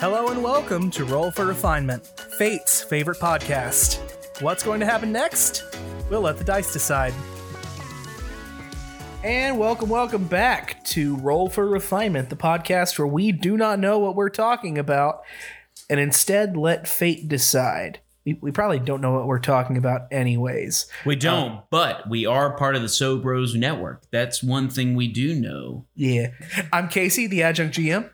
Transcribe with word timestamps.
Hello 0.00 0.28
and 0.28 0.42
welcome 0.42 0.90
to 0.90 1.04
Roll 1.04 1.30
for 1.30 1.46
Refinement, 1.46 2.06
Fate's 2.38 2.82
favorite 2.82 3.18
podcast. 3.18 4.00
What's 4.42 4.62
going 4.62 4.80
to 4.80 4.86
happen 4.86 5.12
next? 5.12 5.62
We'll 6.10 6.22
let 6.22 6.38
the 6.38 6.44
dice 6.44 6.72
decide. 6.72 7.14
And 9.22 9.58
welcome, 9.58 9.88
welcome 9.88 10.24
back 10.24 10.82
to 10.86 11.16
Roll 11.16 11.48
for 11.48 11.66
Refinement, 11.66 12.28
the 12.30 12.36
podcast 12.36 12.98
where 12.98 13.06
we 13.06 13.32
do 13.32 13.56
not 13.56 13.78
know 13.78 13.98
what 13.98 14.16
we're 14.16 14.28
talking 14.30 14.78
about 14.78 15.22
and 15.88 15.98
instead 16.00 16.56
let 16.56 16.86
fate 16.88 17.28
decide. 17.28 18.00
We, 18.24 18.34
we 18.40 18.50
probably 18.50 18.78
don't 18.78 19.00
know 19.00 19.12
what 19.12 19.26
we're 19.26 19.38
talking 19.38 19.76
about, 19.76 20.08
anyways. 20.10 20.86
We 21.04 21.16
don't, 21.16 21.60
but 21.70 22.08
we 22.08 22.24
are 22.26 22.56
part 22.56 22.74
of 22.74 22.82
the 22.82 22.88
So 22.88 23.18
Bros 23.18 23.54
network. 23.54 24.02
That's 24.10 24.42
one 24.42 24.68
thing 24.70 24.94
we 24.94 25.08
do 25.08 25.34
know. 25.34 25.84
Yeah. 25.94 26.28
I'm 26.72 26.88
Casey, 26.88 27.26
the 27.26 27.42
adjunct 27.42 27.76
GM, 27.76 28.10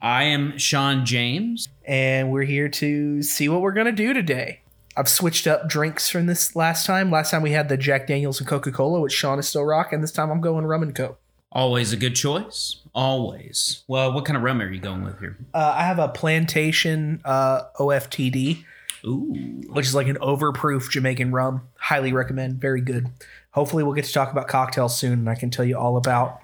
I 0.00 0.24
am 0.24 0.58
Sean 0.58 1.06
James. 1.06 1.68
and 1.84 2.30
we're 2.30 2.42
here 2.42 2.68
to 2.68 3.22
see 3.22 3.48
what 3.48 3.60
we're 3.60 3.72
going 3.72 3.86
to 3.86 3.92
do 3.92 4.12
today. 4.12 4.60
I've 4.96 5.08
switched 5.08 5.46
up 5.46 5.68
drinks 5.68 6.08
from 6.08 6.26
this 6.26 6.56
last 6.56 6.86
time. 6.86 7.10
Last 7.10 7.30
time 7.30 7.42
we 7.42 7.50
had 7.52 7.68
the 7.68 7.76
Jack 7.76 8.06
Daniels 8.06 8.38
and 8.40 8.48
Coca 8.48 8.72
Cola, 8.72 9.00
which 9.00 9.12
Sean 9.12 9.38
is 9.38 9.48
still 9.48 9.64
rocking. 9.64 10.00
This 10.00 10.12
time 10.12 10.30
I'm 10.30 10.40
going 10.40 10.64
rum 10.64 10.82
and 10.82 10.94
coke. 10.94 11.18
Always 11.52 11.92
a 11.92 11.96
good 11.96 12.14
choice. 12.14 12.76
Always. 12.94 13.84
Well, 13.88 14.12
what 14.12 14.24
kind 14.24 14.36
of 14.36 14.42
rum 14.42 14.60
are 14.60 14.70
you 14.70 14.80
going 14.80 15.04
with 15.04 15.18
here? 15.20 15.36
Uh, 15.54 15.74
I 15.76 15.84
have 15.84 15.98
a 15.98 16.08
plantation 16.08 17.20
uh, 17.24 17.64
OFTD, 17.78 18.64
Ooh. 19.04 19.62
which 19.68 19.86
is 19.86 19.94
like 19.94 20.08
an 20.08 20.16
overproof 20.16 20.90
Jamaican 20.90 21.30
rum. 21.32 21.62
Highly 21.78 22.12
recommend. 22.12 22.60
Very 22.60 22.80
good. 22.80 23.08
Hopefully, 23.52 23.82
we'll 23.84 23.94
get 23.94 24.04
to 24.06 24.12
talk 24.12 24.32
about 24.32 24.48
cocktails 24.48 24.98
soon, 24.98 25.12
and 25.14 25.30
I 25.30 25.34
can 25.34 25.50
tell 25.50 25.64
you 25.64 25.78
all 25.78 25.96
about 25.96 26.40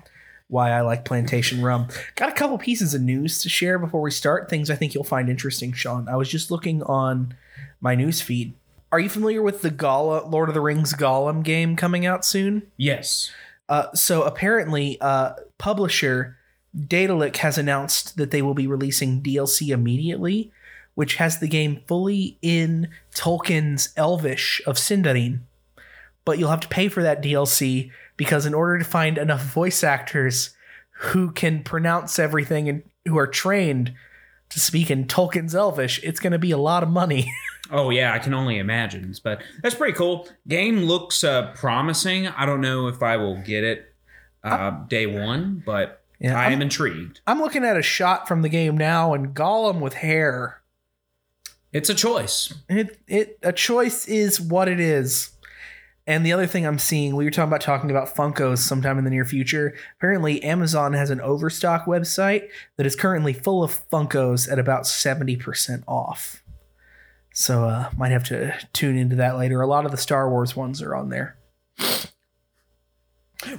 why 0.52 0.70
I 0.70 0.82
like 0.82 1.06
plantation 1.06 1.62
rum. 1.62 1.88
Got 2.14 2.28
a 2.28 2.34
couple 2.34 2.58
pieces 2.58 2.92
of 2.92 3.00
news 3.00 3.40
to 3.40 3.48
share 3.48 3.78
before 3.78 4.02
we 4.02 4.10
start. 4.10 4.50
Things 4.50 4.68
I 4.68 4.76
think 4.76 4.92
you'll 4.92 5.02
find 5.02 5.30
interesting, 5.30 5.72
Sean. 5.72 6.08
I 6.08 6.16
was 6.16 6.28
just 6.28 6.50
looking 6.50 6.82
on 6.82 7.34
my 7.80 7.94
news 7.94 8.20
feed. 8.20 8.52
Are 8.92 9.00
you 9.00 9.08
familiar 9.08 9.40
with 9.40 9.62
the 9.62 9.70
Gala 9.70 10.28
Lord 10.28 10.50
of 10.50 10.54
the 10.54 10.60
Rings 10.60 10.92
Gollum 10.92 11.42
game 11.42 11.74
coming 11.74 12.04
out 12.04 12.22
soon? 12.22 12.70
Yes. 12.76 13.32
Uh, 13.70 13.90
so 13.94 14.24
apparently, 14.24 15.00
uh, 15.00 15.32
publisher 15.56 16.36
Daedalic 16.78 17.38
has 17.38 17.56
announced 17.56 18.18
that 18.18 18.30
they 18.30 18.42
will 18.42 18.52
be 18.52 18.66
releasing 18.66 19.22
DLC 19.22 19.68
immediately, 19.70 20.52
which 20.94 21.14
has 21.14 21.38
the 21.38 21.48
game 21.48 21.80
fully 21.86 22.36
in 22.42 22.90
Tolkien's 23.14 23.94
Elvish 23.96 24.60
of 24.66 24.76
Sindarin. 24.76 25.40
But 26.24 26.38
you'll 26.38 26.50
have 26.50 26.60
to 26.60 26.68
pay 26.68 26.88
for 26.88 27.02
that 27.02 27.22
DLC 27.22 27.90
because 28.16 28.46
in 28.46 28.54
order 28.54 28.78
to 28.78 28.84
find 28.84 29.18
enough 29.18 29.42
voice 29.42 29.82
actors 29.82 30.54
who 30.98 31.32
can 31.32 31.62
pronounce 31.64 32.18
everything 32.18 32.68
and 32.68 32.82
who 33.06 33.18
are 33.18 33.26
trained 33.26 33.92
to 34.50 34.60
speak 34.60 34.90
in 34.90 35.06
Tolkien's 35.06 35.54
Elvish, 35.54 36.02
it's 36.04 36.20
going 36.20 36.32
to 36.32 36.38
be 36.38 36.50
a 36.52 36.58
lot 36.58 36.82
of 36.82 36.88
money. 36.88 37.30
Oh 37.70 37.88
yeah, 37.88 38.12
I 38.12 38.18
can 38.18 38.34
only 38.34 38.58
imagine. 38.58 39.14
But 39.24 39.40
that's 39.62 39.74
pretty 39.76 39.94
cool. 39.94 40.28
Game 40.46 40.80
looks 40.82 41.24
uh, 41.24 41.52
promising. 41.54 42.26
I 42.26 42.44
don't 42.44 42.60
know 42.60 42.88
if 42.88 43.02
I 43.02 43.16
will 43.16 43.40
get 43.40 43.64
it 43.64 43.94
uh, 44.44 44.72
day 44.88 45.06
one, 45.06 45.62
but 45.64 46.02
Yeah, 46.18 46.38
I 46.38 46.42
I'm- 46.46 46.54
am 46.54 46.62
intrigued. 46.62 47.20
I'm 47.26 47.40
looking 47.40 47.64
at 47.64 47.78
a 47.78 47.82
shot 47.82 48.28
from 48.28 48.42
the 48.42 48.50
game 48.50 48.76
now, 48.76 49.14
and 49.14 49.28
Gollum 49.34 49.80
with 49.80 49.94
hair. 49.94 50.60
It's 51.72 51.88
a 51.88 51.94
choice. 51.94 52.52
It 52.68 52.98
it 53.06 53.38
a 53.42 53.52
choice 53.54 54.06
is 54.06 54.38
what 54.38 54.68
it 54.68 54.80
is. 54.80 55.30
And 56.06 56.26
the 56.26 56.32
other 56.32 56.46
thing 56.46 56.66
I'm 56.66 56.80
seeing, 56.80 57.14
we 57.14 57.24
were 57.24 57.30
talking 57.30 57.48
about 57.48 57.60
talking 57.60 57.90
about 57.90 58.14
Funkos 58.14 58.58
sometime 58.58 58.98
in 58.98 59.04
the 59.04 59.10
near 59.10 59.24
future. 59.24 59.74
Apparently, 59.98 60.42
Amazon 60.42 60.94
has 60.94 61.10
an 61.10 61.20
overstock 61.20 61.84
website 61.86 62.48
that 62.76 62.86
is 62.86 62.96
currently 62.96 63.32
full 63.32 63.62
of 63.62 63.88
Funkos 63.90 64.50
at 64.50 64.58
about 64.58 64.82
70% 64.82 65.84
off. 65.86 66.42
So 67.34 67.64
uh 67.64 67.90
might 67.96 68.12
have 68.12 68.24
to 68.24 68.54
tune 68.72 68.96
into 68.96 69.16
that 69.16 69.36
later. 69.36 69.62
A 69.62 69.66
lot 69.66 69.86
of 69.86 69.90
the 69.90 69.96
Star 69.96 70.28
Wars 70.28 70.54
ones 70.54 70.82
are 70.82 70.94
on 70.94 71.08
there. 71.08 71.36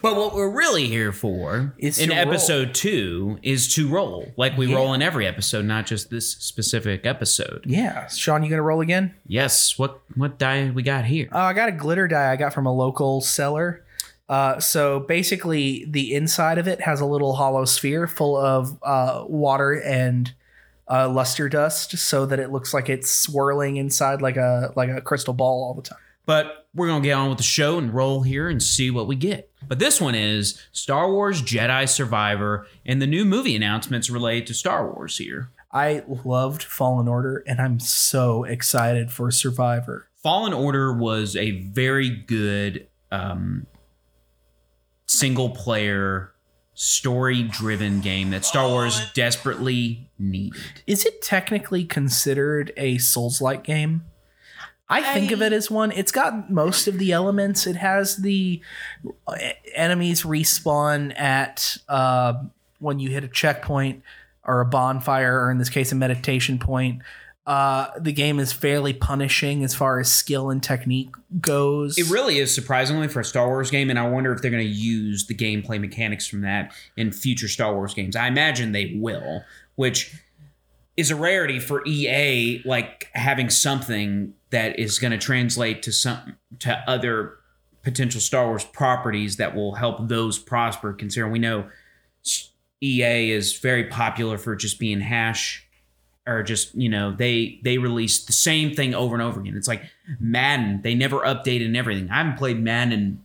But 0.02 0.16
what 0.16 0.34
we're 0.34 0.50
really 0.50 0.88
here 0.88 1.12
for 1.12 1.74
Is 1.78 2.00
in 2.00 2.10
to 2.10 2.16
roll. 2.16 2.28
episode 2.28 2.74
two 2.74 3.40
is 3.44 3.74
to 3.76 3.90
roll, 3.90 4.32
like 4.38 4.58
we 4.58 4.68
Yeah. 4.68 4.76
roll 4.78 4.94
in 4.94 5.02
every 5.02 5.28
episode, 5.28 5.66
not 5.66 5.86
just 5.86 6.10
this 6.10 6.32
specific 6.32 7.06
episode. 7.06 7.64
Yeah. 7.68 8.08
Sean, 8.08 8.44
you 8.44 8.50
gonna 8.50 8.62
roll 8.62 8.82
again? 8.82 9.14
Yes. 9.28 9.78
What 9.78 10.00
what 10.16 10.38
die 10.40 10.72
we 10.74 10.84
got 10.84 11.06
here? 11.06 11.28
Uh, 11.34 11.40
I 11.40 11.54
got 11.54 11.70
a 11.70 11.74
glitter 11.74 12.08
die 12.08 12.32
I 12.32 12.36
got 12.36 12.54
from 12.54 12.66
a 12.66 12.74
local 12.74 13.22
seller. 13.22 13.84
Uh, 14.30 14.58
so 14.60 15.02
basically, 15.02 15.86
the 15.90 16.14
inside 16.14 16.58
of 16.58 16.68
it 16.68 16.82
has 16.82 17.02
a 17.02 17.06
little 17.06 17.34
hollow 17.36 17.66
sphere 17.66 18.08
full 18.08 18.38
of 18.38 18.78
uh, 18.82 19.26
water 19.28 19.74
and 19.74 20.34
uh, 20.90 21.10
luster 21.10 21.50
dust, 21.50 21.98
so 21.98 22.26
that 22.26 22.40
it 22.40 22.50
looks 22.52 22.74
like 22.74 22.90
it's 22.90 23.12
swirling 23.12 23.76
inside 23.78 24.22
like 24.22 24.38
a 24.38 24.72
like 24.76 24.90
a 24.90 25.02
crystal 25.02 25.34
ball 25.34 25.64
all 25.66 25.74
the 25.74 25.82
time. 25.82 26.00
But 26.26 26.63
we're 26.76 26.88
gonna 26.88 27.04
get 27.04 27.14
on 27.14 27.30
with 27.30 27.38
the 27.38 27.44
show 27.44 27.78
and 27.78 27.94
roll 27.94 28.22
here 28.24 28.50
and 28.50 28.62
see 28.62 28.90
what 28.90 29.08
we 29.08 29.16
get. 29.16 29.52
But 29.68 29.80
this 29.80 30.02
one 30.02 30.16
is 30.16 30.60
Star 30.72 31.12
Wars 31.12 31.42
Jedi 31.42 31.88
Survivor 31.88 32.68
and 32.86 33.02
the 33.02 33.08
new 33.08 33.26
movie 33.26 33.56
announcements 33.56 34.10
related 34.10 34.48
to 34.48 34.54
Star 34.54 34.92
Wars 34.92 35.18
here. 35.18 35.50
I 35.72 36.04
loved 36.08 36.64
Fallen 36.64 37.08
Order, 37.08 37.44
and 37.48 37.60
I'm 37.60 37.80
so 37.80 38.44
excited 38.44 39.12
for 39.12 39.32
Survivor. 39.32 40.08
Fallen 40.22 40.54
Order 40.54 40.94
was 40.94 41.36
a 41.36 41.62
very 41.62 42.10
good 42.10 42.88
um, 43.12 43.66
single 45.08 45.50
player 45.50 46.32
story 46.76 47.44
driven 47.44 48.02
game 48.02 48.32
that 48.32 48.46
Star 48.46 48.68
Wars 48.68 49.12
desperately 49.14 50.10
needed. 50.18 50.84
Is 50.88 51.06
it 51.06 51.22
technically 51.22 51.86
considered 51.86 52.72
a 52.78 52.98
Souls 52.98 53.42
like 53.42 53.64
game? 53.64 54.04
I 54.94 55.14
think 55.14 55.32
of 55.32 55.42
it 55.42 55.54
as 55.54 55.72
one. 55.72 55.92
It's 55.92 56.12
got 56.12 56.52
most 56.52 56.88
of 56.88 57.00
the 57.00 57.12
elements. 57.12 57.66
It 57.66 57.76
has 57.76 58.18
the 58.18 58.62
enemies 59.74 60.24
respawn 60.24 61.18
at 61.20 61.78
uh, 61.90 62.44
when 62.80 63.00
you 63.00 63.10
hit 63.10 63.24
a 63.24 63.28
checkpoint 63.28 64.04
or 64.46 64.62
a 64.62 64.66
bonfire, 64.66 65.42
or 65.42 65.52
in 65.52 65.58
this 65.58 65.70
case, 65.70 65.92
a 65.92 65.96
meditation 65.96 66.60
point. 66.60 67.02
Uh, 67.46 67.88
the 68.00 68.14
game 68.14 68.40
is 68.40 68.54
fairly 68.54 68.94
punishing 68.94 69.66
as 69.66 69.76
far 69.76 70.00
as 70.00 70.10
skill 70.10 70.50
and 70.50 70.64
technique 70.64 71.10
goes. 71.42 71.98
It 71.98 72.10
really 72.10 72.40
is 72.40 72.54
surprisingly 72.54 73.10
for 73.10 73.20
a 73.20 73.26
Star 73.26 73.48
Wars 73.48 73.70
game, 73.70 73.90
and 73.90 74.00
I 74.00 74.08
wonder 74.08 74.32
if 74.32 74.42
they're 74.42 74.52
going 74.52 74.64
to 74.64 74.70
use 74.70 75.28
the 75.28 75.36
gameplay 75.36 75.80
mechanics 75.80 76.26
from 76.26 76.42
that 76.42 76.74
in 76.96 77.12
future 77.12 77.50
Star 77.50 77.74
Wars 77.74 77.94
games. 77.94 78.16
I 78.16 78.28
imagine 78.28 78.72
they 78.72 78.94
will, 78.96 79.44
which 79.76 80.14
is 80.96 81.12
a 81.12 81.16
rarity 81.16 81.60
for 81.60 81.84
EA, 81.86 82.62
like 82.66 83.10
having 83.14 83.50
something 83.50 84.34
that 84.52 84.80
is 84.80 85.00
going 85.00 85.12
to 85.12 85.18
translate 85.18 85.82
to 85.84 85.92
some 85.92 86.36
to 86.60 86.84
other 86.88 87.38
potential 87.82 88.22
Star 88.22 88.48
Wars 88.48 88.64
properties 88.64 89.38
that 89.38 89.56
will 89.56 89.76
help 89.76 90.08
those 90.08 90.38
prosper. 90.38 90.94
Considering 90.94 91.32
we 91.32 91.40
know 91.40 91.66
EA 92.82 93.32
is 93.32 93.58
very 93.58 93.86
popular 93.86 94.38
for 94.38 94.56
just 94.56 94.80
being 94.80 95.02
hash 95.02 95.68
or 96.26 96.44
just 96.44 96.74
you 96.76 96.90
know 96.90 97.12
they 97.12 97.60
they 97.64 97.78
release 97.78 98.24
the 98.26 98.34
same 98.34 98.74
thing 98.74 98.94
over 98.94 99.16
and 99.16 99.22
over 99.22 99.40
again. 99.40 99.58
It's 99.58 99.68
like 99.68 99.84
Madden; 100.20 100.82
they 100.84 100.96
never 100.96 101.20
updated 101.20 101.66
and 101.66 101.78
everything. 101.78 102.10
I 102.10 102.18
haven't 102.18 102.38
played 102.38 102.62
Madden 102.62 102.94
in 102.94 103.22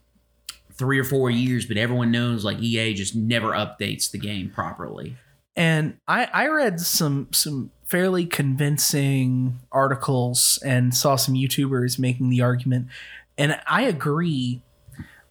three 0.73 0.99
or 0.99 1.05
four 1.05 1.31
years, 1.31 1.67
but 1.67 1.77
everyone 1.77 2.11
knows 2.11 2.45
like 2.45 2.61
EA 2.61 2.95
just 2.95 3.15
never 3.15 3.51
updates 3.51 4.11
the 4.11 4.19
game 4.19 4.51
properly. 4.51 5.17
And 5.59 5.99
I, 6.07 6.29
I 6.33 6.47
read 6.47 6.81
some 6.81 7.29
some 7.33 7.73
fairly 7.85 8.25
convincing 8.25 9.59
articles 9.73 10.59
and 10.65 10.95
saw 10.95 11.17
some 11.17 11.35
YouTubers 11.35 11.99
making 11.99 12.31
the 12.31 12.41
argument, 12.41 12.87
and 13.37 13.61
I 13.67 13.83
agree. 13.83 14.63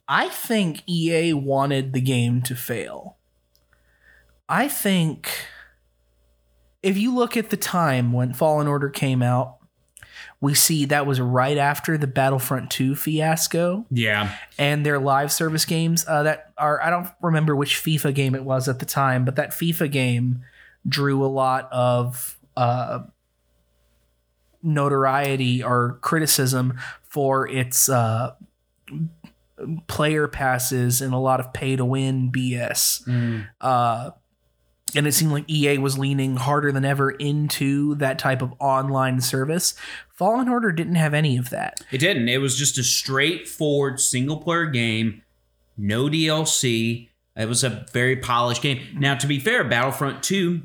I 0.10 0.28
think 0.28 0.84
EA 0.88 1.34
wanted 1.34 1.94
the 1.94 2.02
game 2.02 2.42
to 2.44 2.56
fail. 2.56 3.16
I 4.50 4.68
think 4.68 5.30
if 6.84 6.98
you 6.98 7.16
look 7.16 7.38
at 7.38 7.50
the 7.50 7.57
time 7.57 8.12
when 8.12 8.34
Fallen 8.34 8.68
Order 8.68 8.90
came 8.90 9.22
out, 9.22 9.56
we 10.39 10.54
see 10.54 10.86
that 10.86 11.06
was 11.06 11.19
right 11.19 11.57
after 11.57 11.98
the 11.98 12.07
Battlefront 12.07 12.69
2 12.69 12.95
fiasco. 12.95 13.86
Yeah, 13.89 14.36
and 14.57 14.86
their 14.86 15.00
live 15.00 15.31
service 15.31 15.66
games 15.66 16.06
uh, 16.07 16.24
that 16.24 16.51
are 16.57 16.81
I 16.81 16.89
don't 16.89 17.07
remember 17.22 17.56
which 17.56 17.75
FIFA 17.75 18.13
game 18.13 18.36
it 18.36 18.44
was 18.44 18.68
at 18.68 18.80
the 18.80 18.86
time, 18.86 19.25
but 19.25 19.36
that 19.36 19.51
FIFA 19.51 19.92
game 19.92 20.42
drew 20.88 21.24
a 21.25 21.28
lot 21.28 21.72
of 21.72 22.38
uh, 22.56 23.00
notoriety 24.63 25.63
or 25.63 25.98
criticism 26.01 26.78
for 27.04 27.48
its 27.48 27.90
uh, 27.90 28.36
player 29.88 30.28
passes 30.28 31.01
and 31.01 31.13
a 31.13 31.18
lot 31.18 31.40
of 31.40 31.51
pay 31.54 31.75
to 31.75 31.86
win 31.86 32.31
BS. 32.31 33.07
Uh, 33.60 34.12
and 34.95 35.06
it 35.07 35.12
seemed 35.13 35.31
like 35.31 35.50
EA 35.50 35.78
was 35.78 35.98
leaning 35.98 36.38
harder 36.38 36.72
than 36.72 36.86
ever 36.86 37.12
into 37.12 37.95
that 37.95 38.18
type 38.19 38.42
of 38.42 38.54
online 38.60 39.19
service. 39.22 39.74
Fallen 40.13 40.48
Order 40.50 40.72
didn't 40.72 40.95
have 40.95 41.13
any 41.13 41.38
of 41.38 41.50
that. 41.51 41.81
it 41.92 41.98
didn't. 42.00 42.28
It 42.30 42.38
was 42.39 42.57
just 42.57 42.78
a 42.78 42.84
straightforward 42.84 44.00
single 44.00 44.38
player 44.38 44.66
game, 44.66 45.22
no 45.78 46.06
DLC. 46.06 47.10
It 47.36 47.48
was 47.48 47.63
a 47.63 47.86
very 47.92 48.16
polished 48.16 48.62
game. 48.63 48.81
Now, 48.98 49.13
to 49.16 49.28
be 49.28 49.39
fair, 49.39 49.63
Battlefront 49.63 50.24
2 50.24 50.62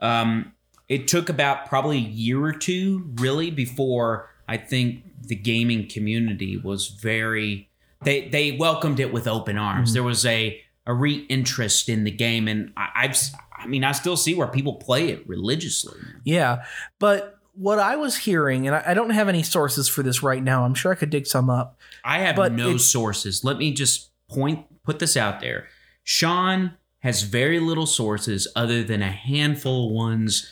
um, 0.00 0.52
it 0.88 1.06
took 1.08 1.28
about 1.28 1.66
probably 1.66 1.98
a 1.98 2.00
year 2.00 2.42
or 2.42 2.52
two 2.52 3.10
really 3.16 3.50
before 3.50 4.28
I 4.48 4.56
think 4.56 5.04
the 5.28 5.36
gaming 5.36 5.86
community 5.88 6.56
was 6.56 6.88
very 6.88 7.68
they 8.02 8.28
they 8.28 8.52
welcomed 8.52 8.98
it 8.98 9.12
with 9.12 9.28
open 9.28 9.56
arms. 9.56 9.90
Mhm. 9.90 9.94
There 9.94 10.02
was 10.02 10.26
a 10.26 10.60
a 10.86 10.94
re-interest 10.94 11.88
in 11.88 12.04
the 12.04 12.10
game, 12.10 12.48
and 12.48 12.72
I, 12.76 12.88
I've 12.94 13.16
I 13.56 13.66
mean 13.66 13.84
I 13.84 13.92
still 13.92 14.16
see 14.16 14.34
where 14.34 14.48
people 14.48 14.74
play 14.74 15.08
it 15.10 15.26
religiously. 15.28 15.98
Yeah, 16.24 16.64
but 16.98 17.38
what 17.54 17.78
I 17.78 17.96
was 17.96 18.16
hearing, 18.16 18.66
and 18.66 18.74
I, 18.76 18.82
I 18.88 18.94
don't 18.94 19.10
have 19.10 19.28
any 19.28 19.42
sources 19.42 19.88
for 19.88 20.02
this 20.02 20.22
right 20.22 20.42
now. 20.42 20.64
I'm 20.64 20.74
sure 20.74 20.90
I 20.92 20.94
could 20.94 21.10
dig 21.10 21.26
some 21.26 21.50
up. 21.50 21.78
I 22.04 22.18
have 22.20 22.36
But 22.36 22.52
no 22.52 22.76
sources. 22.78 23.44
Let 23.44 23.58
me 23.58 23.72
just 23.72 24.10
point 24.28 24.66
put 24.84 24.98
this 24.98 25.16
out 25.16 25.40
there. 25.40 25.68
Sean 26.02 26.72
has 27.00 27.22
very 27.22 27.60
little 27.60 27.86
sources 27.86 28.48
other 28.56 28.82
than 28.82 29.02
a 29.02 29.10
handful 29.10 29.86
of 29.86 29.92
ones 29.92 30.50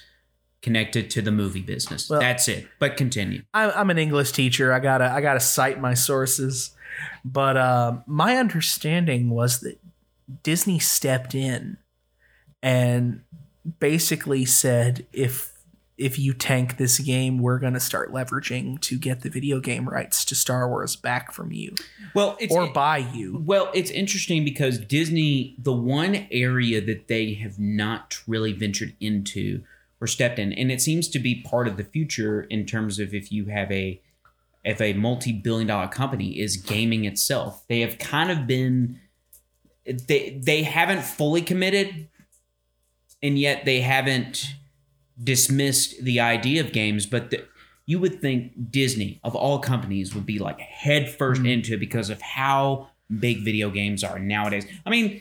connected 0.63 1.09
to 1.11 1.23
the 1.23 1.33
movie 1.33 1.63
business. 1.63 2.09
Well- 2.11 2.21
That's 2.21 2.47
it. 2.49 2.69
But 2.79 2.97
continue. 2.97 3.43
I'm, 3.55 3.73
I'm 3.75 3.91
an 3.91 3.99
English 3.99 4.33
teacher. 4.33 4.73
I 4.73 4.79
gotta 4.79 5.11
I 5.11 5.21
gotta 5.21 5.41
cite 5.41 5.81
my 5.81 5.95
sources. 5.95 6.73
But 7.25 7.57
uh, 7.57 7.99
my 8.07 8.37
understanding 8.37 9.31
was 9.31 9.61
that 9.61 9.79
Disney 10.43 10.79
stepped 10.79 11.35
in 11.35 11.79
and 12.63 13.23
basically 13.79 14.45
said 14.45 15.07
if 15.13 15.53
if 15.97 16.19
you 16.19 16.33
tank 16.33 16.79
this 16.79 16.99
game, 16.99 17.39
we're 17.39 17.59
gonna 17.59 17.81
start 17.81 18.11
leveraging 18.11 18.81
to 18.81 18.99
get 18.99 19.21
the 19.21 19.29
video 19.29 19.61
game 19.61 19.87
rights 19.87 20.25
to 20.25 20.35
Star 20.35 20.67
Wars 20.67 20.97
back 20.97 21.31
from 21.31 21.53
you 21.53 21.75
Well, 22.15 22.37
it's 22.41 22.55
or 22.55 22.73
buy 22.73 22.99
you. 22.99 23.43
Well, 23.45 23.71
it's 23.75 23.91
interesting 23.91 24.45
because 24.45 24.79
Disney, 24.79 25.57
the 25.59 25.75
one 25.75 26.27
area 26.31 26.81
that 26.81 27.09
they 27.09 27.35
have 27.35 27.59
not 27.59 28.19
really 28.27 28.53
ventured 28.53 28.95
into 28.99 29.63
or 30.01 30.07
stepped 30.07 30.39
in, 30.39 30.55
and 30.55 30.73
it 30.73 30.81
seems 30.81 31.09
to 31.09 31.19
be 31.19 31.43
part 31.43 31.69
of 31.69 31.77
the 31.77 31.85
future 31.85 32.43
in 32.43 32.65
terms 32.65 32.99
of 32.99 33.13
if 33.13 33.31
you 33.31 33.47
have 33.47 33.71
a 33.71 34.01
if 34.65 34.81
a 34.81 34.93
multi-billion 34.95 35.67
dollar 35.67 35.89
company 35.89 36.39
is 36.39 36.57
gaming 36.57 37.05
itself. 37.05 37.65
They 37.69 37.81
have 37.81 37.99
kind 37.99 38.31
of 38.31 38.47
been 38.47 39.01
they 39.87 40.41
they 40.45 40.63
haven't 40.63 41.03
fully 41.03 41.43
committed 41.43 42.09
and 43.23 43.39
yet 43.39 43.65
they 43.65 43.81
haven't 43.81 44.55
dismissed 45.23 46.03
the 46.05 46.21
idea 46.21 46.63
of 46.63 46.73
games, 46.73 47.05
but 47.07 47.31
the, 47.31 47.45
you 47.87 47.99
would 47.99 48.21
think 48.21 48.71
Disney 48.71 49.21
of 49.25 49.35
all 49.35 49.59
companies 49.59 50.15
would 50.15 50.25
be 50.27 50.39
like 50.39 50.59
head 50.61 51.09
1st 51.19 51.43
Mhm. 51.43 51.51
into 51.53 51.75
it 51.75 51.81
because 51.81 52.09
of 52.11 52.21
how 52.23 52.89
big 53.19 53.45
video 53.45 53.71
games 53.71 54.05
are 54.05 54.19
nowadays. 54.19 54.65
I 54.87 54.91
mean, 54.91 55.21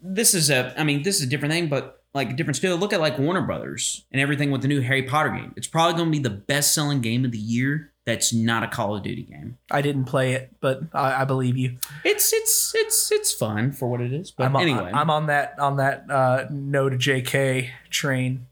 this 0.00 0.34
is 0.34 0.50
a 0.50 0.74
I 0.78 0.84
mean, 0.84 1.02
this 1.02 1.16
is 1.16 1.22
a 1.26 1.26
different 1.28 1.52
thing, 1.52 1.68
but 1.68 2.02
like 2.14 2.30
a 2.30 2.32
different 2.34 2.56
still. 2.56 2.76
Look 2.76 2.92
at 2.92 3.00
like 3.00 3.18
Warner 3.18 3.40
Brothers 3.42 4.04
and 4.12 4.20
everything 4.20 4.50
with 4.50 4.60
the 4.62 4.68
new 4.68 4.80
Harry 4.82 5.02
Potter 5.02 5.30
game. 5.30 5.54
It's 5.56 5.66
probably 5.66 5.94
going 5.94 6.12
to 6.12 6.18
be 6.18 6.22
the 6.22 6.30
best 6.30 6.74
selling 6.74 7.00
game 7.00 7.24
of 7.24 7.32
the 7.32 7.38
year. 7.38 7.91
That's 8.04 8.34
not 8.34 8.64
a 8.64 8.68
Call 8.68 8.96
of 8.96 9.02
Duty 9.04 9.22
game. 9.22 9.58
I 9.70 9.80
didn't 9.80 10.06
play 10.06 10.32
it, 10.32 10.56
but 10.60 10.80
I, 10.92 11.22
I 11.22 11.24
believe 11.24 11.56
you. 11.56 11.78
It's 12.04 12.32
it's 12.32 12.72
it's 12.74 13.12
it's 13.12 13.32
fun 13.32 13.70
for 13.72 13.88
what 13.88 14.00
it 14.00 14.12
is. 14.12 14.32
But 14.32 14.44
I'm 14.46 14.56
on, 14.56 14.62
anyway, 14.62 14.90
I'm 14.92 15.08
on 15.10 15.26
that 15.26 15.58
on 15.60 15.76
that 15.76 16.10
uh, 16.10 16.46
no 16.50 16.88
to 16.88 16.96
JK 16.96 17.70
train. 17.90 18.46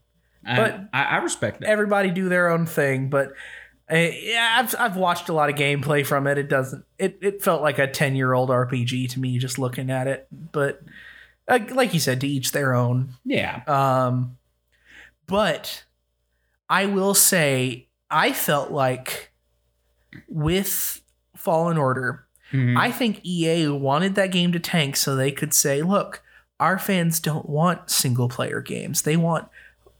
I, 0.45 0.55
but- 0.55 0.81
I, 0.93 1.03
I 1.03 1.17
respect 1.17 1.59
that. 1.59 1.69
everybody 1.69 2.09
do 2.09 2.27
their 2.27 2.49
own 2.49 2.65
thing 2.65 3.11
but 3.11 3.33
uh, 3.91 3.95
yeah 3.95 4.55
I've, 4.57 4.73
I've 4.79 4.97
watched 4.97 5.29
a 5.29 5.33
lot 5.33 5.51
of 5.51 5.55
gameplay 5.55 6.03
from 6.03 6.25
it 6.25 6.39
it 6.39 6.49
doesn't 6.49 6.83
it, 6.97 7.19
it 7.21 7.43
felt 7.43 7.61
like 7.61 7.77
a 7.77 7.85
10 7.85 8.15
year 8.15 8.33
old 8.33 8.49
rpg 8.49 9.07
to 9.11 9.19
me 9.19 9.37
just 9.37 9.59
looking 9.59 9.91
at 9.91 10.07
it 10.07 10.27
but 10.51 10.81
uh, 11.47 11.59
like 11.75 11.93
you 11.93 11.99
said 11.99 12.21
to 12.21 12.27
each 12.27 12.53
their 12.53 12.73
own 12.73 13.09
yeah, 13.23 13.61
um 13.67 14.37
but 15.27 15.83
i 16.69 16.87
will 16.87 17.13
say 17.13 17.87
i 18.09 18.33
felt 18.33 18.71
like 18.71 19.30
with 20.27 21.01
fallen 21.35 21.77
order 21.77 22.25
Mhm. 22.51 22.77
I 22.77 22.91
think 22.91 23.21
EA 23.25 23.69
wanted 23.69 24.15
that 24.15 24.31
game 24.31 24.51
to 24.51 24.59
tank 24.59 24.95
so 24.95 25.15
they 25.15 25.31
could 25.31 25.53
say, 25.53 25.81
look, 25.81 26.21
our 26.59 26.77
fans 26.77 27.19
don't 27.19 27.49
want 27.49 27.89
single 27.89 28.29
player 28.29 28.61
games. 28.61 29.01
They 29.01 29.17
want 29.17 29.47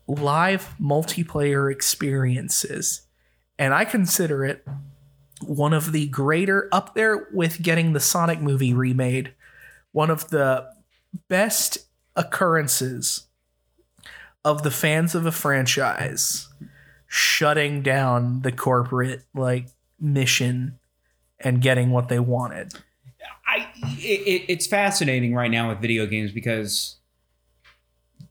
live 0.07 0.75
multiplayer 0.79 1.71
experiences. 1.71 3.01
And 3.57 3.73
I 3.73 3.85
consider 3.85 4.43
it 4.43 4.67
one 5.41 5.73
of 5.73 5.91
the 5.91 6.07
greater, 6.07 6.67
up 6.71 6.93
there 6.93 7.27
with 7.31 7.61
getting 7.61 7.93
the 7.93 7.99
Sonic 7.99 8.41
movie 8.41 8.73
remade, 8.73 9.33
one 9.91 10.09
of 10.09 10.29
the 10.29 10.67
best 11.27 11.87
occurrences 12.15 13.27
of 14.43 14.63
the 14.63 14.71
fans 14.71 15.15
of 15.15 15.25
a 15.25 15.31
franchise 15.31 16.47
shutting 17.07 17.81
down 17.81 18.41
the 18.41 18.51
corporate 18.51 19.23
like 19.33 19.67
mission 20.01 20.79
and 21.39 21.61
getting 21.61 21.91
what 21.91 22.09
they 22.09 22.19
wanted. 22.19 22.73
I 23.45 23.67
it, 23.99 24.27
it- 24.27 24.45
it's 24.51 24.67
fascinating 24.67 25.33
right 25.33 25.51
now 25.51 25.69
with 25.69 25.79
video 25.79 26.05
games 26.05 26.31
because 26.31 26.97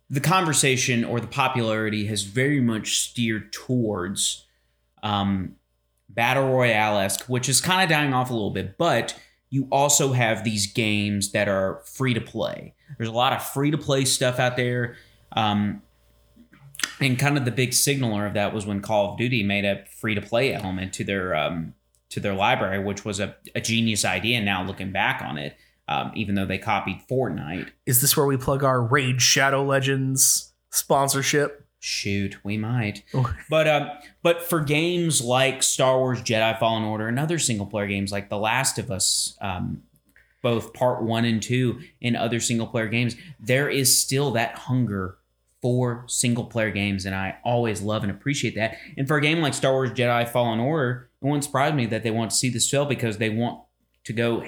the 0.09 0.21
conversation 0.21 1.05
or 1.05 1.21
the 1.21 1.27
popularity 1.27 2.07
has 2.07 2.23
very 2.23 2.61
much 2.61 2.99
steered 2.99 3.53
towards 3.53 4.47
um, 5.03 5.55
battle 6.09 6.49
royale 6.53 6.99
esque, 6.99 7.27
which 7.27 7.49
is 7.49 7.61
kind 7.61 7.83
of 7.83 7.89
dying 7.89 8.13
off 8.13 8.31
a 8.31 8.33
little 8.33 8.51
bit. 8.51 8.77
But 8.77 9.17
you 9.51 9.69
also 9.71 10.13
have 10.13 10.43
these 10.43 10.67
games 10.73 11.31
that 11.33 11.49
are 11.49 11.81
free 11.85 12.15
to 12.15 12.21
play. 12.21 12.75
There's 12.99 13.09
a 13.09 13.13
lot 13.13 13.33
of 13.33 13.43
free 13.43 13.71
to 13.71 13.79
play 13.79 14.05
stuff 14.05 14.39
out 14.41 14.57
there. 14.57 14.97
Um, 15.33 15.83
and 17.01 17.19
kind 17.19 17.37
of 17.39 17.45
the 17.45 17.51
big 17.51 17.73
signaler 17.73 18.27
of 18.27 18.35
that 18.35 18.53
was 18.55 18.67
when 18.67 18.81
Call 18.81 19.13
of 19.13 19.19
Duty 19.19 19.43
made 19.43 19.65
a 19.65 19.85
free 19.87 20.15
to 20.15 20.21
play 20.21 20.55
element 20.55 20.93
to 20.95 21.05
their 21.05 21.35
um, 21.35 21.75
to 22.11 22.21
their 22.21 22.35
library, 22.35 22.83
which 22.83 23.05
was 23.05 23.21
a, 23.21 23.37
a 23.55 23.61
genius 23.61 24.05
idea. 24.05 24.41
Now 24.41 24.65
looking 24.65 24.93
back 24.93 25.23
on 25.23 25.39
it, 25.39 25.57
um, 25.89 26.13
even 26.15 26.35
though 26.35 26.47
they 26.47 26.59
copied 26.59 27.03
Fortnite, 27.11 27.71
Is 27.87 28.01
this 28.01 28.17
where 28.17 28.27
we 28.27 28.37
plug 28.37 28.65
our 28.65 28.83
Raid 28.83 29.23
Shadow 29.23 29.65
Legends 29.65 30.53
sponsorship? 30.71 31.67
shoot, 31.81 32.37
we 32.45 32.59
might. 32.59 33.03
Oh. 33.15 33.35
But 33.49 33.67
um, 33.67 33.91
but 34.23 34.43
for 34.43 34.61
games 34.61 35.21
like 35.23 35.63
Star 35.63 35.99
Wars 35.99 36.21
Jedi 36.23 36.59
Fallen 36.59 36.85
Order 36.85 37.09
and 37.09 37.19
other 37.19 37.39
single 37.39 37.67
player 37.67 37.87
games 37.87 38.13
like 38.13 38.29
The 38.29 38.39
Last 38.39 38.79
of 38.79 38.91
Us, 38.91 39.37
um, 39.41 39.83
both 40.43 40.73
part 40.73 41.03
one 41.03 41.25
and 41.25 41.43
two, 41.43 41.81
and 42.01 42.17
other 42.17 42.39
single 42.39 42.67
player 42.67 42.89
games, 42.89 43.17
there 43.41 43.69
is 43.69 44.01
still 44.01 44.33
that 44.33 44.55
hunger 44.57 45.17
for 45.63 46.05
single 46.07 46.45
player 46.45 46.71
games, 46.71 47.05
and 47.05 47.15
I 47.15 47.37
always 47.45 47.83
love 47.83 48.03
and 48.03 48.11
appreciate 48.11 48.55
that. 48.55 48.77
And 48.97 49.07
for 49.07 49.17
a 49.17 49.21
game 49.21 49.41
like 49.41 49.55
Star 49.55 49.73
Wars 49.73 49.91
Jedi 49.91 50.29
Fallen 50.29 50.59
Order, 50.59 51.11
it 51.21 51.25
wouldn't 51.25 51.45
surprise 51.45 51.75
me 51.75 51.87
that 51.87 52.03
they 52.03 52.11
want 52.11 52.31
to 52.31 52.37
see 52.37 52.49
this 52.49 52.69
fail 52.71 52.87
because 52.87 53.19
they 53.19 53.31
want 53.31 53.63
to 54.05 54.13
go 54.13 54.45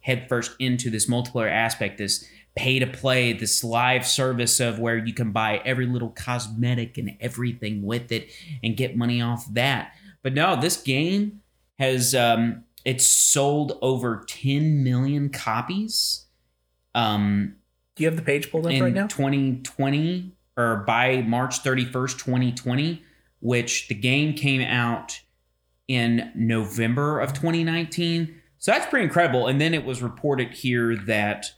headfirst 0.00 0.52
into 0.58 0.90
this 0.90 1.08
multiplayer 1.08 1.50
aspect, 1.50 1.98
this 1.98 2.24
pay 2.56 2.78
to 2.78 2.86
play, 2.86 3.32
this 3.32 3.62
live 3.62 4.06
service 4.06 4.60
of 4.60 4.78
where 4.78 4.96
you 4.96 5.12
can 5.12 5.30
buy 5.30 5.60
every 5.64 5.86
little 5.86 6.10
cosmetic 6.10 6.96
and 6.98 7.16
everything 7.20 7.82
with 7.82 8.10
it 8.10 8.30
and 8.62 8.76
get 8.76 8.96
money 8.96 9.20
off 9.20 9.46
that. 9.52 9.92
But 10.22 10.32
no, 10.34 10.60
this 10.60 10.80
game 10.80 11.42
has 11.78 12.14
um 12.14 12.64
it's 12.84 13.06
sold 13.06 13.78
over 13.82 14.24
10 14.28 14.82
million 14.82 15.28
copies 15.28 16.26
um 16.94 17.56
Do 17.96 18.04
you 18.04 18.08
have 18.08 18.16
the 18.16 18.22
page 18.22 18.50
pulled 18.50 18.66
up 18.66 18.72
right 18.80 18.92
now? 18.94 19.06
2020 19.08 20.32
or 20.56 20.84
by 20.86 21.22
March 21.22 21.62
31st, 21.62 22.18
2020, 22.18 23.02
which 23.40 23.88
the 23.88 23.94
game 23.94 24.34
came 24.34 24.62
out 24.62 25.20
in 25.88 26.32
November 26.34 27.20
of 27.20 27.32
2019. 27.32 28.40
So 28.58 28.72
that's 28.72 28.86
pretty 28.86 29.04
incredible. 29.04 29.46
And 29.46 29.60
then 29.60 29.74
it 29.74 29.84
was 29.84 30.02
reported 30.02 30.52
here 30.52 30.96
that 31.06 31.52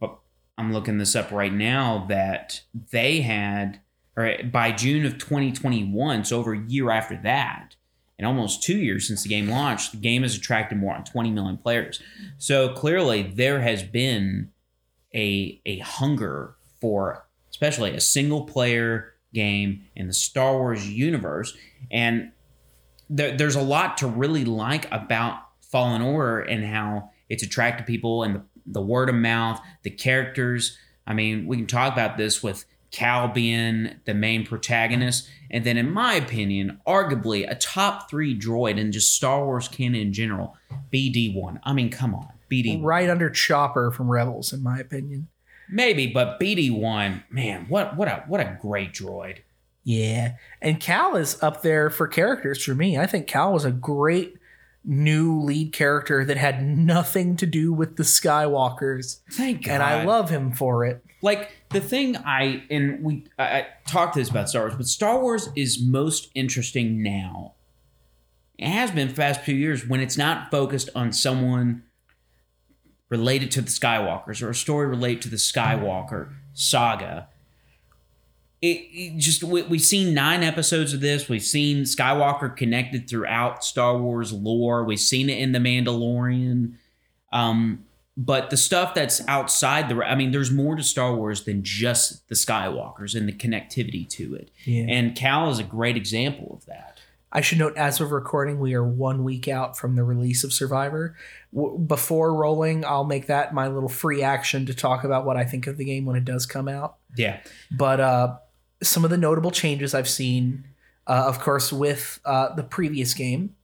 oh, 0.00 0.20
I'm 0.56 0.72
looking 0.72 0.98
this 0.98 1.16
up 1.16 1.30
right 1.30 1.52
now 1.52 2.06
that 2.08 2.62
they 2.92 3.20
had 3.20 3.80
or 4.16 4.34
by 4.50 4.72
June 4.72 5.04
of 5.04 5.18
2021, 5.18 6.24
so 6.24 6.38
over 6.38 6.54
a 6.54 6.58
year 6.68 6.90
after 6.90 7.20
that, 7.22 7.76
and 8.18 8.26
almost 8.26 8.62
two 8.62 8.78
years 8.78 9.06
since 9.06 9.22
the 9.22 9.28
game 9.28 9.48
launched, 9.48 9.92
the 9.92 9.98
game 9.98 10.22
has 10.22 10.34
attracted 10.34 10.78
more 10.78 10.94
than 10.94 11.04
20 11.04 11.30
million 11.30 11.58
players. 11.58 12.00
So 12.38 12.70
clearly, 12.70 13.22
there 13.22 13.60
has 13.60 13.82
been 13.82 14.52
a 15.14 15.60
a 15.66 15.78
hunger 15.78 16.54
for 16.80 17.25
especially 17.56 17.94
a 17.94 18.00
single 18.00 18.44
player 18.44 19.14
game 19.32 19.82
in 19.96 20.06
the 20.06 20.12
Star 20.12 20.58
Wars 20.58 20.86
universe, 20.86 21.56
and 21.90 22.30
there, 23.08 23.34
there's 23.34 23.56
a 23.56 23.62
lot 23.62 23.96
to 23.98 24.06
really 24.06 24.44
like 24.44 24.86
about 24.92 25.38
Fallen 25.62 26.02
Order 26.02 26.40
and 26.40 26.66
how 26.66 27.08
it's 27.30 27.42
attracted 27.42 27.86
people 27.86 28.22
and 28.24 28.36
the, 28.36 28.44
the 28.66 28.82
word 28.82 29.08
of 29.08 29.14
mouth, 29.14 29.58
the 29.84 29.90
characters. 29.90 30.76
I 31.06 31.14
mean, 31.14 31.46
we 31.46 31.56
can 31.56 31.66
talk 31.66 31.94
about 31.94 32.18
this 32.18 32.42
with 32.42 32.66
Cal 32.90 33.28
being 33.28 33.96
the 34.04 34.12
main 34.12 34.44
protagonist, 34.44 35.26
and 35.50 35.64
then, 35.64 35.78
in 35.78 35.90
my 35.90 36.14
opinion, 36.14 36.78
arguably 36.86 37.50
a 37.50 37.54
top 37.54 38.10
three 38.10 38.38
droid 38.38 38.76
in 38.78 38.92
just 38.92 39.14
Star 39.14 39.46
Wars 39.46 39.66
canon 39.66 40.00
in 40.00 40.12
general, 40.12 40.56
BD1. 40.92 41.58
I 41.64 41.72
mean, 41.72 41.88
come 41.90 42.14
on, 42.14 42.28
BD1. 42.52 42.84
Right 42.84 43.08
under 43.08 43.30
Chopper 43.30 43.90
from 43.90 44.10
Rebels, 44.10 44.52
in 44.52 44.62
my 44.62 44.78
opinion. 44.78 45.28
Maybe, 45.70 46.06
but 46.06 46.38
BD1, 46.40 47.24
man, 47.30 47.66
what 47.68 47.96
what 47.96 48.08
a 48.08 48.24
what 48.26 48.40
a 48.40 48.58
great 48.60 48.92
droid. 48.92 49.38
Yeah. 49.84 50.34
And 50.60 50.80
Cal 50.80 51.14
is 51.16 51.40
up 51.42 51.62
there 51.62 51.90
for 51.90 52.08
characters 52.08 52.62
for 52.64 52.74
me. 52.74 52.98
I 52.98 53.06
think 53.06 53.28
Cal 53.28 53.52
was 53.52 53.64
a 53.64 53.70
great 53.70 54.36
new 54.84 55.40
lead 55.40 55.72
character 55.72 56.24
that 56.24 56.36
had 56.36 56.64
nothing 56.64 57.36
to 57.36 57.46
do 57.46 57.72
with 57.72 57.96
the 57.96 58.02
Skywalkers. 58.02 59.20
Thank 59.32 59.64
God. 59.64 59.74
And 59.74 59.82
I 59.82 60.04
love 60.04 60.30
him 60.30 60.52
for 60.52 60.84
it. 60.84 61.04
like 61.22 61.52
the 61.70 61.80
thing 61.80 62.16
I 62.16 62.64
and 62.70 63.02
we 63.02 63.24
I, 63.38 63.44
I 63.44 63.66
talked 63.86 64.14
this 64.14 64.30
about 64.30 64.48
Star 64.48 64.62
Wars, 64.62 64.74
but 64.76 64.86
Star 64.86 65.20
Wars 65.20 65.50
is 65.56 65.80
most 65.80 66.30
interesting 66.34 67.02
now. 67.02 67.54
It 68.58 68.68
has 68.68 68.90
been 68.90 69.12
past 69.12 69.42
few 69.42 69.54
years 69.54 69.86
when 69.86 70.00
it's 70.00 70.16
not 70.16 70.50
focused 70.50 70.88
on 70.94 71.12
someone 71.12 71.82
related 73.08 73.50
to 73.52 73.60
the 73.60 73.68
Skywalkers 73.68 74.42
or 74.42 74.50
a 74.50 74.54
story 74.54 74.86
related 74.86 75.22
to 75.22 75.28
the 75.28 75.36
Skywalker 75.36 76.32
saga. 76.54 77.28
It, 78.62 78.88
it 78.90 79.18
just 79.18 79.44
we, 79.44 79.62
we've 79.62 79.82
seen 79.82 80.14
nine 80.14 80.42
episodes 80.42 80.92
of 80.92 81.00
this. 81.00 81.28
We've 81.28 81.42
seen 81.42 81.82
Skywalker 81.82 82.56
connected 82.56 83.08
throughout 83.08 83.64
Star 83.64 83.98
Wars 83.98 84.32
lore. 84.32 84.84
We've 84.84 84.98
seen 84.98 85.28
it 85.30 85.38
in 85.38 85.52
the 85.52 85.58
Mandalorian. 85.58 86.74
Um, 87.32 87.84
but 88.16 88.48
the 88.48 88.56
stuff 88.56 88.94
that's 88.94 89.20
outside 89.28 89.90
the, 89.90 90.02
I 90.02 90.14
mean, 90.14 90.30
there's 90.30 90.50
more 90.50 90.74
to 90.74 90.82
Star 90.82 91.14
Wars 91.14 91.44
than 91.44 91.62
just 91.62 92.28
the 92.28 92.34
Skywalkers 92.34 93.14
and 93.14 93.28
the 93.28 93.32
connectivity 93.32 94.08
to 94.08 94.34
it. 94.34 94.50
Yeah. 94.64 94.86
And 94.88 95.14
Cal 95.14 95.50
is 95.50 95.58
a 95.58 95.64
great 95.64 95.96
example 95.98 96.56
of 96.58 96.64
that. 96.64 96.98
I 97.30 97.42
should 97.42 97.58
note, 97.58 97.76
as 97.76 98.00
of 98.00 98.12
recording, 98.12 98.58
we 98.58 98.72
are 98.72 98.82
one 98.82 99.22
week 99.22 99.48
out 99.48 99.76
from 99.76 99.96
the 99.96 100.04
release 100.04 100.42
of 100.42 100.54
Survivor. 100.54 101.14
W- 101.56 101.78
before 101.78 102.34
rolling, 102.34 102.84
I'll 102.84 103.04
make 103.04 103.26
that 103.26 103.52
my 103.54 103.66
little 103.66 103.88
free 103.88 104.22
action 104.22 104.66
to 104.66 104.74
talk 104.74 105.02
about 105.02 105.24
what 105.24 105.36
I 105.36 105.44
think 105.44 105.66
of 105.66 105.78
the 105.78 105.84
game 105.84 106.04
when 106.04 106.16
it 106.16 106.24
does 106.24 106.46
come 106.46 106.68
out. 106.68 106.98
Yeah. 107.16 107.40
But 107.70 107.98
uh, 107.98 108.36
some 108.82 109.04
of 109.04 109.10
the 109.10 109.16
notable 109.16 109.50
changes 109.50 109.94
I've 109.94 110.08
seen, 110.08 110.64
uh, 111.06 111.24
of 111.26 111.40
course, 111.40 111.72
with 111.72 112.20
uh, 112.24 112.54
the 112.54 112.62
previous 112.62 113.14
game, 113.14 113.56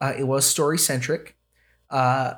uh, 0.00 0.14
it 0.16 0.24
was 0.24 0.46
story 0.46 0.78
centric. 0.78 1.36
Uh, 1.90 2.34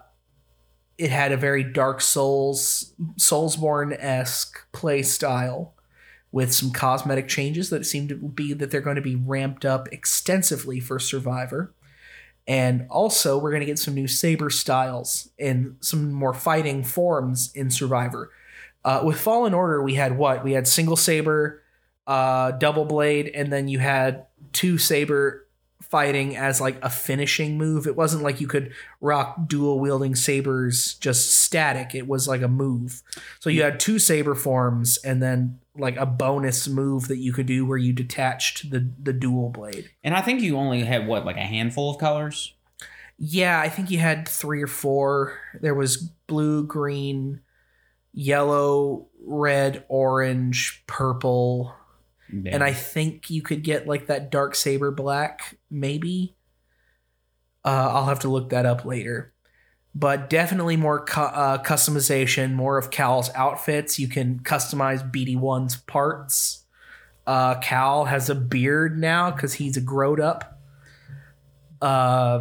it 0.96 1.11
had 1.11 1.32
a 1.32 1.37
very 1.37 1.62
Dark 1.62 2.00
Souls, 2.00 2.94
Soulsborne 3.18 3.96
esque 3.99 4.70
play 4.73 5.02
style 5.02 5.75
with 6.32 6.52
some 6.52 6.73
cosmetic 6.73 7.28
changes 7.28 7.70
that 7.70 7.87
seem 7.87 8.08
to 8.08 8.16
be 8.16 8.52
that 8.52 8.70
they're 8.70 8.80
going 8.80 8.96
to 8.96 9.02
be 9.02 9.14
ramped 9.14 9.64
up 9.64 9.88
extensively 9.92 10.80
for 10.80 10.99
Survivor. 10.99 11.73
And 12.46 12.86
also, 12.90 13.38
we're 13.38 13.50
going 13.50 13.60
to 13.60 13.66
get 13.66 13.78
some 13.78 13.94
new 13.94 14.06
saber 14.06 14.50
styles 14.50 15.30
and 15.38 15.76
some 15.80 16.12
more 16.12 16.34
fighting 16.34 16.84
forms 16.84 17.50
in 17.54 17.70
Survivor. 17.70 18.30
Uh, 18.84 19.00
with 19.02 19.18
Fallen 19.18 19.54
Order, 19.54 19.82
we 19.82 19.94
had 19.94 20.18
what? 20.18 20.44
We 20.44 20.52
had 20.52 20.68
single 20.68 20.96
saber, 20.96 21.62
uh, 22.06 22.50
double 22.52 22.84
blade, 22.84 23.28
and 23.28 23.50
then 23.50 23.66
you 23.68 23.78
had 23.78 24.26
two 24.52 24.76
saber 24.76 25.44
fighting 25.80 26.36
as 26.36 26.60
like 26.60 26.76
a 26.82 26.90
finishing 26.90 27.56
move. 27.56 27.86
It 27.86 27.96
wasn't 27.96 28.22
like 28.22 28.40
you 28.40 28.48
could 28.48 28.72
rock 29.00 29.46
dual 29.46 29.78
wielding 29.78 30.14
sabers 30.14 30.94
just 30.94 31.34
static. 31.42 31.94
It 31.94 32.08
was 32.08 32.26
like 32.26 32.42
a 32.42 32.48
move. 32.48 33.02
So 33.38 33.48
you 33.48 33.62
had 33.62 33.78
two 33.78 33.98
saber 33.98 34.34
forms 34.34 34.98
and 34.98 35.22
then 35.22 35.60
like 35.76 35.97
a 35.97 36.07
bonus 36.07 36.69
move 36.69 37.09
that 37.09 37.19
you 37.19 37.33
could 37.33 37.47
do 37.47 37.66
where 37.66 37.78
you 37.78 37.93
detached 37.93 38.71
the 38.71 38.90
the 39.02 39.12
dual 39.12 39.49
blade. 39.50 39.90
And 40.02 40.14
I 40.14 40.21
think 40.21 40.40
you 40.40 40.57
only 40.57 40.83
had 40.83 41.07
what, 41.07 41.25
like 41.25 41.37
a 41.37 41.40
handful 41.40 41.90
of 41.90 41.99
colors? 41.99 42.54
Yeah, 43.19 43.61
I 43.61 43.69
think 43.69 43.90
you 43.90 43.99
had 43.99 44.28
three 44.28 44.62
or 44.62 44.66
four. 44.66 45.38
There 45.61 45.75
was 45.75 45.97
blue, 45.97 46.66
green, 46.66 47.40
yellow, 48.12 49.09
red, 49.25 49.85
orange, 49.88 50.83
purple, 50.87 51.75
and 52.31 52.64
I 52.64 52.73
think 52.73 53.31
you 53.31 53.43
could 53.43 53.62
get 53.62 53.87
like 53.87 54.07
that 54.07 54.31
dark 54.31 54.54
saber 54.54 54.90
black, 54.90 55.59
maybe. 55.71 56.35
Uh, 57.64 57.90
I'll 57.93 58.07
have 58.07 58.21
to 58.21 58.28
look 58.28 58.50
that 58.50 58.66
up 58.66 58.85
later. 58.85 59.34
But 59.94 60.28
definitely 60.28 60.76
more 60.76 61.04
cu- 61.04 61.20
uh, 61.20 61.62
customization, 61.62 62.54
more 62.54 62.78
of 62.78 62.90
Cal's 62.90 63.30
outfits. 63.34 63.98
You 63.98 64.08
can 64.08 64.40
customize 64.40 65.08
BD1's 65.08 65.76
parts. 65.76 66.64
Uh, 67.26 67.54
Cal 67.60 68.06
has 68.06 68.28
a 68.28 68.34
beard 68.34 68.98
now 68.98 69.30
because 69.30 69.54
he's 69.54 69.76
a 69.76 69.80
growed 69.80 70.20
up. 70.20 70.60
Uh, 71.80 72.40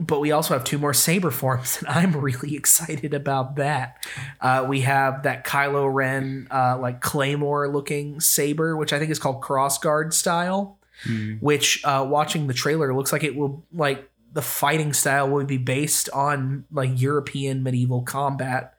but 0.00 0.20
we 0.20 0.32
also 0.32 0.54
have 0.54 0.64
two 0.64 0.78
more 0.78 0.94
saber 0.94 1.30
forms, 1.30 1.78
and 1.86 1.88
I'm 1.88 2.16
really 2.16 2.56
excited 2.56 3.12
about 3.14 3.56
that. 3.56 4.04
Uh, 4.40 4.64
we 4.68 4.80
have 4.80 5.24
that 5.24 5.44
Kylo 5.44 5.92
Ren, 5.92 6.48
uh, 6.50 6.78
like 6.80 7.00
Claymore 7.00 7.68
looking 7.68 8.20
saber, 8.20 8.76
which 8.76 8.92
I 8.92 8.98
think 8.98 9.10
is 9.10 9.18
called 9.18 9.42
Crossguard 9.42 10.12
style. 10.12 10.78
Hmm. 11.04 11.36
Which, 11.40 11.82
uh, 11.82 12.06
watching 12.06 12.46
the 12.46 12.52
trailer, 12.52 12.94
looks 12.94 13.10
like 13.10 13.24
it 13.24 13.34
will 13.34 13.64
like 13.72 14.09
the 14.32 14.42
fighting 14.42 14.92
style 14.92 15.28
would 15.28 15.46
be 15.46 15.58
based 15.58 16.08
on 16.10 16.64
like 16.70 17.00
European 17.00 17.62
medieval 17.62 18.02
combat, 18.02 18.74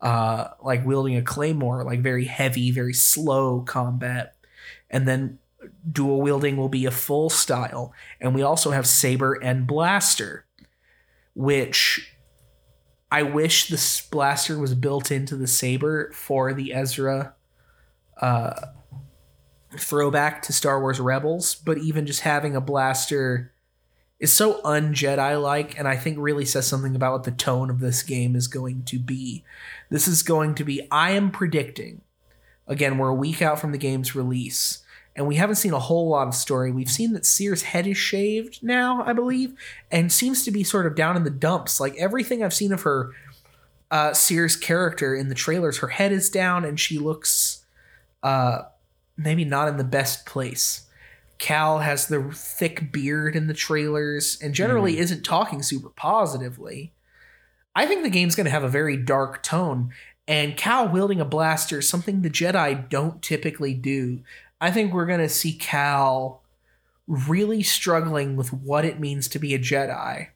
uh, 0.00 0.48
like 0.62 0.84
wielding 0.84 1.16
a 1.16 1.22
claymore, 1.22 1.84
like 1.84 2.00
very 2.00 2.24
heavy, 2.24 2.70
very 2.70 2.92
slow 2.92 3.60
combat, 3.62 4.34
and 4.90 5.08
then 5.08 5.38
dual 5.90 6.20
wielding 6.20 6.56
will 6.56 6.68
be 6.68 6.86
a 6.86 6.90
full 6.90 7.30
style, 7.30 7.92
and 8.20 8.34
we 8.34 8.42
also 8.42 8.70
have 8.70 8.86
saber 8.86 9.34
and 9.34 9.66
blaster, 9.66 10.46
which 11.34 12.14
I 13.10 13.22
wish 13.22 13.68
this 13.68 14.00
blaster 14.00 14.58
was 14.58 14.74
built 14.74 15.10
into 15.10 15.36
the 15.36 15.46
saber 15.46 16.12
for 16.12 16.52
the 16.52 16.72
Ezra 16.72 17.34
uh, 18.20 18.68
throwback 19.76 20.42
to 20.42 20.52
Star 20.52 20.80
Wars 20.80 21.00
Rebels, 21.00 21.54
but 21.54 21.78
even 21.78 22.06
just 22.06 22.20
having 22.20 22.54
a 22.54 22.60
blaster 22.60 23.52
is 24.20 24.32
so 24.32 24.60
un 24.64 24.94
Jedi 24.94 25.42
like, 25.42 25.78
and 25.78 25.88
I 25.88 25.96
think 25.96 26.18
really 26.20 26.44
says 26.44 26.66
something 26.66 26.94
about 26.94 27.12
what 27.12 27.24
the 27.24 27.30
tone 27.30 27.70
of 27.70 27.80
this 27.80 28.02
game 28.02 28.36
is 28.36 28.46
going 28.46 28.84
to 28.84 28.98
be. 28.98 29.42
This 29.88 30.06
is 30.06 30.22
going 30.22 30.54
to 30.56 30.64
be, 30.64 30.86
I 30.90 31.12
am 31.12 31.30
predicting, 31.30 32.02
again, 32.66 32.98
we're 32.98 33.08
a 33.08 33.14
week 33.14 33.40
out 33.40 33.58
from 33.58 33.72
the 33.72 33.78
game's 33.78 34.14
release, 34.14 34.84
and 35.16 35.26
we 35.26 35.36
haven't 35.36 35.56
seen 35.56 35.72
a 35.72 35.78
whole 35.78 36.08
lot 36.10 36.28
of 36.28 36.34
story. 36.34 36.70
We've 36.70 36.90
seen 36.90 37.14
that 37.14 37.26
Cere's 37.26 37.62
head 37.62 37.86
is 37.86 37.96
shaved 37.96 38.62
now, 38.62 39.02
I 39.04 39.14
believe, 39.14 39.54
and 39.90 40.12
seems 40.12 40.44
to 40.44 40.50
be 40.50 40.64
sort 40.64 40.86
of 40.86 40.94
down 40.94 41.16
in 41.16 41.24
the 41.24 41.30
dumps. 41.30 41.80
Like 41.80 41.96
everything 41.96 42.44
I've 42.44 42.54
seen 42.54 42.72
of 42.72 42.82
her, 42.82 43.12
uh, 43.90 44.12
Cere's 44.12 44.54
character 44.54 45.14
in 45.14 45.28
the 45.28 45.34
trailers, 45.34 45.78
her 45.78 45.88
head 45.88 46.12
is 46.12 46.30
down 46.30 46.64
and 46.64 46.78
she 46.78 46.98
looks 46.98 47.64
uh, 48.22 48.62
maybe 49.16 49.44
not 49.44 49.68
in 49.68 49.78
the 49.78 49.84
best 49.84 50.26
place. 50.26 50.86
Cal 51.40 51.78
has 51.78 52.06
the 52.06 52.22
thick 52.32 52.92
beard 52.92 53.34
in 53.34 53.48
the 53.48 53.54
trailers 53.54 54.38
and 54.40 54.54
generally 54.54 54.92
mm-hmm. 54.92 55.02
isn't 55.02 55.24
talking 55.24 55.62
super 55.62 55.88
positively. 55.88 56.92
I 57.74 57.86
think 57.86 58.02
the 58.02 58.10
game's 58.10 58.36
going 58.36 58.44
to 58.44 58.50
have 58.50 58.62
a 58.62 58.68
very 58.68 58.96
dark 58.96 59.42
tone, 59.42 59.90
and 60.28 60.56
Cal 60.56 60.88
wielding 60.88 61.20
a 61.20 61.24
blaster 61.24 61.78
is 61.78 61.88
something 61.88 62.20
the 62.20 62.30
Jedi 62.30 62.88
don't 62.88 63.22
typically 63.22 63.72
do. 63.72 64.20
I 64.60 64.70
think 64.70 64.92
we're 64.92 65.06
going 65.06 65.20
to 65.20 65.28
see 65.30 65.54
Cal 65.54 66.42
really 67.08 67.62
struggling 67.62 68.36
with 68.36 68.52
what 68.52 68.84
it 68.84 69.00
means 69.00 69.26
to 69.28 69.38
be 69.38 69.54
a 69.54 69.58
Jedi 69.58 70.28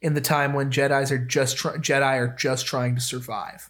in 0.00 0.14
the 0.14 0.20
time 0.20 0.52
when 0.52 0.70
Jedi's 0.70 1.10
are 1.10 1.18
just 1.18 1.56
try- 1.56 1.76
Jedi 1.76 2.18
are 2.18 2.36
just 2.36 2.66
trying 2.66 2.94
to 2.94 3.00
survive. 3.00 3.68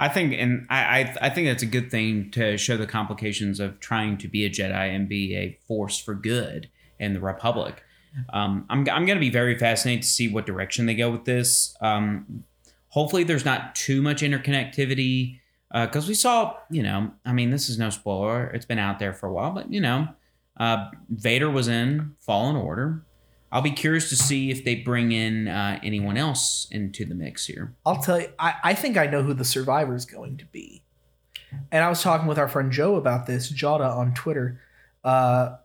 I 0.00 0.08
think, 0.08 0.32
and 0.32 0.66
I, 0.70 0.80
I, 0.80 1.16
I 1.20 1.30
think 1.30 1.46
that's 1.46 1.62
a 1.62 1.66
good 1.66 1.90
thing 1.90 2.30
to 2.30 2.56
show 2.56 2.78
the 2.78 2.86
complications 2.86 3.60
of 3.60 3.78
trying 3.80 4.16
to 4.18 4.28
be 4.28 4.46
a 4.46 4.50
Jedi 4.50 4.94
and 4.94 5.06
be 5.06 5.36
a 5.36 5.58
force 5.68 5.98
for 5.98 6.14
good 6.14 6.70
in 6.98 7.12
the 7.12 7.20
Republic. 7.20 7.84
Um, 8.32 8.64
I'm, 8.70 8.78
I'm 8.88 9.04
going 9.04 9.18
to 9.18 9.20
be 9.20 9.28
very 9.28 9.58
fascinated 9.58 10.02
to 10.04 10.08
see 10.08 10.26
what 10.26 10.46
direction 10.46 10.86
they 10.86 10.94
go 10.94 11.10
with 11.10 11.26
this. 11.26 11.76
Um, 11.82 12.44
hopefully, 12.88 13.24
there's 13.24 13.44
not 13.44 13.74
too 13.74 14.00
much 14.00 14.22
interconnectivity 14.22 15.38
because 15.70 16.08
we 16.08 16.14
saw, 16.14 16.56
you 16.70 16.82
know, 16.82 17.12
I 17.26 17.34
mean, 17.34 17.50
this 17.50 17.68
is 17.68 17.78
no 17.78 17.90
spoiler. 17.90 18.46
It's 18.46 18.64
been 18.64 18.78
out 18.78 19.00
there 19.00 19.12
for 19.12 19.28
a 19.28 19.32
while, 19.32 19.52
but 19.52 19.70
you 19.70 19.82
know, 19.82 20.08
uh, 20.56 20.90
Vader 21.10 21.50
was 21.50 21.68
in 21.68 22.16
Fallen 22.20 22.56
Order. 22.56 23.04
I'll 23.52 23.62
be 23.62 23.72
curious 23.72 24.08
to 24.10 24.16
see 24.16 24.50
if 24.50 24.64
they 24.64 24.76
bring 24.76 25.12
in 25.12 25.48
uh, 25.48 25.80
anyone 25.82 26.16
else 26.16 26.68
into 26.70 27.04
the 27.04 27.14
mix 27.14 27.46
here. 27.46 27.74
I'll 27.84 28.00
tell 28.00 28.20
you, 28.20 28.28
I, 28.38 28.54
I 28.62 28.74
think 28.74 28.96
I 28.96 29.06
know 29.06 29.22
who 29.22 29.34
the 29.34 29.44
survivor 29.44 29.94
is 29.94 30.06
going 30.06 30.36
to 30.38 30.44
be. 30.46 30.82
And 31.72 31.82
I 31.82 31.88
was 31.88 32.02
talking 32.02 32.28
with 32.28 32.38
our 32.38 32.46
friend 32.46 32.70
Joe 32.70 32.94
about 32.94 33.26
this, 33.26 33.52
Jada 33.52 33.96
on 33.96 34.14
Twitter. 34.14 34.60
Uh, 35.02 35.56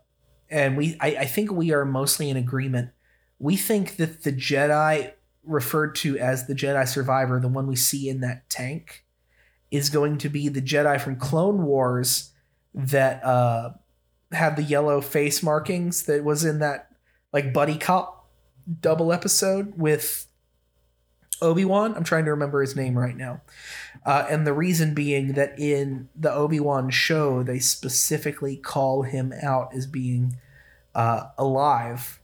and 0.49 0.77
we 0.77 0.97
I, 0.99 1.07
I 1.07 1.25
think 1.25 1.51
we 1.51 1.71
are 1.71 1.85
mostly 1.85 2.29
in 2.29 2.37
agreement. 2.37 2.89
We 3.37 3.55
think 3.55 3.97
that 3.97 4.23
the 4.23 4.31
Jedi 4.31 5.11
referred 5.43 5.95
to 5.95 6.17
as 6.17 6.47
the 6.47 6.55
Jedi 6.55 6.87
survivor, 6.87 7.39
the 7.39 7.47
one 7.47 7.67
we 7.67 7.75
see 7.75 8.09
in 8.09 8.21
that 8.21 8.49
tank, 8.49 9.05
is 9.69 9.89
going 9.89 10.17
to 10.19 10.29
be 10.29 10.47
the 10.49 10.61
Jedi 10.61 10.99
from 10.99 11.17
Clone 11.17 11.63
Wars 11.63 12.31
that 12.73 13.23
uh, 13.23 13.71
had 14.31 14.55
the 14.55 14.63
yellow 14.63 15.01
face 15.01 15.43
markings 15.43 16.03
that 16.03 16.23
was 16.23 16.43
in 16.43 16.59
that 16.59 16.89
like 17.35 17.51
buddy 17.51 17.77
cop 17.77 18.29
double 18.79 19.11
episode 19.11 19.77
with 19.77 20.25
Obi 21.41 21.65
Wan. 21.65 21.93
I'm 21.93 22.05
trying 22.05 22.23
to 22.23 22.31
remember 22.31 22.61
his 22.61 22.77
name 22.77 22.97
right 22.97 23.17
now. 23.17 23.41
Uh, 24.05 24.25
and 24.29 24.47
the 24.47 24.53
reason 24.53 24.93
being 24.93 25.33
that 25.33 25.59
in 25.59 26.07
the 26.15 26.31
Obi 26.31 26.61
Wan 26.61 26.89
show, 26.89 27.43
they 27.43 27.59
specifically 27.59 28.55
call 28.55 29.01
him 29.01 29.33
out 29.43 29.75
as 29.75 29.85
being 29.85 30.37
uh, 30.95 31.25
alive. 31.37 32.21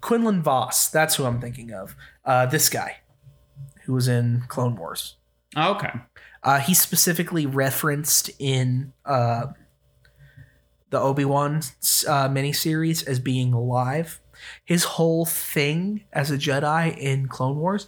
Quinlan 0.00 0.42
Vos, 0.42 0.88
that's 0.88 1.16
who 1.16 1.26
I'm 1.26 1.38
thinking 1.42 1.70
of. 1.74 1.94
Uh, 2.24 2.46
this 2.46 2.70
guy 2.70 2.96
who 3.84 3.92
was 3.92 4.08
in 4.08 4.44
Clone 4.48 4.74
Wars. 4.74 5.16
Oh, 5.54 5.74
okay. 5.74 5.92
Uh, 6.42 6.60
he's 6.60 6.80
specifically 6.80 7.44
referenced 7.44 8.30
in 8.38 8.94
uh, 9.04 9.48
the 10.88 10.98
Obi 10.98 11.26
Wan 11.26 11.56
uh, 11.56 12.28
miniseries 12.28 13.06
as 13.06 13.18
being 13.20 13.52
alive. 13.52 14.20
His 14.64 14.84
whole 14.84 15.24
thing 15.26 16.04
as 16.12 16.30
a 16.30 16.36
Jedi 16.38 16.96
in 16.96 17.28
Clone 17.28 17.56
Wars 17.58 17.86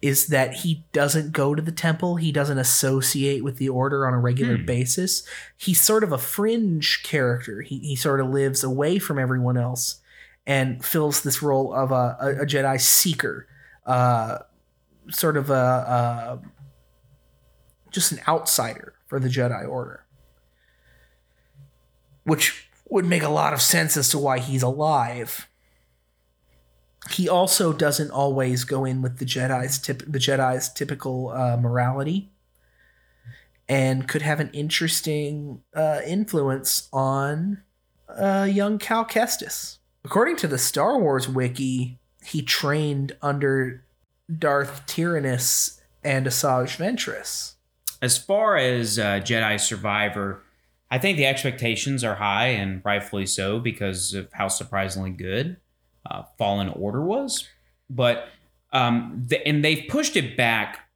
is 0.00 0.26
that 0.26 0.52
he 0.54 0.84
doesn't 0.92 1.30
go 1.30 1.54
to 1.54 1.62
the 1.62 1.70
temple. 1.70 2.16
He 2.16 2.32
doesn't 2.32 2.58
associate 2.58 3.44
with 3.44 3.58
the 3.58 3.68
Order 3.68 4.06
on 4.06 4.12
a 4.14 4.18
regular 4.18 4.56
Hmm. 4.56 4.64
basis. 4.66 5.22
He's 5.56 5.80
sort 5.80 6.02
of 6.02 6.10
a 6.10 6.18
fringe 6.18 7.02
character. 7.04 7.60
He, 7.62 7.78
he 7.78 7.94
sort 7.96 8.20
of 8.20 8.28
lives 8.30 8.64
away 8.64 8.98
from 8.98 9.18
everyone 9.18 9.56
else 9.56 10.00
and 10.44 10.84
fills 10.84 11.22
this 11.22 11.40
role 11.40 11.72
of 11.72 11.92
a, 11.92 12.16
a, 12.20 12.42
a 12.42 12.46
Jedi 12.46 12.80
seeker, 12.80 13.46
uh, 13.86 14.38
sort 15.08 15.36
of 15.36 15.50
a, 15.50 15.54
a 15.54 16.40
just 17.92 18.10
an 18.10 18.18
outsider 18.26 18.94
for 19.06 19.20
the 19.20 19.28
Jedi 19.28 19.68
Order, 19.68 20.04
which 22.24 22.68
would 22.88 23.04
make 23.06 23.22
a 23.22 23.28
lot 23.28 23.52
of 23.52 23.62
sense 23.62 23.96
as 23.96 24.08
to 24.10 24.18
why 24.18 24.38
he's 24.38 24.62
alive. 24.62 25.46
He 27.10 27.28
also 27.28 27.72
doesn't 27.72 28.10
always 28.10 28.64
go 28.64 28.84
in 28.84 29.02
with 29.02 29.18
the 29.18 29.24
Jedi's 29.24 29.78
tip, 29.78 30.02
the 30.06 30.18
Jedi's 30.18 30.72
typical 30.72 31.30
uh, 31.30 31.56
morality, 31.56 32.30
and 33.68 34.06
could 34.06 34.22
have 34.22 34.38
an 34.38 34.50
interesting 34.52 35.62
uh, 35.74 36.00
influence 36.06 36.88
on 36.92 37.62
uh, 38.08 38.48
young 38.50 38.78
Cal 38.78 39.04
Kestis. 39.04 39.78
According 40.04 40.36
to 40.36 40.48
the 40.48 40.58
Star 40.58 40.98
Wars 40.98 41.28
wiki, 41.28 41.98
he 42.24 42.42
trained 42.42 43.16
under 43.20 43.84
Darth 44.38 44.86
Tyrannus 44.86 45.80
and 46.04 46.26
Asajj 46.26 46.76
Ventress. 46.76 47.54
As 48.00 48.18
far 48.18 48.56
as 48.56 48.98
uh, 48.98 49.20
Jedi 49.20 49.58
Survivor, 49.60 50.42
I 50.90 50.98
think 50.98 51.16
the 51.16 51.26
expectations 51.26 52.04
are 52.04 52.16
high 52.16 52.48
and 52.48 52.82
rightfully 52.84 53.26
so 53.26 53.58
because 53.58 54.12
of 54.14 54.28
how 54.32 54.48
surprisingly 54.48 55.10
good 55.10 55.56
uh, 56.10 56.22
Fallen 56.38 56.68
Order 56.68 57.02
was. 57.02 57.48
But 57.90 58.28
um, 58.72 59.22
the, 59.26 59.46
and 59.46 59.64
they've 59.64 59.84
pushed 59.88 60.16
it 60.16 60.36
back 60.36 60.88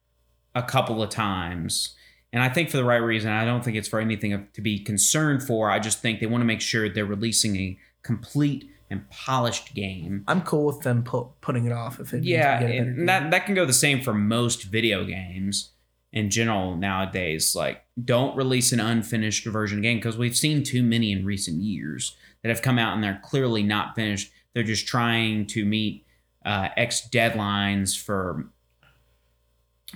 a 0.55 0.63
couple 0.63 1.03
of 1.03 1.09
times, 1.09 1.95
and 2.33 2.41
I 2.41 2.49
think 2.49 2.69
for 2.69 2.77
the 2.77 2.83
right 2.83 2.97
reason. 2.97 3.31
I 3.31 3.45
don't 3.45 3.63
think 3.63 3.77
it's 3.77 3.87
for 3.87 3.99
anything 3.99 4.47
to 4.53 4.61
be 4.61 4.79
concerned 4.79 5.43
for. 5.43 5.69
I 5.69 5.79
just 5.79 6.01
think 6.01 6.19
they 6.19 6.25
want 6.25 6.41
to 6.41 6.45
make 6.45 6.61
sure 6.61 6.89
they're 6.89 7.05
releasing 7.05 7.55
a 7.57 7.77
complete 8.03 8.69
and 8.89 9.07
polished 9.09 9.75
game. 9.75 10.23
I'm 10.27 10.41
cool 10.41 10.65
with 10.65 10.81
them 10.81 11.03
pu- 11.03 11.29
putting 11.41 11.65
it 11.65 11.71
off 11.73 11.99
if 11.99 12.13
it 12.13 12.23
Yeah, 12.23 12.59
we 12.61 12.65
get 12.67 12.71
a 12.73 12.77
and 12.79 12.95
game. 12.97 13.05
that 13.05 13.31
that 13.31 13.45
can 13.45 13.53
go 13.53 13.65
the 13.65 13.73
same 13.73 14.01
for 14.01 14.13
most 14.13 14.63
video 14.63 15.03
games 15.03 15.71
in 16.13 16.29
general 16.29 16.75
nowadays. 16.77 17.53
Like, 17.55 17.83
don't 18.03 18.35
release 18.35 18.71
an 18.71 18.79
unfinished 18.79 19.45
version 19.45 19.79
of 19.79 19.83
game 19.83 19.97
because 19.97 20.17
we've 20.17 20.37
seen 20.37 20.63
too 20.63 20.81
many 20.81 21.11
in 21.11 21.25
recent 21.25 21.61
years 21.61 22.15
that 22.41 22.49
have 22.49 22.61
come 22.61 22.79
out 22.79 22.95
and 22.95 23.03
they're 23.03 23.21
clearly 23.23 23.61
not 23.61 23.93
finished. 23.93 24.31
They're 24.57 24.63
just 24.63 24.87
trying 24.87 25.45
to 25.49 25.65
meet 25.65 26.03
uh, 26.43 26.69
X 26.75 27.07
deadlines 27.11 27.95
for 27.95 28.49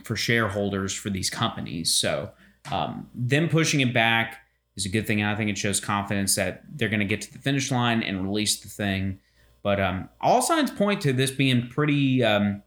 for 0.04 0.16
shareholders 0.16 0.94
for 0.94 1.10
these 1.10 1.32
companies. 1.32 1.92
So 1.92 2.30
um, 2.72 3.10
them 3.16 3.50
pushing 3.50 3.80
it 3.80 3.92
back 3.92 4.38
is 4.76 4.86
a 4.86 4.90
good 4.90 5.08
thing. 5.08 5.20
And 5.20 5.32
I 5.32 5.36
think 5.36 5.50
it 5.50 5.58
shows 5.58 5.80
confidence 5.80 6.36
that 6.36 6.62
they're 6.70 6.90
going 6.90 7.00
to 7.00 7.08
get 7.08 7.22
to 7.22 7.34
the 7.34 7.40
finish 7.40 7.72
line 7.72 8.04
and 8.04 8.22
release 8.22 8.60
the 8.60 8.70
thing. 8.70 9.18
But 9.64 9.80
um, 9.80 10.10
all 10.22 10.44
signs 10.44 10.70
point 10.70 11.02
to 11.02 11.12
this 11.12 11.32
being 11.32 11.68
pretty, 11.68 12.24
um, 12.24 12.62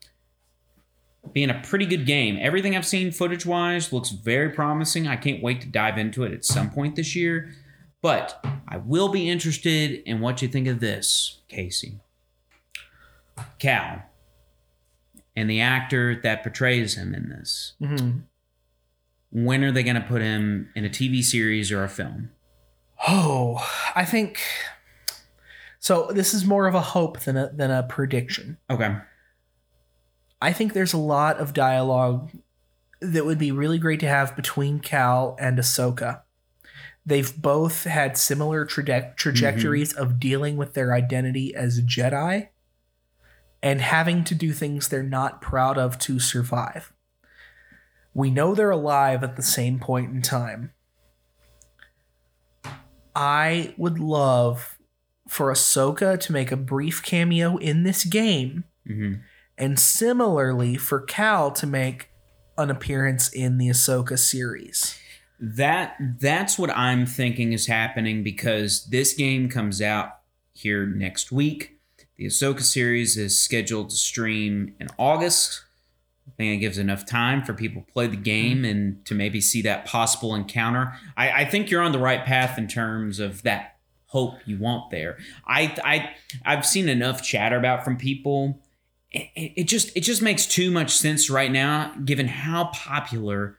being 1.33 1.51
a 1.51 1.63
pretty 1.63 1.87
good 1.87 2.07
game. 2.07 2.39
Everything 2.41 2.77
I've 2.77 2.85
seen 2.85 3.13
footage 3.13 3.47
wise 3.47 3.93
looks 3.93 4.11
very 4.11 4.51
promising. 4.51 5.07
I 5.07 5.15
can't 5.15 5.41
wait 5.45 5.61
to 5.61 5.69
dive 5.69 5.97
into 5.97 6.25
it 6.25 6.33
at 6.33 6.45
some 6.45 6.71
point 6.71 6.97
this 6.97 7.15
year. 7.15 7.55
But 8.05 8.45
I 8.69 8.77
will 8.77 9.09
be 9.09 9.31
interested 9.31 10.03
in 10.05 10.21
what 10.21 10.43
you 10.43 10.49
think 10.49 10.69
of 10.69 10.81
this, 10.81 11.41
Casey. 11.49 12.01
Cal 13.59 14.03
and 15.35 15.49
the 15.49 15.63
actor 15.63 16.21
that 16.23 16.43
portrays 16.43 16.99
him 16.99 17.15
in 17.15 17.31
this. 17.31 17.73
Mhm. 17.81 18.25
When 19.31 19.65
are 19.65 19.73
they 19.73 19.83
going 19.83 19.97
to 19.97 20.03
put 20.03 20.21
him 20.21 20.69
in 20.75 20.85
a 20.85 20.91
TV 20.91 21.23
series 21.23 21.73
or 21.73 21.83
a 21.83 21.89
film? 21.89 22.31
Oh, 23.09 23.67
I 23.95 24.05
think 24.05 24.39
so. 25.79 26.13
This 26.13 26.35
is 26.35 26.45
more 26.45 26.67
of 26.67 26.75
a 26.75 26.83
hope 26.83 27.21
than 27.21 27.39
a 27.39 27.49
than 27.55 27.71
a 27.71 27.85
prediction. 27.85 28.59
Okay. 28.69 28.99
I 30.43 30.53
think 30.53 30.75
there's 30.75 30.93
a 30.93 30.99
lot 30.99 31.39
of 31.39 31.55
dialogue 31.55 32.33
that 33.01 33.25
would 33.25 33.39
be 33.39 33.51
really 33.51 33.79
great 33.79 34.01
to 34.01 34.09
have 34.09 34.37
between 34.37 34.79
Cal 34.81 35.39
and 35.41 35.57
Ahsoka. 35.59 36.21
They've 37.07 37.41
both 37.41 37.85
had 37.85 38.17
similar 38.17 38.65
traje- 38.65 39.17
trajectories 39.17 39.93
of 39.93 40.19
dealing 40.19 40.57
with 40.57 40.75
their 40.75 40.95
identity 40.95 41.55
as 41.55 41.81
Jedi 41.83 42.49
and 43.63 43.81
having 43.81 44.25
to 44.25 44.35
do 44.35 44.53
things 44.53 44.89
they're 44.89 45.03
not 45.03 45.43
proud 45.43 45.77
of 45.77 45.99
to 46.01 46.19
survive. 46.19 46.93
We 48.15 48.31
know 48.31 48.55
they're 48.55 48.71
alive 48.71 49.23
at 49.23 49.37
the 49.37 49.43
same 49.43 49.79
point 49.79 50.13
in 50.13 50.23
time. 50.23 50.73
I 53.15 53.75
would 53.77 53.99
love 53.99 54.79
for 55.29 55.53
Ahsoka 55.53 56.19
to 56.21 56.33
make 56.33 56.53
a 56.53 56.57
brief 56.57 57.03
cameo 57.03 57.57
in 57.57 57.83
this 57.83 58.05
game 58.05 58.65
hmm 58.87 59.15
and 59.57 59.79
similarly 59.79 60.77
for 60.77 61.01
Cal 61.01 61.51
to 61.53 61.67
make 61.67 62.11
an 62.59 62.71
appearance 62.71 63.29
in 63.29 63.59
the 63.59 63.69
Ahsoka 63.69 64.19
series. 64.19 64.99
That 65.45 65.97
that's 66.21 66.59
what 66.59 66.71
I'm 66.71 67.05
thinking 67.05 67.53
is 67.53 67.67
happening 67.67 68.23
because 68.23 68.87
this 68.87 69.13
game 69.13 69.51
comes 69.51 69.83
out 69.83 70.21
here 70.55 70.87
next 70.87 71.31
week. 71.31 71.79
The 72.17 72.27
Ahsoka 72.27 72.63
series 72.63 73.19
is 73.19 73.39
scheduled 73.39 73.91
to 73.91 73.97
stream 73.97 74.75
in 74.81 74.89
August. 74.97 75.63
I 76.27 76.31
think 76.37 76.55
it 76.55 76.61
gives 76.61 76.79
enough 76.79 77.05
time 77.05 77.45
for 77.45 77.53
people 77.53 77.83
to 77.83 77.93
play 77.93 78.07
the 78.07 78.17
game 78.17 78.59
mm-hmm. 78.59 78.65
and 78.65 79.05
to 79.05 79.15
maybe 79.15 79.41
see 79.41 79.61
that 79.63 79.85
possible 79.85 80.35
encounter. 80.35 80.95
I, 81.17 81.43
I 81.43 81.45
think 81.45 81.71
you're 81.71 81.83
on 81.83 81.93
the 81.93 81.99
right 81.99 82.25
path 82.25 82.57
in 82.57 82.67
terms 82.67 83.21
of 83.21 83.43
that 83.43 83.77
hope 84.07 84.37
you 84.47 84.57
want 84.57 84.91
there. 84.91 85.19
I 85.47 85.77
I 85.85 86.15
I've 86.47 86.65
seen 86.65 86.89
enough 86.89 87.23
chatter 87.23 87.57
about 87.57 87.85
from 87.85 87.97
people. 87.97 88.61
It, 89.11 89.29
it, 89.35 89.53
it 89.57 89.65
just 89.65 89.95
it 89.95 90.01
just 90.01 90.23
makes 90.23 90.47
too 90.47 90.71
much 90.71 90.93
sense 90.93 91.29
right 91.29 91.53
now, 91.53 91.93
given 92.05 92.29
how 92.29 92.71
popular 92.73 93.59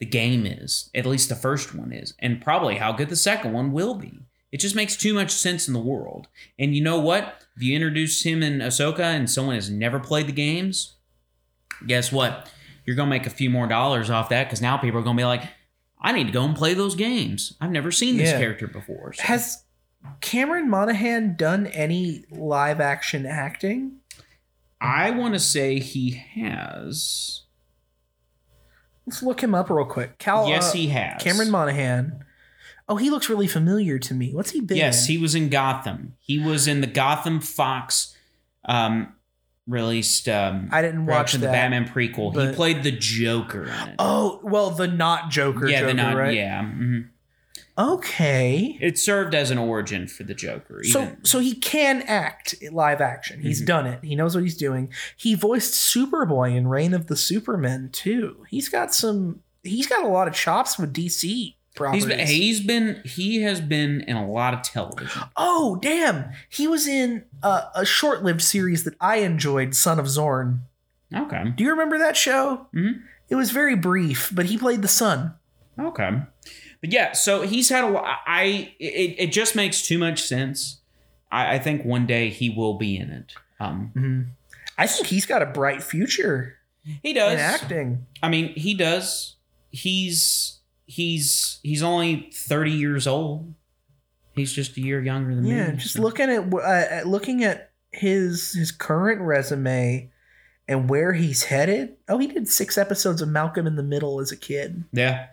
the 0.00 0.06
game 0.06 0.44
is. 0.46 0.90
At 0.94 1.06
least 1.06 1.28
the 1.28 1.34
first 1.36 1.74
one 1.74 1.92
is, 1.92 2.14
and 2.18 2.40
probably 2.40 2.76
how 2.76 2.92
good 2.92 3.08
the 3.08 3.16
second 3.16 3.52
one 3.52 3.72
will 3.72 3.94
be. 3.94 4.20
It 4.52 4.60
just 4.60 4.76
makes 4.76 4.96
too 4.96 5.14
much 5.14 5.30
sense 5.32 5.66
in 5.66 5.74
the 5.74 5.80
world. 5.80 6.28
And 6.58 6.76
you 6.76 6.82
know 6.82 7.00
what? 7.00 7.42
If 7.56 7.62
you 7.62 7.74
introduce 7.74 8.22
him 8.22 8.42
in 8.42 8.58
Ahsoka 8.60 9.00
and 9.00 9.28
someone 9.28 9.56
has 9.56 9.68
never 9.70 9.98
played 9.98 10.28
the 10.28 10.32
games, 10.32 10.94
guess 11.86 12.12
what? 12.12 12.48
You're 12.84 12.96
gonna 12.96 13.10
make 13.10 13.26
a 13.26 13.30
few 13.30 13.50
more 13.50 13.66
dollars 13.66 14.10
off 14.10 14.28
that 14.28 14.44
because 14.44 14.60
now 14.60 14.76
people 14.76 15.00
are 15.00 15.02
gonna 15.02 15.16
be 15.16 15.24
like, 15.24 15.42
I 16.00 16.12
need 16.12 16.26
to 16.26 16.32
go 16.32 16.44
and 16.44 16.54
play 16.54 16.74
those 16.74 16.94
games. 16.94 17.54
I've 17.60 17.70
never 17.70 17.90
seen 17.90 18.16
this 18.16 18.30
Yeah. 18.30 18.38
character 18.38 18.66
before. 18.68 19.12
So- 19.14 19.22
Has 19.24 19.64
Cameron 20.20 20.68
Monaghan 20.68 21.34
done 21.34 21.66
any 21.68 22.24
live 22.30 22.80
action 22.80 23.24
acting? 23.26 24.00
I 24.80 25.10
want 25.10 25.32
to 25.34 25.40
say 25.40 25.80
he 25.80 26.10
has. 26.10 27.43
Let's 29.06 29.22
look 29.22 29.42
him 29.42 29.54
up 29.54 29.70
real 29.70 29.84
quick. 29.84 30.18
Cal, 30.18 30.48
yes, 30.48 30.70
uh, 30.70 30.76
he 30.76 30.88
has. 30.88 31.22
Cameron 31.22 31.50
Monaghan. 31.50 32.24
Oh, 32.88 32.96
he 32.96 33.10
looks 33.10 33.28
really 33.28 33.46
familiar 33.46 33.98
to 33.98 34.14
me. 34.14 34.34
What's 34.34 34.50
he 34.50 34.60
been? 34.60 34.76
Yes, 34.76 35.08
in? 35.08 35.14
he 35.14 35.18
was 35.18 35.34
in 35.34 35.48
Gotham. 35.48 36.14
He 36.20 36.38
was 36.38 36.68
in 36.68 36.80
the 36.80 36.86
Gotham 36.86 37.40
Fox 37.40 38.14
um, 38.66 39.14
released 39.66 40.28
um, 40.28 40.68
I 40.70 40.82
didn't 40.82 41.06
watch 41.06 41.32
that. 41.32 41.38
the 41.38 41.46
Batman 41.46 41.86
prequel. 41.88 42.48
he 42.48 42.54
played 42.54 42.82
the 42.82 42.92
Joker. 42.92 43.72
Oh, 43.98 44.40
well, 44.42 44.70
the 44.70 44.86
not 44.86 45.30
Joker. 45.30 45.66
yeah, 45.66 45.80
Joker, 45.80 45.88
the 45.88 45.94
not, 45.94 46.16
right? 46.16 46.34
yeah. 46.34 46.62
mhm. 46.62 47.08
Okay. 47.76 48.78
It 48.80 48.98
served 48.98 49.34
as 49.34 49.50
an 49.50 49.58
origin 49.58 50.06
for 50.06 50.22
the 50.22 50.34
Joker. 50.34 50.82
So, 50.84 51.02
even- 51.02 51.24
so 51.24 51.38
he 51.40 51.54
can 51.54 52.02
act 52.02 52.54
live 52.72 53.00
action. 53.00 53.40
He's 53.40 53.62
Mhm. 53.62 53.66
done 53.66 53.86
it. 53.86 54.00
He 54.02 54.14
knows 54.14 54.34
what 54.34 54.44
he's 54.44 54.56
doing. 54.56 54.92
He 55.16 55.34
voiced 55.34 55.74
Superboy 55.74 56.56
in 56.56 56.68
Reign 56.68 56.94
of 56.94 57.08
the 57.08 57.16
Supermen 57.16 57.90
too. 57.92 58.44
He's 58.48 58.68
got 58.68 58.94
some. 58.94 59.40
He's 59.62 59.86
got 59.86 60.04
a 60.04 60.08
lot 60.08 60.28
of 60.28 60.34
chops 60.34 60.78
with 60.78 60.92
DC 60.92 61.26
he's 61.26 61.52
properties. 61.74 62.06
been, 62.06 62.26
he's 62.26 62.60
been 62.60 63.02
he 63.04 63.42
has 63.42 63.60
been 63.60 64.02
in 64.02 64.16
a 64.16 64.28
lot 64.30 64.54
of 64.54 64.62
television. 64.62 65.22
oh 65.36 65.78
damn! 65.82 66.26
He 66.48 66.68
was 66.68 66.86
in 66.86 67.24
a, 67.42 67.64
a 67.74 67.84
short-lived 67.86 68.42
series 68.42 68.84
that 68.84 68.94
I 69.00 69.16
enjoyed, 69.16 69.74
Son 69.74 69.98
of 69.98 70.08
Zorn. 70.08 70.62
Okay. 71.14 71.52
Do 71.56 71.64
you 71.64 71.70
remember 71.70 71.98
that 71.98 72.16
show? 72.16 72.68
Mhm. 72.74 73.00
It 73.28 73.36
was 73.36 73.50
very 73.50 73.74
brief, 73.74 74.30
but 74.34 74.46
he 74.46 74.58
played 74.58 74.82
the 74.82 74.88
son. 74.88 75.32
Okay. 75.78 76.10
But 76.84 76.92
yeah, 76.92 77.12
so 77.12 77.40
he's 77.42 77.70
had 77.70 77.82
a 77.82 77.88
lot. 77.88 78.18
I 78.26 78.74
it, 78.78 79.14
it 79.18 79.32
just 79.32 79.56
makes 79.56 79.80
too 79.86 79.96
much 79.96 80.22
sense. 80.22 80.80
I, 81.32 81.54
I 81.54 81.58
think 81.58 81.82
one 81.82 82.04
day 82.06 82.28
he 82.28 82.50
will 82.50 82.74
be 82.74 82.94
in 82.98 83.08
it. 83.08 83.32
Um, 83.58 83.90
Mhm. 83.96 84.26
I 84.76 84.86
think 84.86 85.06
he's 85.06 85.24
got 85.24 85.40
a 85.40 85.46
bright 85.46 85.82
future 85.82 86.58
he 87.02 87.14
does. 87.14 87.32
in 87.32 87.38
acting. 87.38 88.06
I 88.22 88.28
mean, 88.28 88.48
he 88.54 88.74
does. 88.74 89.36
He's 89.70 90.58
he's 90.84 91.58
he's 91.62 91.82
only 91.82 92.28
thirty 92.34 92.72
years 92.72 93.06
old. 93.06 93.54
He's 94.34 94.52
just 94.52 94.76
a 94.76 94.82
year 94.82 95.00
younger 95.02 95.34
than 95.34 95.44
me. 95.44 95.50
Yeah, 95.56 95.70
just 95.72 95.94
so- 95.94 96.02
looking 96.02 96.28
at, 96.28 96.52
uh, 96.52 96.58
at 96.90 97.06
looking 97.06 97.44
at 97.44 97.70
his 97.92 98.52
his 98.52 98.70
current 98.72 99.22
resume 99.22 100.10
and 100.68 100.90
where 100.90 101.14
he's 101.14 101.44
headed. 101.44 101.96
Oh, 102.10 102.18
he 102.18 102.26
did 102.26 102.46
six 102.46 102.76
episodes 102.76 103.22
of 103.22 103.28
Malcolm 103.30 103.66
in 103.66 103.76
the 103.76 103.82
Middle 103.82 104.20
as 104.20 104.30
a 104.32 104.36
kid. 104.36 104.84
Yeah. 104.92 105.28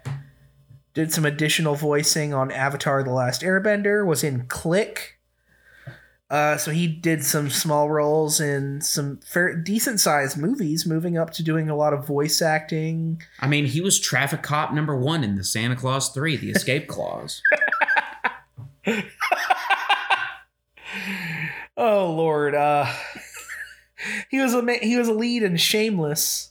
Did 0.93 1.13
some 1.13 1.25
additional 1.25 1.75
voicing 1.75 2.33
on 2.33 2.51
Avatar: 2.51 3.03
The 3.03 3.11
Last 3.11 3.41
Airbender. 3.41 4.05
Was 4.05 4.23
in 4.23 4.45
Click. 4.47 5.17
Uh, 6.29 6.55
so 6.55 6.71
he 6.71 6.87
did 6.87 7.25
some 7.25 7.49
small 7.49 7.89
roles 7.89 8.39
in 8.39 8.79
some 8.79 9.17
fair, 9.17 9.53
decent 9.53 9.99
sized 9.99 10.37
movies, 10.37 10.85
moving 10.85 11.17
up 11.17 11.31
to 11.31 11.43
doing 11.43 11.69
a 11.69 11.75
lot 11.75 11.91
of 11.91 12.07
voice 12.07 12.41
acting. 12.41 13.21
I 13.41 13.47
mean, 13.47 13.65
he 13.65 13.81
was 13.81 13.99
traffic 13.99 14.41
cop 14.41 14.73
number 14.73 14.95
one 14.95 15.25
in 15.25 15.35
the 15.35 15.43
Santa 15.43 15.75
Clause 15.75 16.09
Three, 16.09 16.37
the 16.37 16.51
Escape 16.51 16.87
Clause. 16.87 17.41
Oh 21.77 22.11
Lord, 22.11 22.53
uh, 22.53 22.85
he 24.29 24.39
was 24.39 24.53
a 24.53 24.73
he 24.75 24.97
was 24.97 25.07
a 25.07 25.13
lead 25.13 25.41
in 25.41 25.57
Shameless. 25.57 26.50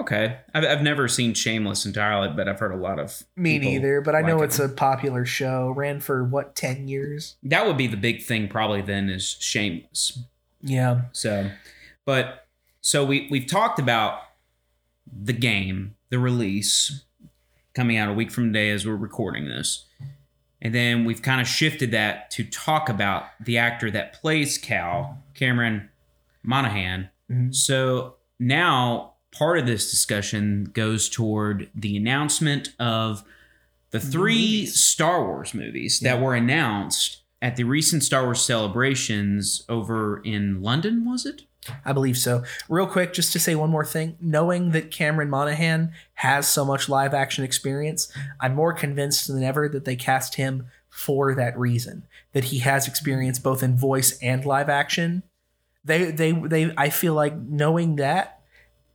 Okay, 0.00 0.38
I've, 0.54 0.64
I've 0.64 0.82
never 0.82 1.08
seen 1.08 1.34
Shameless 1.34 1.84
entirely, 1.86 2.28
but 2.34 2.48
I've 2.48 2.58
heard 2.60 2.72
a 2.72 2.76
lot 2.76 2.98
of 2.98 3.22
Me 3.36 3.58
neither, 3.58 4.00
but 4.00 4.14
I 4.14 4.20
know 4.22 4.36
like 4.36 4.46
it's 4.46 4.58
it. 4.60 4.64
a 4.70 4.74
popular 4.74 5.24
show. 5.24 5.70
Ran 5.70 6.00
for 6.00 6.22
what 6.24 6.54
ten 6.54 6.88
years? 6.88 7.36
That 7.42 7.66
would 7.66 7.76
be 7.76 7.86
the 7.86 7.96
big 7.96 8.22
thing, 8.22 8.48
probably. 8.48 8.80
Then 8.82 9.08
is 9.08 9.36
Shameless. 9.40 10.18
Yeah, 10.60 11.02
So, 11.12 11.50
but 12.04 12.46
so 12.80 13.04
we 13.04 13.28
we've 13.30 13.46
talked 13.46 13.78
about 13.78 14.20
the 15.10 15.32
game, 15.32 15.94
the 16.10 16.18
release 16.18 17.04
coming 17.74 17.96
out 17.96 18.08
a 18.08 18.12
week 18.12 18.30
from 18.30 18.52
today 18.52 18.70
as 18.70 18.84
we're 18.86 18.96
recording 18.96 19.46
this. 19.48 19.84
And 20.60 20.74
then 20.74 21.04
we've 21.04 21.22
kind 21.22 21.40
of 21.40 21.46
shifted 21.46 21.92
that 21.92 22.30
to 22.32 22.42
talk 22.44 22.88
about 22.88 23.26
the 23.40 23.56
actor 23.58 23.90
that 23.92 24.12
plays 24.20 24.58
Cal, 24.58 25.22
Cameron 25.34 25.88
Monaghan. 26.42 27.10
Mhm. 27.30 27.54
So 27.54 28.16
now 28.40 29.14
part 29.32 29.58
of 29.58 29.66
this 29.66 29.90
discussion 29.90 30.70
goes 30.72 31.08
toward 31.08 31.70
the 31.74 31.96
announcement 31.96 32.74
of 32.78 33.24
the 33.90 34.00
three 34.00 34.34
movies. 34.34 34.80
Star 34.80 35.24
Wars 35.24 35.54
movies 35.54 36.00
that 36.00 36.20
were 36.20 36.34
announced 36.34 37.22
at 37.40 37.56
the 37.56 37.64
recent 37.64 38.02
Star 38.02 38.24
Wars 38.24 38.40
celebrations 38.40 39.64
over 39.68 40.20
in 40.24 40.60
London, 40.62 41.04
was 41.04 41.24
it? 41.24 41.42
I 41.84 41.92
believe 41.92 42.16
so. 42.16 42.44
Real 42.68 42.86
quick, 42.86 43.12
just 43.12 43.32
to 43.32 43.38
say 43.38 43.54
one 43.54 43.70
more 43.70 43.84
thing. 43.84 44.16
Knowing 44.20 44.70
that 44.70 44.90
Cameron 44.90 45.30
Monaghan 45.30 45.92
has 46.14 46.48
so 46.48 46.64
much 46.64 46.88
live 46.88 47.14
action 47.14 47.44
experience, 47.44 48.12
I'm 48.40 48.54
more 48.54 48.72
convinced 48.72 49.28
than 49.28 49.42
ever 49.42 49.68
that 49.68 49.84
they 49.84 49.96
cast 49.96 50.36
him 50.36 50.66
for 50.88 51.34
that 51.34 51.58
reason. 51.58 52.06
That 52.32 52.44
he 52.44 52.60
has 52.60 52.88
experience 52.88 53.38
both 53.38 53.62
in 53.62 53.76
voice 53.76 54.18
and 54.22 54.44
live 54.44 54.68
action. 54.68 55.22
They 55.84 56.10
they 56.10 56.32
they 56.32 56.72
I 56.76 56.90
feel 56.90 57.14
like 57.14 57.36
knowing 57.36 57.96
that 57.96 58.37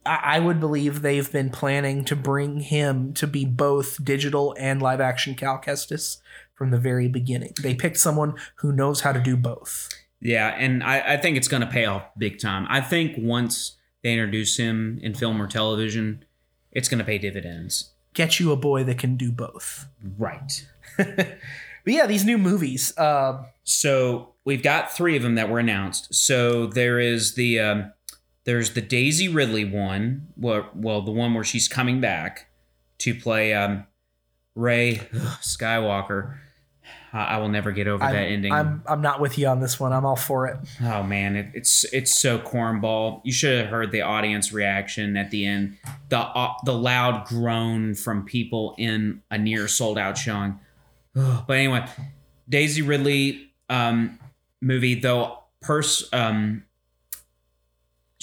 I, 0.05 0.39
would 0.39 0.59
believe 0.59 1.01
they've 1.01 1.31
been 1.31 1.49
planning 1.49 2.03
to 2.05 2.15
bring 2.15 2.59
him 2.59 3.13
to 3.13 3.27
be 3.27 3.45
both 3.45 4.03
digital 4.03 4.55
and 4.59 4.81
live 4.81 5.01
action 5.01 5.35
Cal 5.35 5.59
Kestis 5.59 6.17
from 6.53 6.71
the 6.71 6.77
very 6.77 7.07
beginning. 7.07 7.53
They 7.61 7.75
picked 7.75 7.97
someone 7.97 8.35
who 8.55 8.71
knows 8.71 9.01
how 9.01 9.11
to 9.11 9.21
do 9.21 9.35
both. 9.37 9.89
Yeah, 10.19 10.49
and 10.57 10.83
I, 10.83 11.13
I 11.13 11.17
think 11.17 11.37
it's 11.37 11.47
going 11.47 11.61
to 11.61 11.67
pay 11.67 11.85
off 11.85 12.03
big 12.17 12.39
time. 12.39 12.65
I 12.69 12.81
think 12.81 13.15
once 13.17 13.77
they 14.03 14.13
introduce 14.13 14.57
him 14.57 14.99
in 15.01 15.13
film 15.13 15.41
or 15.41 15.47
television, 15.47 16.25
it's 16.71 16.87
going 16.87 16.99
to 16.99 17.05
pay 17.05 17.17
dividends. 17.17 17.91
Get 18.13 18.39
you 18.39 18.51
a 18.51 18.55
boy 18.55 18.83
that 18.85 18.97
can 18.97 19.17
do 19.17 19.31
both. 19.31 19.87
Right. 20.17 20.65
but 20.97 21.37
yeah, 21.85 22.05
these 22.05 22.25
new 22.25 22.37
movies. 22.37 22.97
Uh, 22.97 23.43
So 23.63 24.33
we've 24.45 24.63
got 24.63 24.91
three 24.91 25.15
of 25.17 25.23
them 25.23 25.35
that 25.35 25.49
were 25.49 25.59
announced. 25.59 26.13
So 26.13 26.67
there 26.67 26.99
is 26.99 27.35
the 27.35 27.59
um, 27.59 27.93
there's 28.45 28.71
the 28.71 28.81
Daisy 28.81 29.27
Ridley 29.27 29.65
one. 29.65 30.27
Well, 30.35 30.69
well, 30.75 31.01
the 31.01 31.11
one 31.11 31.33
where 31.33 31.43
she's 31.43 31.67
coming 31.67 32.01
back 32.01 32.47
to 32.99 33.15
play 33.15 33.53
um, 33.53 33.85
Rey 34.55 35.01
Skywalker. 35.41 36.37
I, 37.13 37.23
I 37.23 37.37
will 37.37 37.49
never 37.49 37.71
get 37.71 37.87
over 37.87 38.03
I'm, 38.03 38.13
that 38.13 38.23
ending. 38.23 38.51
I'm 38.51 38.83
I'm 38.87 39.01
not 39.01 39.21
with 39.21 39.37
you 39.37 39.47
on 39.47 39.61
this 39.61 39.79
one. 39.79 39.93
I'm 39.93 40.05
all 40.05 40.15
for 40.15 40.47
it. 40.47 40.57
Oh 40.81 41.03
man, 41.03 41.35
it, 41.35 41.51
it's 41.53 41.85
it's 41.93 42.13
so 42.13 42.39
cornball. 42.39 43.21
You 43.23 43.31
should 43.31 43.59
have 43.59 43.69
heard 43.69 43.91
the 43.91 44.01
audience 44.01 44.51
reaction 44.51 45.15
at 45.15 45.31
the 45.31 45.45
end. 45.45 45.77
The 46.09 46.19
uh, 46.19 46.53
the 46.65 46.73
loud 46.73 47.25
groan 47.25 47.95
from 47.95 48.25
people 48.25 48.75
in 48.77 49.21
a 49.31 49.37
near 49.37 49.67
sold 49.67 49.97
out 49.97 50.17
showing. 50.17 50.59
But 51.15 51.57
anyway, 51.57 51.85
Daisy 52.49 52.81
Ridley 52.81 53.51
um, 53.69 54.19
movie 54.61 54.95
though. 54.95 55.39
Purse 55.61 56.09
um, 56.11 56.65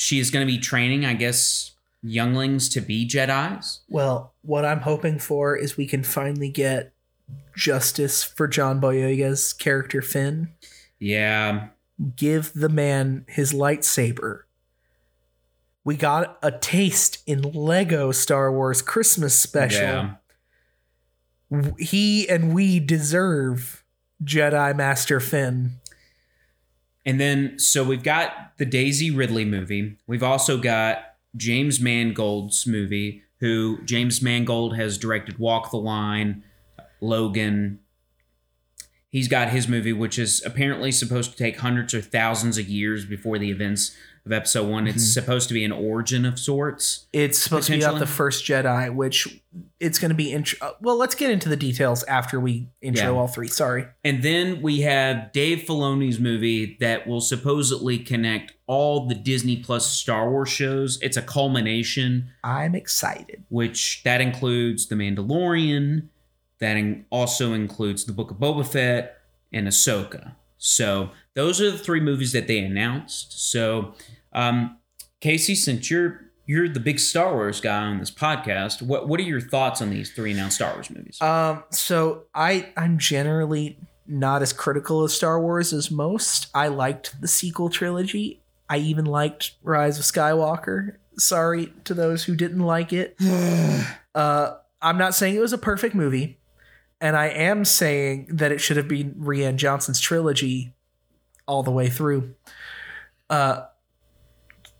she 0.01 0.19
is 0.19 0.31
going 0.31 0.47
to 0.47 0.51
be 0.51 0.59
training, 0.59 1.05
I 1.05 1.13
guess, 1.13 1.73
younglings 2.03 2.71
to 2.71 2.81
be 2.81 3.07
Jedi's. 3.07 3.81
Well, 3.91 4.33
what 4.41 4.65
I'm 4.65 4.81
hoping 4.81 5.19
for 5.19 5.55
is 5.57 5.77
we 5.77 5.87
can 5.87 6.03
finally 6.03 6.49
get 6.49 6.95
justice 7.55 8.25
for 8.25 8.49
John 8.49 8.81
Boyega's 8.81 9.53
character 9.53 10.01
Finn. 10.01 10.53
Yeah, 10.99 11.69
Give 12.17 12.51
the 12.55 12.71
man 12.71 13.27
his 13.29 13.53
lightsaber. 13.53 14.45
We 15.85 15.97
got 15.97 16.39
a 16.43 16.51
taste 16.51 17.23
in 17.27 17.43
Lego 17.43 18.11
Star 18.11 18.51
Wars 18.51 18.81
Christmas 18.81 19.39
special. 19.39 19.83
Yeah. 21.51 21.71
He 21.79 22.27
and 22.27 22.55
we 22.55 22.81
deserve 22.81 23.85
Jedi 24.25 24.75
Master 24.75 25.21
Finn. 25.21 25.80
And 27.11 27.21
then, 27.21 27.59
so 27.59 27.83
we've 27.83 28.05
got 28.05 28.57
the 28.59 28.65
Daisy 28.65 29.11
Ridley 29.11 29.45
movie. 29.45 29.97
We've 30.07 30.23
also 30.23 30.59
got 30.59 31.17
James 31.35 31.81
Mangold's 31.81 32.69
movie, 32.69 33.25
who 33.41 33.83
James 33.85 34.23
Mangold 34.23 34.77
has 34.77 34.97
directed 34.97 35.41
Walk 35.41 35.73
the 35.73 35.77
Line, 35.77 36.45
Logan. 37.01 37.81
He's 39.09 39.27
got 39.27 39.49
his 39.49 39.67
movie, 39.67 39.93
which 39.93 40.21
is 40.21 40.41
apparently 40.47 40.93
supposed 40.93 41.33
to 41.33 41.37
take 41.37 41.59
hundreds 41.59 41.95
or 41.95 42.01
thousands 42.01 42.59
of 42.59 42.69
years 42.69 43.05
before 43.05 43.41
the 43.41 43.51
events 43.51 43.97
of 44.27 44.33
episode 44.33 44.69
one. 44.69 44.87
It's 44.87 45.05
Mhm. 45.05 45.15
supposed 45.15 45.49
to 45.49 45.55
be 45.55 45.65
an 45.65 45.73
origin 45.73 46.25
of 46.25 46.39
sorts. 46.39 47.07
It's 47.13 47.39
supposed 47.39 47.67
to 47.69 47.73
be 47.73 47.83
about 47.83 47.99
the 47.99 48.07
first 48.07 48.45
Jedi, 48.45 48.95
which 48.95 49.41
it's 49.81 49.99
going 49.99 50.11
to 50.11 50.15
be. 50.15 50.31
Intro- 50.33 50.59
uh, 50.69 50.73
well, 50.81 50.97
let's 50.97 51.15
get 51.15 51.31
into 51.31 51.49
the 51.49 51.57
details 51.57 52.05
after 52.05 52.39
we 52.39 52.69
intro 52.83 53.05
Yeah. 53.15 53.19
all 53.19 53.29
three. 53.29 53.49
Sorry. 53.49 53.87
And 54.05 54.23
then 54.23 54.61
we 54.63 54.83
have 54.83 55.33
Dave 55.33 55.61
Filoni's 55.67 56.21
movie 56.21 56.77
that 56.81 57.07
will 57.07 57.21
supposedly 57.23 57.99
connect 57.99 58.53
all 58.67 59.07
the 59.09 59.15
Disney 59.15 59.57
Plus 59.57 59.87
Star 59.91 60.31
Wars 60.31 60.49
shows. 60.51 60.99
It's 61.03 61.17
a 61.17 61.23
culmination 61.23 62.29
I'm 62.45 62.75
excited. 62.75 63.43
which 63.49 64.03
that 64.05 64.21
includes 64.21 64.87
The 64.87 64.95
Mandalorian, 64.97 66.05
that 66.59 66.77
in- 66.77 67.05
also 67.11 67.55
includes 67.55 68.05
The 68.05 68.13
Book 68.13 68.31
of 68.31 68.37
Boba 68.37 68.67
Fett 68.67 69.17
and 69.53 69.67
Ahsoka. 69.67 70.33
So 70.59 71.11
those 71.35 71.61
are 71.61 71.71
the 71.71 71.79
three 71.79 72.01
movies 72.01 72.33
that 72.33 72.47
they 72.47 72.59
announced. 72.59 73.51
So, 73.51 73.95
um, 74.33 74.79
Casey, 75.21 75.55
since 75.55 75.91
you're 75.91 76.31
you're 76.47 76.69
the 76.69 76.81
big 76.81 76.99
Star 76.99 77.35
Wars 77.35 77.61
guy 77.61 77.85
on 77.85 77.99
this 77.99 78.11
podcast, 78.11 78.83
what 78.83 79.09
what 79.09 79.21
are 79.21 79.25
your 79.25 79.41
thoughts 79.41 79.81
on 79.81 79.91
these 79.91 80.11
three 80.13 80.33
announced 80.33 80.57
Star 80.57 80.75
Wars 80.75 80.91
movies? 80.91 81.21
Um, 81.21 81.65
so 81.71 82.25
I 82.35 82.73
I'm 82.77 82.99
generally 82.99 83.79
not 84.07 84.43
as 84.43 84.53
critical 84.53 85.05
of 85.05 85.13
Star 85.13 85.41
Wars 85.41 85.73
as 85.73 85.91
most. 85.91 86.49
I 86.55 86.69
liked 86.69 87.21
the 87.21 87.29
sequel 87.29 87.71
trilogy. 87.71 88.43
I 88.69 88.79
even 88.79 89.05
liked 89.05 89.53
Rise 89.63 89.99
of 89.99 90.05
Skywalker. 90.05 90.97
Sorry 91.17 91.73
to 91.85 91.95
those 91.95 92.25
who 92.25 92.35
didn't 92.35 92.61
like 92.63 92.93
it. 92.93 93.17
Uh, 94.13 94.57
I'm 94.83 94.99
not 94.99 95.15
saying 95.15 95.37
it 95.37 95.41
was 95.41 95.53
a 95.53 95.59
perfect 95.59 95.95
movie, 95.95 96.41
and 97.01 97.17
I 97.17 97.27
am 97.27 97.65
saying 97.65 98.27
that 98.29 98.51
it 98.51 98.61
should 98.61 98.77
have 98.77 98.89
been 98.89 99.15
Rian 99.15 99.55
Johnson's 99.55 100.01
trilogy 100.01 100.75
all 101.51 101.63
the 101.65 101.71
way 101.73 101.89
through. 101.89 102.33
Uh, 103.29 103.65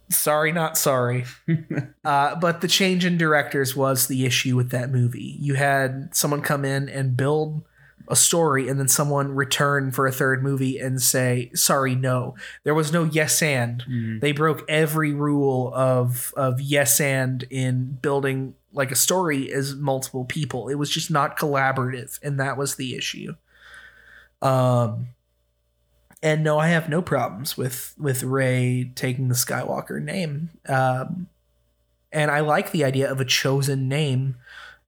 sorry, 0.09 0.53
not 0.53 0.79
sorry. 0.79 1.25
uh, 2.05 2.37
but 2.37 2.61
the 2.61 2.69
change 2.69 3.05
in 3.05 3.19
directors 3.19 3.75
was 3.75 4.07
the 4.07 4.25
issue 4.25 4.57
with 4.57 4.71
that 4.71 4.91
movie. 4.91 5.37
You 5.41 5.55
had 5.55 6.15
someone 6.15 6.43
come 6.43 6.65
in 6.65 6.89
and 6.89 7.17
build 7.17 7.63
a 8.09 8.17
story 8.17 8.69
and 8.69 8.79
then 8.81 8.89
someone 8.89 9.35
return 9.35 9.91
for 9.93 10.07
a 10.07 10.11
third 10.13 10.43
movie 10.43 10.79
and 10.79 11.01
say 11.01 11.49
sorry 11.55 11.95
no 11.95 12.35
there 12.65 12.75
was 12.75 12.93
no 12.93 13.05
yes 13.05 13.41
and 13.41 13.85
Mhm. 13.89 14.21
they 14.21 14.33
broke 14.33 14.65
every 14.69 15.13
rule 15.13 15.73
of 15.73 16.35
of 16.37 16.61
yes 16.61 17.01
and 17.01 17.45
in 17.51 17.99
building 18.03 18.55
like 18.73 18.91
a 18.91 18.97
story 18.97 19.53
as 19.53 19.77
multiple 19.77 20.25
people 20.25 20.69
it 20.69 20.75
was 20.75 20.91
just 20.91 21.09
not 21.09 21.39
collaborative 21.39 22.19
and 22.21 22.41
that 22.41 22.57
was 22.57 22.75
the 22.75 22.97
issue 22.97 23.35
um 24.43 25.09
and 26.23 26.45
no 26.45 26.59
i 26.59 26.69
have 26.69 26.89
no 26.89 27.01
problems 27.03 27.57
with 27.57 27.95
with 27.99 28.23
rey 28.23 28.91
taking 28.95 29.29
the 29.29 29.35
skywalker 29.35 30.03
name. 30.03 30.51
Um 30.69 31.29
and 32.13 32.31
i 32.31 32.41
like 32.41 32.73
the 32.73 32.85
idea 32.85 33.11
of 33.11 33.21
a 33.21 33.25
chosen 33.25 33.89
name. 33.89 34.37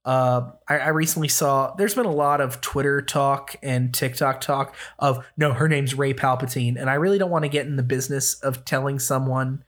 Uh, 0.04 0.50
I, 0.66 0.78
I 0.78 0.88
recently 0.88 1.28
saw 1.28 1.76
there's 1.76 1.94
been 1.94 2.06
a 2.06 2.10
lot 2.12 2.40
of 2.40 2.60
Twitter 2.60 3.00
talk 3.00 3.54
and 3.62 3.94
TikTok 3.94 4.40
talk 4.40 4.74
of 4.98 5.24
no, 5.36 5.52
her 5.52 5.68
name's 5.68 5.94
Rey 5.94 6.12
Palpatine, 6.12 6.74
and 6.76 6.90
I 6.90 6.94
really 6.94 7.18
don't 7.18 7.30
want 7.30 7.44
to 7.44 7.48
get 7.48 7.66
in 7.66 7.76
the 7.76 7.84
business 7.84 8.34
of 8.40 8.64
telling 8.64 8.98
someone 8.98 9.62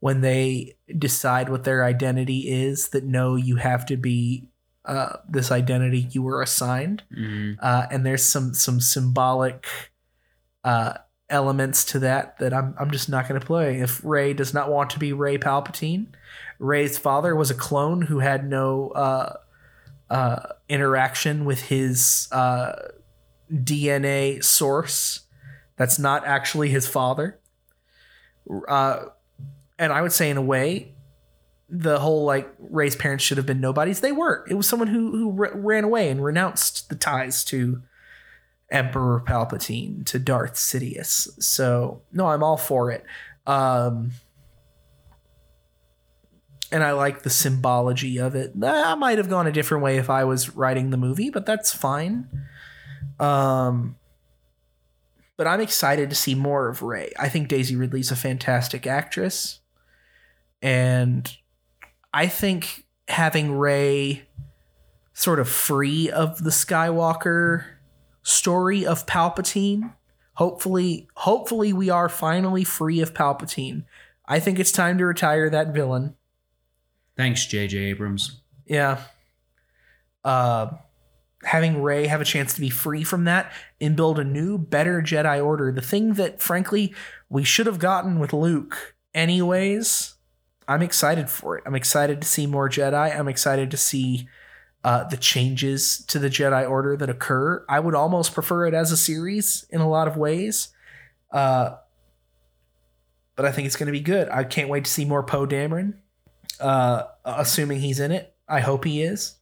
when 0.00 0.20
they 0.20 0.76
decide 0.98 1.48
what 1.48 1.64
their 1.64 1.84
identity 1.86 2.50
is 2.50 2.90
that 2.90 3.04
no, 3.04 3.34
you 3.36 3.56
have 3.56 3.86
to 3.86 3.96
be 3.96 4.50
uh, 4.84 5.16
this 5.26 5.50
identity 5.50 6.06
you 6.10 6.20
were 6.22 6.42
assigned, 6.42 7.02
Mhm. 7.10 7.56
uh, 7.62 7.86
and 7.90 8.04
there's 8.04 8.24
some 8.24 8.52
some 8.52 8.82
symbolic 8.82 9.66
uh, 10.64 10.98
elements 11.30 11.84
to 11.84 11.98
that 11.98 12.38
that 12.38 12.54
I'm 12.54 12.74
I'm 12.78 12.90
just 12.90 13.08
not 13.08 13.28
going 13.28 13.40
to 13.40 13.46
play. 13.46 13.80
If 13.80 14.02
Rey 14.04 14.32
does 14.32 14.54
not 14.54 14.70
want 14.70 14.90
to 14.90 14.98
be 14.98 15.12
Rey 15.12 15.38
Palpatine, 15.38 16.06
Rey's 16.58 16.98
father 16.98 17.34
was 17.36 17.50
a 17.50 17.54
clone 17.54 18.02
who 18.02 18.20
had 18.20 18.48
no 18.48 18.90
uh, 18.90 19.36
uh, 20.10 20.40
interaction 20.68 21.44
with 21.44 21.62
his 21.62 22.28
uh, 22.32 22.72
DNA 23.52 24.42
source. 24.42 25.20
That's 25.76 25.98
not 25.98 26.26
actually 26.26 26.70
his 26.70 26.88
father. 26.88 27.38
Uh, 28.66 29.06
and 29.78 29.92
I 29.92 30.02
would 30.02 30.12
say, 30.12 30.30
in 30.30 30.36
a 30.36 30.42
way, 30.42 30.94
the 31.68 31.98
whole 31.98 32.24
like 32.24 32.52
Rey's 32.58 32.96
parents 32.96 33.22
should 33.22 33.36
have 33.36 33.46
been 33.46 33.60
nobodies. 33.60 34.00
They 34.00 34.12
weren't. 34.12 34.50
It 34.50 34.54
was 34.54 34.66
someone 34.66 34.88
who 34.88 35.12
who 35.12 35.30
ran 35.30 35.84
away 35.84 36.08
and 36.08 36.24
renounced 36.24 36.88
the 36.88 36.96
ties 36.96 37.44
to 37.46 37.82
Emperor 38.70 39.22
Palpatine 39.26 40.04
to 40.06 40.18
Darth 40.18 40.54
Sidious. 40.54 41.42
So 41.42 42.02
no, 42.12 42.26
I'm 42.26 42.42
all 42.42 42.56
for 42.56 42.90
it. 42.90 43.04
Um, 43.46 44.12
and 46.70 46.84
I 46.84 46.92
like 46.92 47.22
the 47.22 47.30
symbology 47.30 48.18
of 48.18 48.34
it. 48.34 48.52
I 48.62 48.94
might 48.94 49.18
have 49.18 49.30
gone 49.30 49.46
a 49.46 49.52
different 49.52 49.82
way 49.82 49.96
if 49.96 50.10
I 50.10 50.24
was 50.24 50.54
writing 50.54 50.90
the 50.90 50.96
movie, 50.98 51.30
but 51.30 51.46
that's 51.46 51.74
fine. 51.74 52.28
Um, 53.18 53.96
but 55.38 55.46
I'm 55.46 55.60
excited 55.60 56.10
to 56.10 56.16
see 56.16 56.34
more 56.34 56.68
of 56.68 56.82
Rey. 56.82 57.12
I 57.18 57.28
think 57.28 57.48
Daisy 57.48 57.74
Ridley's 57.74 58.10
a 58.10 58.16
fantastic 58.16 58.86
actress, 58.86 59.60
and 60.60 61.34
I 62.12 62.26
think 62.26 62.84
having 63.06 63.56
Rey 63.56 64.28
sort 65.14 65.40
of 65.40 65.48
free 65.48 66.10
of 66.10 66.44
the 66.44 66.50
Skywalker 66.50 67.64
story 68.28 68.84
of 68.84 69.06
Palpatine. 69.06 69.94
Hopefully, 70.34 71.08
hopefully 71.14 71.72
we 71.72 71.88
are 71.88 72.08
finally 72.08 72.62
free 72.62 73.00
of 73.00 73.14
Palpatine. 73.14 73.84
I 74.26 74.38
think 74.38 74.58
it's 74.58 74.70
time 74.70 74.98
to 74.98 75.06
retire 75.06 75.48
that 75.48 75.72
villain. 75.72 76.14
Thanks, 77.16 77.46
J.J. 77.46 77.78
Abrams. 77.78 78.40
Yeah. 78.66 79.00
Uh, 80.22 80.72
having 81.42 81.82
Rey 81.82 82.06
have 82.06 82.20
a 82.20 82.26
chance 82.26 82.52
to 82.54 82.60
be 82.60 82.68
free 82.68 83.02
from 83.02 83.24
that 83.24 83.50
and 83.80 83.96
build 83.96 84.18
a 84.18 84.24
new, 84.24 84.58
better 84.58 85.00
Jedi 85.00 85.42
Order, 85.44 85.72
the 85.72 85.80
thing 85.80 86.12
that, 86.14 86.42
frankly, 86.42 86.94
we 87.30 87.42
should 87.42 87.66
have 87.66 87.78
gotten 87.78 88.18
with 88.18 88.32
Luke, 88.32 88.94
anyways. 89.14 90.14
I'm 90.68 90.82
excited 90.82 91.30
for 91.30 91.56
it. 91.56 91.64
I'm 91.66 91.74
excited 91.74 92.20
to 92.20 92.28
see 92.28 92.46
more 92.46 92.68
Jedi. 92.68 93.18
I'm 93.18 93.28
excited 93.28 93.70
to 93.70 93.78
see 93.78 94.28
uh, 94.88 95.04
the 95.04 95.18
changes 95.18 96.02
to 96.06 96.18
the 96.18 96.30
Jedi 96.30 96.66
Order 96.66 96.96
that 96.96 97.10
occur. 97.10 97.62
I 97.68 97.78
would 97.78 97.94
almost 97.94 98.32
prefer 98.32 98.66
it 98.66 98.72
as 98.72 98.90
a 98.90 98.96
series 98.96 99.66
in 99.68 99.82
a 99.82 99.88
lot 99.88 100.08
of 100.08 100.16
ways. 100.16 100.68
Uh, 101.30 101.76
but 103.36 103.44
I 103.44 103.52
think 103.52 103.66
it's 103.66 103.76
going 103.76 103.88
to 103.88 103.92
be 103.92 104.00
good. 104.00 104.30
I 104.30 104.44
can't 104.44 104.70
wait 104.70 104.86
to 104.86 104.90
see 104.90 105.04
more 105.04 105.22
Poe 105.22 105.46
Dameron 105.46 105.92
uh, 106.58 107.02
assuming 107.22 107.80
he's 107.80 108.00
in 108.00 108.12
it. 108.12 108.34
I 108.48 108.60
hope 108.60 108.86
he 108.86 109.02
is. 109.02 109.34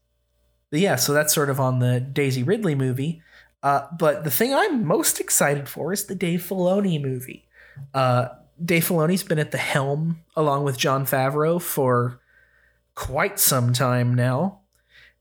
But 0.70 0.80
yeah, 0.80 0.96
so 0.96 1.12
that's 1.12 1.32
sort 1.32 1.48
of 1.48 1.60
on 1.60 1.78
the 1.78 2.00
Daisy 2.00 2.42
Ridley 2.42 2.74
movie. 2.74 3.22
Uh, 3.62 3.86
but 3.96 4.24
the 4.24 4.32
thing 4.32 4.52
I'm 4.52 4.84
most 4.84 5.20
excited 5.20 5.68
for 5.68 5.92
is 5.92 6.06
the 6.06 6.16
Dave 6.16 6.40
Filoni 6.40 7.00
movie. 7.00 7.46
Uh, 7.94 8.30
Dave 8.60 8.88
Filoni's 8.88 9.22
been 9.22 9.38
at 9.38 9.52
the 9.52 9.58
helm 9.58 10.24
along 10.34 10.64
with 10.64 10.76
Jon 10.76 11.06
Favreau 11.06 11.62
for 11.62 12.18
quite 12.96 13.38
some 13.38 13.72
time 13.72 14.12
now 14.12 14.62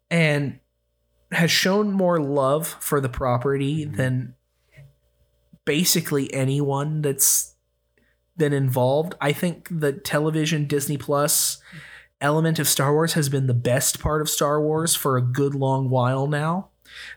and 0.09 0.59
has 1.31 1.51
shown 1.51 1.91
more 1.91 2.19
love 2.19 2.67
for 2.67 3.01
the 3.01 3.09
property 3.09 3.85
than 3.85 4.35
basically 5.65 6.31
anyone 6.33 7.01
that's 7.01 7.55
been 8.37 8.53
involved. 8.53 9.15
I 9.19 9.33
think 9.33 9.67
the 9.71 9.93
television 9.93 10.65
Disney 10.65 10.97
Plus 10.97 11.57
element 12.21 12.59
of 12.59 12.67
Star 12.67 12.93
Wars 12.93 13.13
has 13.13 13.29
been 13.29 13.47
the 13.47 13.53
best 13.53 13.99
part 13.99 14.21
of 14.21 14.29
Star 14.29 14.61
Wars 14.61 14.95
for 14.95 15.17
a 15.17 15.21
good 15.21 15.55
long 15.55 15.89
while 15.89 16.27
now. 16.27 16.69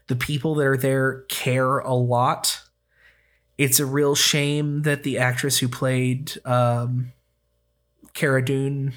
The 0.09 0.17
people 0.17 0.55
that 0.57 0.67
are 0.67 0.77
there 0.77 1.23
care 1.29 1.79
a 1.79 1.95
lot. 1.95 2.63
It's 3.57 3.81
a 3.81 3.87
real 3.87 4.15
shame 4.15 4.83
that 4.83 5.03
the 5.03 5.19
actress 5.19 5.59
who 5.59 5.69
played 5.69 6.33
um, 6.45 7.13
Cara 8.15 8.45
Dune 8.45 8.95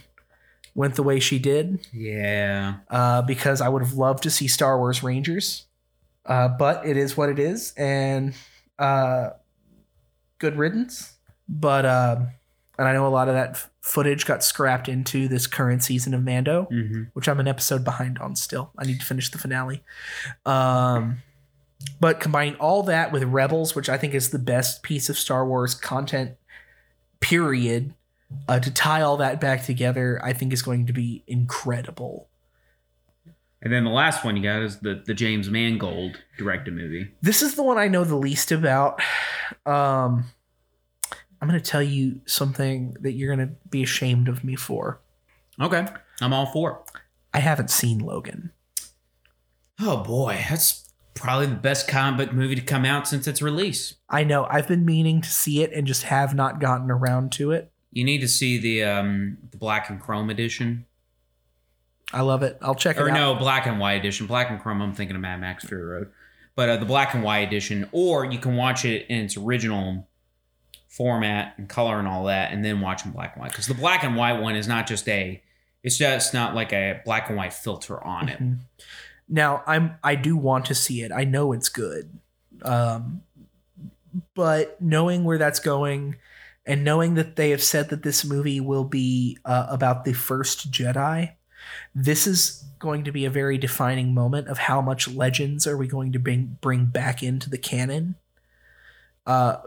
went 0.75 0.95
the 0.95 1.03
way 1.03 1.19
she 1.19 1.38
did 1.39 1.86
Yeah. 1.93 2.75
uh, 2.89 3.21
because 3.23 3.60
I 3.62 3.69
would 3.69 3.81
have 3.81 3.93
loved 3.93 4.23
to 4.23 4.29
see 4.29 4.47
Star 4.47 4.77
Wars 4.77 5.03
Rangers. 5.03 5.65
Uh, 6.25 6.47
but 6.47 6.86
it 6.86 6.97
is 6.97 7.17
what 7.17 7.29
it 7.29 7.39
is, 7.39 7.73
and 7.75 8.34
uh, 8.77 9.31
good 10.38 10.55
riddance. 10.55 11.15
But 11.49 11.84
uh, 11.86 12.17
and 12.77 12.88
I 12.88 12.93
know 12.93 13.07
a 13.07 13.10
lot 13.10 13.27
of 13.27 13.34
that 13.34 13.67
footage 13.81 14.25
got 14.27 14.43
scrapped 14.43 14.88
into 14.88 15.27
this 15.27 15.47
current 15.47 15.81
season 15.84 16.13
of 16.13 16.23
Mando, 16.23 16.67
hmm 16.69 17.03
which 17.13 17.27
I'm 17.27 17.39
an 17.39 17.47
episode 17.47 17.84
behind 17.84 18.19
on 18.19 18.36
still. 18.36 18.71
I 18.77 18.86
need 18.86 18.99
to 18.99 19.05
finish 19.05 19.31
the 19.31 19.39
finale. 19.39 19.81
Um, 20.45 21.23
but 21.99 22.19
combining 22.19 22.55
all 22.55 22.84
that 22.84 23.12
with 23.12 23.23
Rebels, 23.23 23.75
which 23.75 23.89
I 23.89 23.97
think 23.97 24.13
is 24.13 24.29
the 24.29 24.38
best 24.39 24.84
piece 24.84 25.10
of 25.10 25.17
Star 25.17 25.43
Wars 25.45 25.73
content, 25.73 26.36
period, 27.19 27.95
uh, 28.47 28.59
to 28.59 28.71
tie 28.71 29.01
all 29.01 29.17
that 29.17 29.39
back 29.39 29.63
together, 29.63 30.19
I 30.23 30.33
think 30.33 30.53
is 30.53 30.61
going 30.61 30.87
to 30.87 30.93
be 30.93 31.23
incredible. 31.27 32.29
And 33.61 33.71
then 33.71 33.83
the 33.83 33.91
last 33.91 34.25
one 34.25 34.35
you 34.35 34.43
got 34.43 34.63
is 34.63 34.79
the 34.79 35.03
the 35.05 35.13
James 35.13 35.49
Mangold 35.49 36.19
directed 36.37 36.73
movie. 36.73 37.11
This 37.21 37.41
is 37.41 37.55
the 37.55 37.63
one 37.63 37.77
I 37.77 37.87
know 37.87 38.03
the 38.03 38.15
least 38.15 38.51
about. 38.51 38.99
Um, 39.65 40.25
I'm 41.41 41.47
going 41.47 41.59
to 41.59 41.65
tell 41.65 41.83
you 41.83 42.21
something 42.25 42.95
that 43.01 43.13
you're 43.13 43.35
going 43.35 43.47
to 43.47 43.55
be 43.69 43.83
ashamed 43.83 44.27
of 44.27 44.43
me 44.43 44.55
for. 44.55 45.01
Okay, 45.59 45.85
I'm 46.21 46.33
all 46.33 46.47
for 46.47 46.71
it. 46.71 46.99
I 47.33 47.39
haven't 47.39 47.69
seen 47.69 47.99
Logan. 47.99 48.51
Oh 49.79 49.97
boy, 49.97 50.43
that's 50.49 50.91
probably 51.13 51.47
the 51.47 51.55
best 51.55 51.87
comic 51.87 52.27
book 52.27 52.35
movie 52.35 52.55
to 52.55 52.61
come 52.61 52.85
out 52.85 53.07
since 53.07 53.27
its 53.27 53.41
release. 53.41 53.95
I 54.09 54.23
know 54.23 54.47
I've 54.49 54.67
been 54.67 54.85
meaning 54.85 55.21
to 55.21 55.29
see 55.29 55.61
it 55.61 55.71
and 55.73 55.87
just 55.87 56.03
have 56.03 56.33
not 56.33 56.59
gotten 56.59 56.89
around 56.89 57.31
to 57.33 57.51
it. 57.51 57.70
You 57.91 58.04
need 58.04 58.21
to 58.21 58.27
see 58.27 58.58
the 58.58 58.84
um 58.84 59.38
the 59.51 59.58
black 59.58 59.89
and 59.89 59.99
chrome 59.99 60.30
edition, 60.30 60.86
I 62.13 62.21
love 62.21 62.43
it. 62.43 62.58
I'll 62.62 62.75
check 62.75 62.97
it 62.97 63.01
or 63.01 63.10
out. 63.10 63.13
no, 63.13 63.36
black 63.36 63.65
and 63.67 63.80
white 63.80 63.93
edition. 63.93 64.27
Black 64.27 64.49
and 64.49 64.60
chrome. 64.62 64.82
I'm 64.82 64.93
thinking 64.93 65.15
of 65.15 65.21
Mad 65.21 65.39
Max 65.41 65.65
Fury 65.65 65.84
Road, 65.84 66.12
but 66.56 66.69
uh, 66.69 66.77
the 66.77 66.86
black 66.86 67.13
and 67.13 67.23
white 67.23 67.47
edition, 67.47 67.88
or 67.91 68.25
you 68.25 68.39
can 68.39 68.56
watch 68.56 68.86
it 68.86 69.06
in 69.10 69.19
its 69.25 69.38
original 69.38 70.08
format 70.88 71.54
and 71.58 71.69
color 71.69 71.99
and 71.99 72.08
all 72.08 72.25
that, 72.25 72.51
and 72.51 72.63
then 72.65 72.82
watch 72.82 73.06
in 73.06 73.12
black 73.12 73.34
and 73.36 73.41
white. 73.41 73.51
Because 73.51 73.67
the 73.67 73.73
black 73.73 74.04
and 74.04 74.15
white 74.15 74.41
one 74.41 74.56
is 74.56 74.67
not 74.67 74.88
just 74.88 75.08
a, 75.08 75.41
it's 75.84 75.97
just 75.97 76.34
not 76.34 76.54
like 76.54 76.73
a 76.73 77.01
black 77.06 77.27
and 77.30 77.38
white 77.38 77.54
filter 77.54 78.01
on 78.04 78.30
it. 78.30 78.41
Mhm. 78.41 78.60
Now 79.30 79.63
I'm 79.65 79.95
I 80.04 80.15
do 80.15 80.36
want 80.36 80.65
to 80.65 80.75
see 80.75 81.01
it. 81.01 81.12
I 81.12 81.23
know 81.23 81.54
it's 81.54 81.69
good. 81.69 82.19
Um 82.63 83.21
but 84.34 84.82
knowing 84.82 85.23
where 85.23 85.38
that's 85.38 85.60
going 85.62 86.17
and 86.65 86.84
knowing 86.84 87.15
that 87.15 87.36
they 87.36 87.50
have 87.50 87.63
said 87.63 87.89
that 87.89 88.04
this 88.04 88.24
movie 88.24 88.60
will 88.60 88.84
be 88.84 89.38
uh, 89.45 89.67
about 89.69 90.06
the 90.06 90.13
first 90.13 90.71
Jedi, 90.71 91.34
this 91.95 92.28
is 92.28 92.63
going 92.80 93.04
to 93.04 93.12
be 93.12 93.26
a 93.26 93.30
very 93.30 93.58
defining 93.58 94.13
moment 94.13 94.47
of 94.47 94.58
how 94.58 94.82
much 94.82 95.08
legends 95.08 95.67
are 95.67 95.78
we 95.78 95.88
going 95.88 96.12
to 96.12 96.19
bring 96.19 96.58
bring 96.62 96.86
back 96.86 97.21
into 97.24 97.50
the 97.50 97.58
canon. 97.58 98.15
Uh 99.26 99.58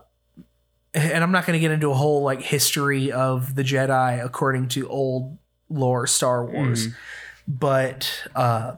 and 0.97 1.25
I'm 1.25 1.33
not 1.33 1.45
going 1.45 1.57
to 1.57 1.61
get 1.61 1.73
into 1.73 1.91
a 1.91 1.95
whole 1.95 2.23
like 2.23 2.41
history 2.41 3.11
of 3.11 3.57
the 3.57 3.63
Jedi 3.65 4.25
according 4.25 4.69
to 4.69 4.89
old 4.89 5.39
lore 5.69 6.07
Star 6.07 6.45
Wars 6.45 6.89
Mhm. 6.89 6.95
but 7.49 8.29
uh, 8.35 8.75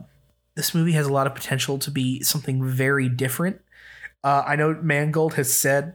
this 0.55 0.75
movie 0.75 0.93
has 0.93 1.07
a 1.07 1.13
lot 1.13 1.27
of 1.27 1.35
potential 1.35 1.79
to 1.79 1.91
be 1.91 2.23
something 2.23 2.65
very 2.65 3.09
different 3.09 3.61
Uh, 4.25 4.43
I 4.47 4.57
know 4.57 4.75
Mangold 4.83 5.35
has 5.35 5.53
said 5.53 5.95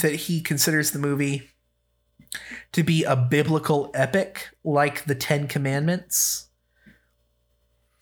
that 0.00 0.14
he 0.14 0.40
considers 0.40 0.90
the 0.90 0.98
movie 0.98 1.50
to 2.72 2.82
be 2.82 3.04
a 3.04 3.14
biblical 3.16 3.90
epic 3.94 4.50
like 4.64 5.04
the 5.04 5.14
Ten 5.14 5.46
Commandments. 5.46 6.48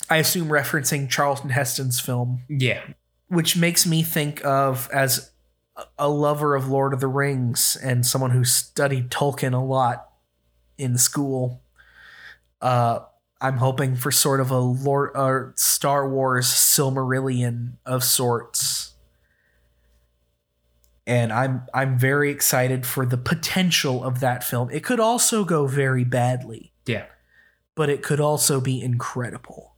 I 0.09 0.16
assume 0.18 0.48
referencing 0.48 1.09
Charlton 1.09 1.50
Heston's 1.50 2.00
film, 2.00 2.42
Yeah. 2.48 2.81
which 3.29 3.57
makes 3.57 3.87
me 3.87 4.03
think 4.03 4.44
of 4.44 4.88
as 4.92 5.31
a 5.98 6.09
lover 6.09 6.55
of 6.55 6.68
Lord 6.68 6.92
of 6.92 7.00
the 7.00 7.07
Rings 7.09 7.76
and 7.83 8.05
someone 8.05 8.31
who 8.33 8.44
studied 8.44 9.11
Tolkien 9.11 9.55
a 9.55 9.59
lot 9.64 10.09
in 10.79 10.98
school. 10.98 11.62
Uh, 12.61 13.00
I'm 13.40 13.57
hoping 13.57 13.96
for 13.96 14.11
sort 14.11 14.40
of 14.40 14.50
a 14.50 14.59
Lord 14.59 15.12
or 15.14 15.55
Star 15.57 16.09
Wars 16.09 16.46
Silmarillion 16.46 17.74
of 17.87 18.05
sorts. 18.05 18.89
And 21.07 21.33
I'm 21.33 21.63
I'm 21.75 21.99
very 21.99 22.31
excited 22.31 22.87
for 22.87 23.05
the 23.07 23.17
potential 23.17 24.05
of 24.05 24.21
that 24.21 24.45
film. 24.45 24.71
It 24.71 24.85
could 24.85 25.01
also 25.01 25.45
go 25.45 25.67
very 25.67 26.05
badly, 26.05 26.73
Yeah. 26.87 27.07
but 27.75 27.89
it 27.89 28.03
could 28.03 28.21
also 28.21 28.61
be 28.61 28.81
incredible. 28.81 29.75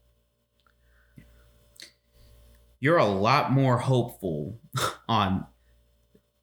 You're 2.81 2.99
a 2.99 3.07
lot 3.07 3.53
more 3.53 3.79
hopeful 3.79 4.59
on 5.09 5.47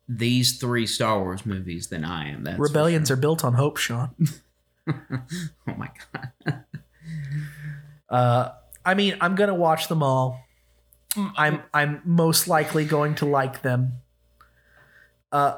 these 0.08 0.58
three 0.58 0.88
Star 0.88 1.20
Wars 1.20 1.46
movies 1.46 1.88
than 1.88 2.04
I 2.06 2.30
am. 2.30 2.44
That's 2.46 2.58
Rebellions 2.60 3.12
are 3.12 3.16
built 3.18 3.44
on 3.44 3.54
hope, 3.54 3.78
Sean. 3.78 4.12
Oh 5.68 5.76
my 5.78 5.90
god. 6.14 6.64
Uh, 8.10 8.50
I 8.84 8.96
mean, 8.96 9.16
I'm 9.22 9.36
gonna 9.36 9.54
watch 9.54 9.88
them 9.88 10.02
all. 10.02 10.44
I'm 11.38 11.62
I'm 11.72 12.02
most 12.06 12.48
likely 12.48 12.84
going 12.86 13.14
to 13.16 13.26
like 13.28 13.62
them. 13.62 14.00
Uh, 15.32 15.58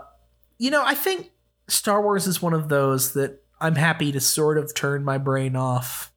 you 0.58 0.70
know, 0.70 0.84
I 0.86 0.96
think 0.96 1.32
Star 1.68 2.02
Wars 2.02 2.28
is 2.28 2.42
one 2.42 2.54
of 2.54 2.70
those 2.70 3.14
that 3.14 3.42
I'm 3.60 3.76
happy 3.76 4.12
to 4.12 4.20
sort 4.20 4.58
of 4.58 4.74
turn 4.74 5.04
my 5.04 5.18
brain 5.18 5.56
off 5.56 6.12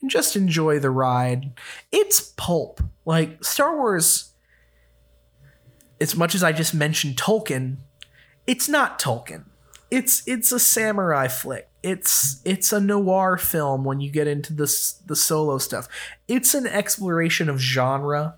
and 0.00 0.10
just 0.10 0.36
enjoy 0.36 0.78
the 0.78 0.90
ride. 0.90 1.52
It's 1.92 2.20
pulp. 2.36 2.80
Like 3.04 3.44
Star 3.44 3.76
Wars, 3.76 4.32
as 6.00 6.16
much 6.16 6.34
as 6.34 6.42
I 6.42 6.52
just 6.52 6.74
mentioned 6.74 7.16
Tolkien, 7.16 7.78
it's 8.46 8.68
not 8.68 8.98
Tolkien. 8.98 9.44
It's 9.90 10.22
it's 10.26 10.52
a 10.52 10.60
samurai 10.60 11.28
flick. 11.28 11.68
It's 11.82 12.40
it's 12.44 12.72
a 12.72 12.80
noir 12.80 13.38
film 13.38 13.84
when 13.84 14.00
you 14.00 14.10
get 14.10 14.26
into 14.26 14.52
this 14.52 14.92
the 15.06 15.16
solo 15.16 15.58
stuff. 15.58 15.88
It's 16.26 16.54
an 16.54 16.66
exploration 16.66 17.48
of 17.48 17.58
genre 17.58 18.36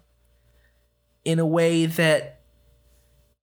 in 1.25 1.39
a 1.39 1.47
way 1.47 1.87
that 1.87 2.40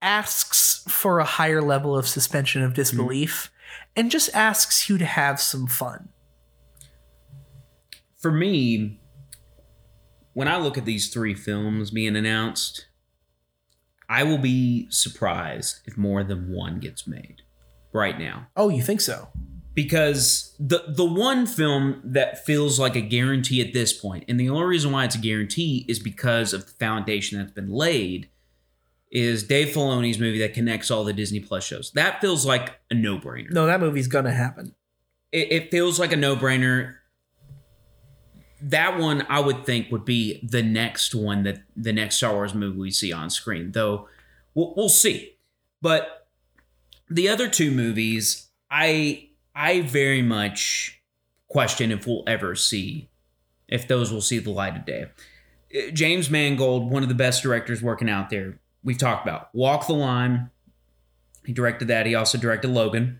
asks 0.01 0.83
for 0.87 1.19
a 1.19 1.25
higher 1.25 1.61
level 1.61 1.97
of 1.97 2.07
suspension 2.07 2.61
of 2.63 2.73
disbelief 2.73 3.51
and 3.95 4.11
just 4.11 4.33
asks 4.33 4.89
you 4.89 4.97
to 4.97 5.05
have 5.05 5.39
some 5.39 5.67
fun. 5.67 6.09
For 8.15 8.31
me, 8.31 8.99
when 10.33 10.47
I 10.47 10.57
look 10.57 10.77
at 10.77 10.85
these 10.85 11.11
three 11.11 11.33
films 11.33 11.91
being 11.91 12.15
announced, 12.15 12.87
I 14.09 14.23
will 14.23 14.37
be 14.37 14.87
surprised 14.89 15.81
if 15.85 15.97
more 15.97 16.23
than 16.23 16.51
one 16.51 16.79
gets 16.79 17.07
made 17.07 17.41
right 17.93 18.17
now. 18.17 18.47
Oh, 18.55 18.69
you 18.69 18.81
think 18.81 19.01
so? 19.01 19.29
because 19.77 20.55
the 20.59 20.85
the 20.87 21.05
one 21.05 21.45
film 21.45 22.01
that 22.03 22.43
feels 22.43 22.79
like 22.79 22.95
a 22.95 23.01
guarantee 23.01 23.61
at 23.61 23.73
this 23.73 23.93
point, 23.93 24.23
and 24.27 24.39
the 24.39 24.49
only 24.49 24.65
reason 24.65 24.91
why 24.91 25.05
it's 25.05 25.13
a 25.13 25.19
guarantee 25.19 25.85
is 25.87 25.99
because 25.99 26.51
of 26.51 26.65
the 26.65 26.71
foundation 26.71 27.37
that's 27.37 27.51
been 27.51 27.69
laid, 27.69 28.27
is 29.11 29.43
Dave 29.43 29.69
Filoni's 29.69 30.19
movie 30.19 30.39
that 30.39 30.53
connects 30.53 30.91
all 30.91 31.03
the 31.03 31.13
Disney 31.13 31.39
Plus 31.39 31.63
shows. 31.63 31.91
That 31.91 32.21
feels 32.21 32.45
like 32.45 32.79
a 32.91 32.93
no 32.93 33.17
brainer. 33.17 33.51
No, 33.51 33.65
that 33.65 33.79
movie's 33.79 34.07
gonna 34.07 34.31
happen. 34.31 34.75
It, 35.31 35.51
it 35.51 35.71
feels 35.71 35.99
like 35.99 36.11
a 36.11 36.17
no 36.17 36.35
brainer. 36.35 36.95
That 38.61 38.99
one 38.99 39.25
I 39.29 39.39
would 39.39 39.65
think 39.65 39.91
would 39.91 40.05
be 40.05 40.45
the 40.47 40.63
next 40.63 41.13
one 41.13 41.43
that 41.43 41.59
the 41.75 41.93
next 41.93 42.17
Star 42.17 42.33
Wars 42.33 42.53
movie 42.53 42.77
we 42.77 42.91
see 42.91 43.13
on 43.13 43.29
screen, 43.29 43.71
though 43.71 44.07
we'll, 44.53 44.73
we'll 44.75 44.89
see. 44.89 45.37
But 45.81 46.27
the 47.09 47.29
other 47.29 47.47
two 47.47 47.71
movies, 47.71 48.49
I 48.69 49.29
I 49.55 49.81
very 49.81 50.21
much 50.21 51.01
question 51.47 51.91
if 51.91 52.05
we'll 52.05 52.23
ever 52.27 52.55
see 52.55 53.09
if 53.67 53.87
those 53.87 54.11
will 54.11 54.21
see 54.21 54.39
the 54.39 54.51
light 54.51 54.75
of 54.75 54.85
day. 54.85 55.07
Uh, 55.75 55.91
James 55.91 56.29
Mangold, 56.29 56.89
one 56.91 57.03
of 57.03 57.09
the 57.09 57.15
best 57.15 57.43
directors 57.43 57.81
working 57.81 58.09
out 58.09 58.29
there, 58.29 58.59
we've 58.87 58.97
talked 58.97 59.27
about 59.27 59.49
Walk 59.53 59.85
the 59.85 59.93
Line. 59.93 60.49
He 61.45 61.51
directed 61.51 61.89
that. 61.89 62.05
He 62.05 62.15
also 62.15 62.37
directed 62.37 62.69
Logan. 62.69 63.19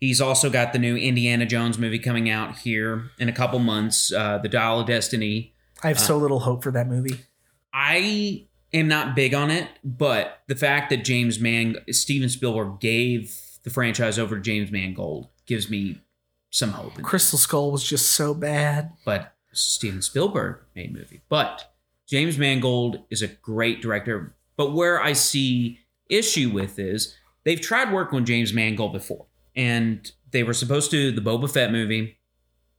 He's 0.00 0.20
also 0.22 0.48
got 0.48 0.72
the 0.72 0.78
new 0.78 0.96
Indiana 0.96 1.44
Jones 1.44 1.78
movie 1.78 1.98
coming 1.98 2.30
out 2.30 2.56
here 2.56 3.10
in 3.18 3.28
a 3.28 3.32
couple 3.32 3.58
months, 3.58 4.10
uh, 4.10 4.38
The 4.38 4.48
Dial 4.48 4.80
of 4.80 4.86
Destiny. 4.86 5.54
I 5.82 5.88
have 5.88 6.00
so 6.00 6.16
little 6.16 6.40
hope 6.40 6.62
for 6.62 6.70
that 6.70 6.88
movie. 6.88 7.26
I 7.74 8.46
am 8.72 8.88
not 8.88 9.14
big 9.14 9.34
on 9.34 9.50
it, 9.50 9.68
but 9.84 10.40
the 10.48 10.56
fact 10.56 10.88
that 10.90 11.04
James 11.04 11.38
Man 11.38 11.76
Steven 11.90 12.30
Spielberg 12.30 12.80
gave 12.80 13.38
the 13.62 13.70
franchise 13.70 14.18
over 14.18 14.36
to 14.36 14.40
James 14.40 14.70
Mangold 14.70 15.28
gives 15.44 15.68
me 15.68 16.00
some 16.48 16.70
hope. 16.70 16.94
Crystal 17.02 17.38
Skull 17.38 17.70
was 17.70 17.84
just 17.84 18.08
so 18.08 18.32
bad. 18.32 18.92
But 19.04 19.34
Steven 19.52 20.00
Spielberg 20.00 20.60
made 20.74 20.94
movie. 20.94 21.20
But 21.28 21.70
James 22.06 22.38
Mangold 22.38 23.04
is 23.10 23.20
a 23.20 23.28
great 23.28 23.82
director. 23.82 24.34
But 24.60 24.74
where 24.74 25.02
I 25.02 25.14
see 25.14 25.78
issue 26.10 26.50
with 26.50 26.78
is 26.78 27.16
they've 27.44 27.58
tried 27.58 27.94
working 27.94 28.16
with 28.16 28.26
James 28.26 28.52
Mangold 28.52 28.92
before. 28.92 29.24
And 29.56 30.12
they 30.32 30.42
were 30.42 30.52
supposed 30.52 30.90
to 30.90 31.10
the 31.10 31.22
Boba 31.22 31.50
Fett 31.50 31.72
movie. 31.72 32.18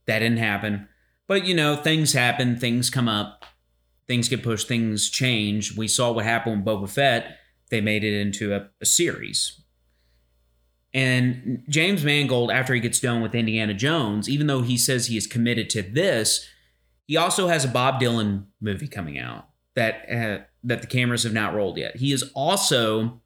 That 0.06 0.20
didn't 0.20 0.38
happen. 0.38 0.88
But 1.26 1.44
you 1.46 1.56
know, 1.56 1.76
things 1.76 2.14
happen, 2.14 2.56
things 2.56 2.92
come 2.92 3.08
up, 3.08 3.46
things 4.06 4.30
get 4.30 4.44
pushed, 4.44 4.68
things 4.68 5.10
change. 5.10 5.76
We 5.76 5.88
saw 5.88 6.12
what 6.12 6.24
happened 6.24 6.64
with 6.64 6.72
Boba 6.72 6.88
Fett. 6.88 7.40
They 7.72 7.82
made 7.82 8.04
it 8.04 8.14
into 8.14 8.54
a, 8.54 8.70
a 8.80 8.86
series. 8.86 9.60
And 10.94 11.64
James 11.68 12.06
Mangold, 12.06 12.52
after 12.52 12.76
he 12.76 12.80
gets 12.80 13.00
done 13.00 13.24
with 13.24 13.34
Indiana 13.34 13.74
Jones, 13.74 14.30
even 14.30 14.46
though 14.46 14.62
he 14.62 14.78
says 14.78 15.08
he 15.08 15.18
is 15.18 15.26
committed 15.26 15.68
to 15.72 15.82
this, 15.82 16.48
he 17.08 17.18
also 17.18 17.48
has 17.48 17.66
a 17.66 17.70
Bob 17.70 18.00
Dylan 18.00 18.46
movie 18.62 18.88
coming 18.88 19.18
out 19.18 19.48
that 19.74 20.06
uh, 20.12 20.46
that 20.64 20.82
the 20.82 20.88
cameras 20.88 21.24
have 21.24 21.34
not 21.34 21.54
rolled 21.54 21.78
yet. 21.78 21.98
He 21.98 22.12
is 22.12 22.32
also 22.36 23.22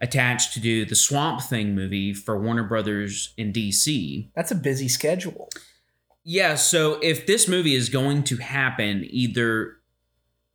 attached 0.00 0.52
to 0.54 0.60
do 0.60 0.84
the 0.84 0.96
Swamp 0.96 1.40
Thing 1.40 1.74
movie 1.74 2.12
for 2.12 2.40
Warner 2.40 2.64
Brothers 2.64 3.32
in 3.36 3.52
DC. 3.52 4.30
That's 4.34 4.50
a 4.50 4.56
busy 4.56 4.88
schedule. 4.88 5.48
Yeah, 6.24 6.56
so 6.56 6.98
if 7.02 7.26
this 7.26 7.48
movie 7.48 7.74
is 7.74 7.88
going 7.88 8.24
to 8.24 8.36
happen, 8.36 9.06
either 9.08 9.76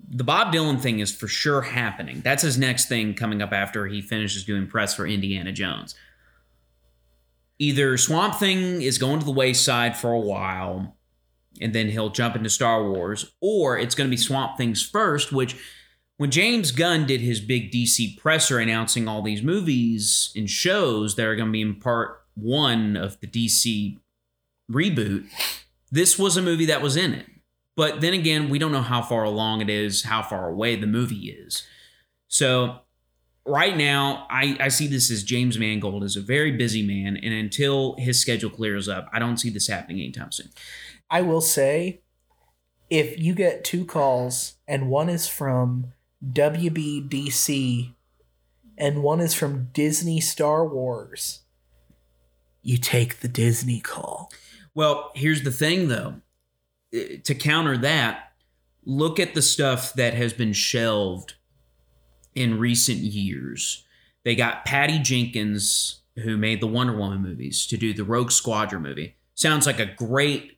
the 0.08 0.24
Bob 0.24 0.54
Dylan 0.54 0.80
thing 0.80 1.00
is 1.00 1.16
for 1.16 1.28
sure 1.28 1.62
happening. 1.62 2.22
That's 2.22 2.44
his 2.44 2.58
next 2.58 2.88
thing 2.88 3.14
coming 3.14 3.42
up 3.42 3.52
after 3.52 3.88
he 3.88 4.02
finishes 4.02 4.46
doing 4.46 4.68
press 4.68 4.94
for 4.94 5.08
Indiana 5.08 5.52
Jones. 5.52 5.96
Either 7.60 7.98
Swamp 7.98 8.36
Thing 8.36 8.82
is 8.82 8.98
going 8.98 9.20
to 9.20 9.26
the 9.26 9.32
wayside 9.32 9.98
for 9.98 10.12
a 10.12 10.20
while, 10.20 10.96
and 11.60 11.74
then 11.74 11.90
he'll 11.90 12.12
jump 12.12 12.36
into 12.36 12.50
Star 12.50 12.88
Wars, 12.88 13.34
or 13.42 13.80
it's 13.80 13.96
going 13.96 14.08
to 14.08 14.16
be 14.16 14.22
Swamp 14.22 14.58
Things 14.58 14.86
first, 14.86 15.32
which 15.32 15.56
when 16.18 16.32
James 16.32 16.72
Gunn 16.72 17.06
did 17.06 17.22
his 17.22 17.40
big 17.40 17.72
DC 17.72 18.18
presser 18.18 18.60
announcing 18.60 19.08
all 19.08 19.22
these 19.22 19.44
movies 19.44 20.32
and 20.36 20.50
shows 20.50 21.16
that 21.16 21.26
are 21.26 21.36
going 21.36 21.50
to 21.50 21.52
be 21.52 21.62
in 21.62 21.76
part 21.76 22.24
one 22.36 22.98
of 22.98 23.20
the 23.20 23.28
DC 23.28 23.98
reboot, 24.72 25.28
this 25.92 26.18
was 26.18 26.36
a 26.36 26.42
movie 26.42 26.66
that 26.66 26.82
was 26.82 26.98
in 26.98 27.14
it. 27.14 27.28
But 27.76 28.02
then 28.02 28.14
again, 28.14 28.50
we 28.50 28.58
don't 28.58 28.72
know 28.72 28.82
how 28.82 29.04
far 29.04 29.24
along 29.24 29.62
it 29.62 29.70
is, 29.70 30.04
how 30.04 30.24
far 30.24 30.50
away 30.50 30.76
the 30.76 30.88
movie 30.88 31.30
is. 31.30 31.64
So 32.28 32.80
right 33.46 33.78
now, 33.78 34.26
I, 34.32 34.58
I 34.60 34.68
see 34.70 34.88
this 34.88 35.12
as 35.12 35.24
James 35.24 35.60
Mangold 35.60 36.04
is 36.04 36.16
a 36.16 36.22
very 36.22 36.52
busy 36.52 36.86
man, 36.86 37.18
and 37.18 37.34
until 37.34 37.96
his 38.00 38.20
schedule 38.20 38.50
clears 38.50 38.90
up, 38.90 39.08
I 39.14 39.20
don't 39.20 39.38
see 39.38 39.52
this 39.52 39.68
happening 39.68 40.00
anytime 40.00 40.32
soon. 40.32 40.50
I 41.12 41.22
will 41.22 41.42
say, 41.42 42.02
if 42.90 43.20
you 43.20 43.36
get 43.36 43.64
two 43.64 43.86
calls 43.86 44.56
and 44.68 44.90
one 44.90 45.08
is 45.08 45.28
from 45.28 45.94
WBDC 46.26 47.94
and 48.78 49.04
one 49.04 49.20
is 49.20 49.34
from 49.34 49.70
Disney 49.74 50.20
Star 50.22 50.66
Wars, 50.66 51.42
you 52.62 52.78
take 52.78 53.20
the 53.20 53.28
Disney 53.28 53.80
call. 53.80 54.32
Well, 54.76 55.12
here's 55.16 55.44
the 55.44 55.52
thing 55.52 55.88
though. 55.88 56.22
Eh, 56.94 57.18
To 57.24 57.36
counter 57.36 57.78
that, 57.78 58.34
look 58.86 59.20
at 59.20 59.34
the 59.34 59.42
stuff 59.42 59.94
that 59.94 60.14
has 60.14 60.34
been 60.34 60.54
shelved 60.54 61.36
in 62.36 62.60
recent 62.60 63.00
years. 63.00 63.84
They 64.24 64.36
got 64.36 64.66
Patty 64.66 65.00
Jenkins, 65.00 66.02
who 66.18 66.38
made 66.38 66.62
the 66.62 66.68
Wonder 66.68 66.96
Woman 66.96 67.22
movies, 67.22 67.66
to 67.68 67.78
do 67.78 67.94
the 67.94 68.04
Rogue 68.04 68.32
Squadron 68.32 68.84
movie. 68.84 69.16
Sounds 69.34 69.66
like 69.66 69.80
a 69.80 69.86
great 69.86 70.54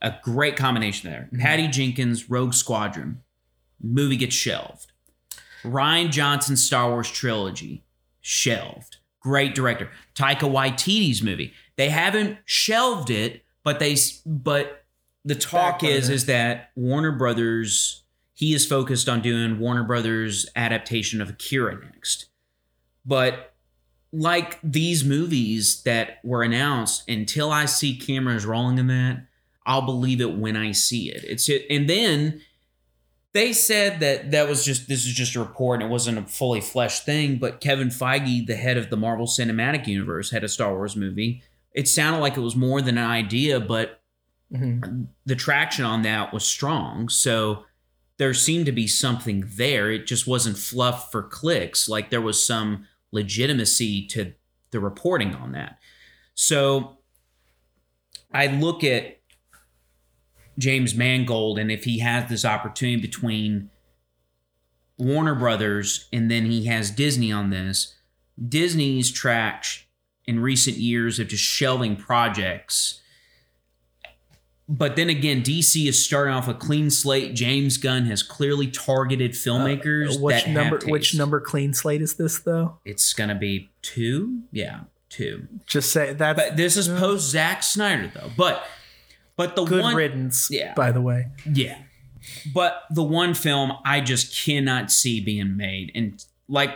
a 0.00 0.14
great 0.22 0.54
combination 0.56 1.10
there. 1.10 1.28
Patty 1.40 1.66
Jenkins, 1.66 2.30
Rogue 2.30 2.54
Squadron. 2.54 3.22
Movie 3.80 4.16
gets 4.16 4.34
shelved. 4.34 4.87
Rian 5.64 6.10
Johnson's 6.10 6.62
Star 6.62 6.90
Wars 6.90 7.10
trilogy 7.10 7.84
shelved. 8.20 8.98
Great 9.20 9.54
director. 9.54 9.90
Taika 10.14 10.40
Waititi's 10.40 11.22
movie. 11.22 11.52
They 11.76 11.88
haven't 11.88 12.38
shelved 12.44 13.10
it, 13.10 13.44
but 13.62 13.78
they 13.78 13.96
but 14.24 14.84
the 15.24 15.34
talk 15.34 15.80
Back 15.80 15.90
is 15.90 16.08
is 16.08 16.26
that 16.26 16.70
Warner 16.74 17.12
Brothers 17.12 18.02
he 18.34 18.54
is 18.54 18.64
focused 18.64 19.08
on 19.08 19.20
doing 19.20 19.58
Warner 19.58 19.82
Brothers 19.82 20.46
adaptation 20.54 21.20
of 21.20 21.30
Akira 21.30 21.76
next. 21.84 22.26
But 23.04 23.52
like 24.12 24.58
these 24.62 25.04
movies 25.04 25.82
that 25.82 26.20
were 26.22 26.44
announced, 26.44 27.08
until 27.08 27.50
I 27.50 27.66
see 27.66 27.96
cameras 27.96 28.46
rolling 28.46 28.78
in 28.78 28.86
that, 28.86 29.26
I'll 29.66 29.82
believe 29.82 30.20
it 30.20 30.36
when 30.36 30.56
I 30.56 30.70
see 30.72 31.10
it. 31.10 31.24
It's 31.24 31.48
it, 31.48 31.66
and 31.68 31.90
then 31.90 32.40
they 33.34 33.52
said 33.52 34.00
that 34.00 34.30
that 34.30 34.48
was 34.48 34.64
just 34.64 34.88
this 34.88 35.04
is 35.04 35.12
just 35.12 35.36
a 35.36 35.40
report 35.40 35.80
and 35.82 35.88
it 35.90 35.92
wasn't 35.92 36.18
a 36.18 36.22
fully 36.22 36.60
fleshed 36.60 37.04
thing. 37.04 37.36
But 37.38 37.60
Kevin 37.60 37.88
Feige, 37.88 38.46
the 38.46 38.56
head 38.56 38.76
of 38.76 38.90
the 38.90 38.96
Marvel 38.96 39.26
Cinematic 39.26 39.86
Universe, 39.86 40.30
had 40.30 40.44
a 40.44 40.48
Star 40.48 40.72
Wars 40.74 40.96
movie. 40.96 41.42
It 41.74 41.86
sounded 41.88 42.20
like 42.20 42.36
it 42.36 42.40
was 42.40 42.56
more 42.56 42.80
than 42.80 42.98
an 42.98 43.04
idea, 43.06 43.60
but 43.60 44.00
Mhm. 44.52 45.08
the 45.26 45.36
traction 45.36 45.84
on 45.84 46.02
that 46.02 46.32
was 46.32 46.44
strong. 46.44 47.10
So 47.10 47.66
there 48.16 48.32
seemed 48.32 48.64
to 48.66 48.72
be 48.72 48.86
something 48.86 49.44
there. 49.56 49.90
It 49.92 50.06
just 50.06 50.26
wasn't 50.26 50.56
fluff 50.56 51.12
for 51.12 51.22
clicks. 51.22 51.86
Like 51.88 52.08
there 52.10 52.22
was 52.22 52.44
some 52.44 52.86
legitimacy 53.12 54.06
to 54.08 54.32
the 54.70 54.80
reporting 54.80 55.34
on 55.34 55.52
that. 55.52 55.78
So 56.34 56.98
I 58.32 58.46
look 58.46 58.82
at 58.84 59.17
James 60.58 60.94
Mangold 60.94 61.58
and 61.58 61.70
if 61.70 61.84
he 61.84 62.00
has 62.00 62.28
this 62.28 62.44
opportunity 62.44 63.00
between 63.00 63.70
Warner 64.98 65.34
Brothers 65.34 66.08
and 66.12 66.30
then 66.30 66.46
he 66.46 66.66
has 66.66 66.90
Disney 66.90 67.32
on 67.32 67.50
this, 67.50 67.94
Disney's 68.48 69.10
track 69.10 69.64
in 70.26 70.40
recent 70.40 70.76
years 70.76 71.18
of 71.18 71.28
just 71.28 71.44
shelving 71.44 71.96
projects 71.96 73.00
but 74.68 74.96
then 74.96 75.08
again, 75.08 75.42
DC 75.42 75.88
is 75.88 76.04
starting 76.04 76.34
off 76.34 76.46
a 76.46 76.52
clean 76.52 76.90
slate. 76.90 77.34
James 77.34 77.78
Gunn 77.78 78.04
has 78.04 78.22
clearly 78.22 78.66
targeted 78.66 79.32
filmmakers. 79.32 80.16
Uh, 80.16 80.20
which 80.20 80.46
number? 80.46 80.78
Which 80.84 81.14
number 81.14 81.40
clean 81.40 81.72
slate 81.72 82.02
is 82.02 82.16
this 82.16 82.40
though? 82.40 82.78
It's 82.84 83.14
gonna 83.14 83.34
be 83.34 83.70
two. 83.80 84.42
Yeah, 84.52 84.80
two. 85.08 85.48
Just 85.66 85.90
say 85.90 86.12
that. 86.12 86.36
But 86.36 86.58
this 86.58 86.76
is 86.76 86.86
post 86.86 87.30
Zack 87.30 87.62
Snyder 87.62 88.12
though. 88.14 88.30
But 88.36 88.62
but 89.38 89.54
the 89.54 89.64
good 89.64 89.82
one 89.82 89.94
riddance. 89.94 90.48
Yeah. 90.50 90.74
By 90.74 90.90
the 90.90 91.00
way, 91.00 91.28
yeah. 91.50 91.78
But 92.52 92.82
the 92.90 93.04
one 93.04 93.32
film 93.32 93.72
I 93.84 94.00
just 94.00 94.44
cannot 94.44 94.90
see 94.90 95.20
being 95.20 95.56
made, 95.56 95.92
and 95.94 96.22
like 96.48 96.74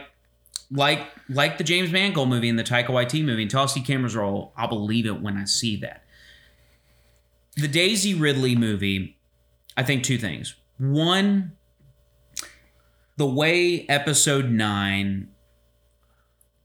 like 0.71 1.09
like 1.29 1.59
the 1.59 1.65
James 1.65 1.91
Mangold 1.91 2.29
movie 2.29 2.49
and 2.49 2.59
the 2.59 2.63
Taika 2.63 2.87
Waititi 2.87 3.25
movie, 3.25 3.51
I 3.53 3.67
see 3.67 3.83
cameras 3.83 4.15
roll, 4.15 4.53
I'll 4.57 4.69
believe 4.69 5.07
it 5.07 5.21
when 5.21 5.37
I 5.37 5.45
see 5.45 5.77
that. 5.79 6.05
The 7.57 7.69
Daisy 7.69 8.15
Ridley 8.15 8.55
movie, 8.55 9.19
I 9.77 9.83
think 9.83 10.05
two 10.05 10.17
things. 10.17 10.55
One, 10.79 11.53
the 13.17 13.27
way 13.27 13.87
Episode 13.89 14.51
Nine 14.51 15.29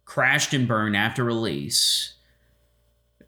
crashed 0.06 0.54
and 0.54 0.68
burned 0.68 0.95
after 0.95 1.24
release 1.24 2.14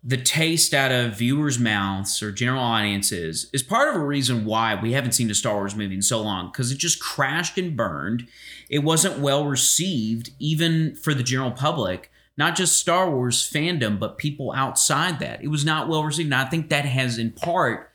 the 0.04 0.18
taste 0.18 0.74
out 0.74 0.92
of 0.92 1.18
viewers' 1.18 1.60
mouths 1.60 2.24
or 2.24 2.32
general 2.32 2.64
audiences 2.64 3.50
is 3.52 3.62
part 3.62 3.90
of 3.90 4.02
a 4.02 4.06
reason 4.06 4.46
why 4.46 4.76
we 4.76 4.94
haven't 4.94 5.12
seen 5.12 5.30
a 5.30 5.36
Star 5.36 5.56
Wars 5.56 5.76
movie 5.76 5.96
in 5.96 6.02
so 6.02 6.22
long 6.22 6.50
because 6.52 6.72
it 6.72 6.78
just 6.78 7.02
crashed 7.02 7.58
and 7.58 7.76
burned. 7.76 8.28
It 8.70 8.80
wasn't 8.80 9.20
well 9.20 9.46
received, 9.46 10.32
even 10.40 10.96
for 10.96 11.14
the 11.14 11.24
general 11.24 11.52
public, 11.52 12.12
not 12.38 12.56
just 12.56 12.80
Star 12.80 13.12
Wars 13.12 13.50
fandom, 13.52 14.00
but 14.00 14.18
people 14.18 14.54
outside 14.56 15.20
that. 15.20 15.44
It 15.44 15.50
was 15.50 15.66
not 15.66 15.90
well 15.90 16.06
received. 16.06 16.28
And 16.28 16.36
I 16.36 16.46
think 16.46 16.70
that 16.70 16.86
has, 16.86 17.18
in 17.18 17.32
part, 17.32 17.92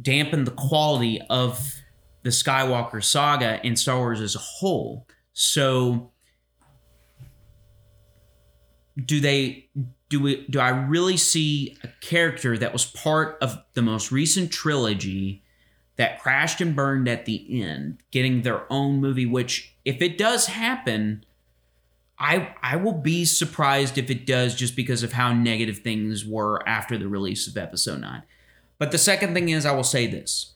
dampened 0.00 0.46
the 0.46 0.52
quality 0.52 1.20
of 1.28 1.74
the 2.22 2.30
Skywalker 2.30 3.02
saga 3.02 3.60
and 3.64 3.76
Star 3.76 3.98
Wars 3.98 4.20
as 4.20 4.36
a 4.36 4.40
whole. 4.40 5.08
So, 5.32 6.12
do 9.04 9.18
they 9.18 9.68
do 10.08 10.20
we 10.20 10.46
do 10.48 10.60
I 10.60 10.68
really 10.68 11.16
see 11.16 11.76
a 11.82 11.88
character 12.00 12.56
that 12.58 12.72
was 12.72 12.84
part 12.84 13.38
of 13.40 13.62
the 13.74 13.82
most 13.82 14.12
recent 14.12 14.50
trilogy 14.50 15.42
that 15.96 16.20
crashed 16.20 16.60
and 16.60 16.76
burned 16.76 17.08
at 17.08 17.24
the 17.24 17.62
end 17.62 17.98
getting 18.10 18.42
their 18.42 18.70
own 18.72 19.00
movie 19.00 19.26
which 19.26 19.74
if 19.84 20.00
it 20.00 20.18
does 20.18 20.46
happen 20.46 21.24
I 22.18 22.54
I 22.62 22.76
will 22.76 22.92
be 22.92 23.24
surprised 23.24 23.98
if 23.98 24.10
it 24.10 24.26
does 24.26 24.54
just 24.54 24.76
because 24.76 25.02
of 25.02 25.12
how 25.12 25.32
negative 25.32 25.78
things 25.78 26.24
were 26.24 26.66
after 26.66 26.96
the 26.96 27.08
release 27.08 27.46
of 27.46 27.56
episode 27.56 28.00
9. 28.00 28.22
But 28.78 28.90
the 28.90 28.98
second 28.98 29.34
thing 29.34 29.48
is 29.48 29.66
I 29.66 29.72
will 29.72 29.84
say 29.84 30.06
this. 30.06 30.52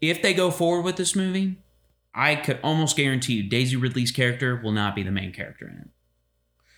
If 0.00 0.22
they 0.22 0.34
go 0.34 0.50
forward 0.50 0.82
with 0.82 0.96
this 0.96 1.14
movie, 1.16 1.56
I 2.14 2.36
could 2.36 2.58
almost 2.62 2.96
guarantee 2.96 3.34
you 3.34 3.48
Daisy 3.48 3.76
Ridley's 3.76 4.10
character 4.10 4.60
will 4.62 4.72
not 4.72 4.94
be 4.94 5.02
the 5.02 5.10
main 5.10 5.32
character 5.32 5.66
in 5.66 5.78
it 5.78 5.88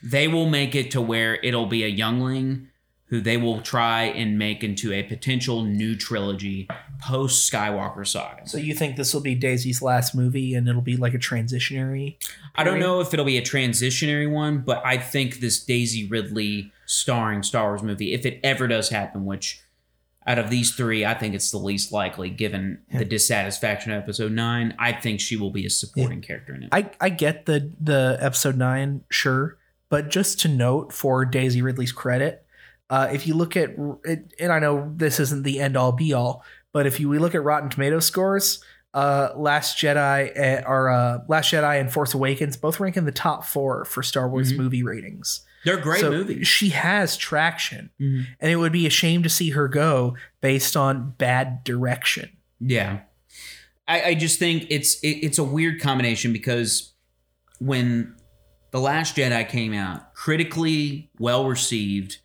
they 0.05 0.28
will 0.28 0.48
make 0.48 0.74
it 0.74 0.90
to 0.90 1.00
where 1.00 1.36
it'll 1.36 1.66
be 1.66 1.82
a 1.82 1.88
youngling 1.88 2.68
who 3.07 3.20
they 3.20 3.36
will 3.36 3.61
try 3.61 4.02
and 4.02 4.38
make 4.38 4.64
into 4.64 4.92
a 4.92 5.02
potential 5.02 5.62
new 5.62 5.94
trilogy 5.94 6.68
post 7.00 7.50
Skywalker 7.50 8.07
saga. 8.07 8.48
so 8.48 8.59
you 8.59 8.74
think 8.74 8.96
this 8.96 9.14
will 9.14 9.20
be 9.20 9.34
Daisy's 9.34 9.80
last 9.80 10.14
movie, 10.14 10.55
and 10.55 10.68
it'll 10.68 10.82
be 10.82 10.96
like 10.96 11.14
a 11.14 11.18
transitionary? 11.18 12.16
I 12.55 12.64
don't 12.64 12.80
know 12.80 13.00
if 13.00 13.12
it'll 13.14 13.24
be 13.24 13.38
a 13.38 13.42
transitionary 13.42 14.30
one, 14.30 14.59
but 14.59 14.82
I 14.84 14.96
think 14.98 15.40
this 15.40 15.62
Daisy 15.62 16.07
Ridley 16.07 16.72
starring 16.86 17.42
Star 17.42 17.68
Wars 17.68 17.82
movie, 17.82 18.12
if 18.12 18.26
it 18.26 18.40
ever 18.42 18.66
does 18.66 18.88
happen, 18.88 19.24
which 19.24 19.61
out 20.26 20.38
of 20.38 20.50
these 20.50 20.74
three, 20.74 21.05
I 21.05 21.14
think 21.14 21.34
it's 21.34 21.50
the 21.50 21.59
least 21.59 21.92
likely 21.92 22.30
given 22.30 22.80
the 22.92 23.05
dissatisfaction 23.05 23.92
of 23.92 24.02
episode 24.02 24.32
nine. 24.32 24.74
I 24.78 24.92
think 24.92 25.20
she 25.20 25.36
will 25.36 25.50
be 25.50 25.66
a 25.66 25.70
supporting 25.70 26.22
character 26.22 26.55
in 26.55 26.64
it. 26.64 26.70
I 26.72 26.90
I 27.00 27.11
get 27.11 27.46
the 27.46 27.70
the 27.78 28.16
episode 28.20 28.57
nine, 28.57 29.05
sure, 29.11 29.59
but 29.95 30.11
just 30.11 30.40
to 30.40 30.49
note 30.49 30.92
for 30.92 31.24
Daisy 31.24 31.62
Ridley's 31.62 31.92
credit, 31.92 32.45
uh, 32.90 33.09
if 33.12 33.28
you 33.28 33.34
look 33.34 33.57
at 33.57 33.70
and 33.76 34.51
I 34.53 34.59
know 34.59 34.92
this 34.97 35.20
isn't 35.20 35.45
the 35.45 35.61
end 35.61 35.76
all 35.76 35.92
be 35.92 36.12
all, 36.12 36.45
but 36.72 36.84
if 36.86 36.99
you 36.99 37.09
we 37.09 37.18
look 37.20 37.34
at 37.36 37.45
Rotten 37.45 37.70
Tomato 37.70 38.01
scores, 38.01 38.62
uh, 38.92 39.28
Last 39.36 39.78
Jedi 39.78 40.36
uh, 40.36 40.68
or 40.68 40.88
uh, 40.90 41.18
Last 41.28 41.53
Jedi 41.53 41.80
and 41.80 41.92
Force 41.92 42.12
Awakens 42.12 42.57
both 42.57 42.80
rank 42.80 42.97
in 42.97 43.05
the 43.05 43.12
top 43.12 43.45
four 43.45 43.84
for 43.84 44.03
Star 44.03 44.28
Wars 44.28 44.53
Mhm. 44.53 44.57
movie 44.59 44.82
ratings. 44.82 45.42
They're 45.64 45.76
great 45.78 46.01
So 46.01 46.11
movies. 46.11 46.47
She 46.49 46.70
has 46.70 47.16
traction, 47.16 47.90
Mhm. 48.01 48.26
and 48.40 48.51
it 48.51 48.57
would 48.57 48.72
be 48.72 48.86
a 48.86 48.90
shame 48.90 49.22
to 49.22 49.28
see 49.28 49.51
her 49.51 49.68
go 49.68 50.16
based 50.40 50.76
on 50.76 51.14
bad 51.18 51.62
direction. 51.64 52.30
Yeah, 52.61 53.01
I, 53.86 54.03
I 54.03 54.14
just 54.14 54.38
think 54.40 54.66
it's 54.70 54.99
it, 55.01 55.18
it's 55.26 55.38
a 55.38 55.45
weird 55.45 55.80
combination 55.80 56.32
because 56.32 56.92
when 57.61 58.13
the 58.75 58.81
Last 58.81 59.14
Jedi 59.14 59.49
came 59.49 59.72
out, 59.72 60.14
critically 60.14 61.09
well 61.20 61.47
received, 61.47 62.18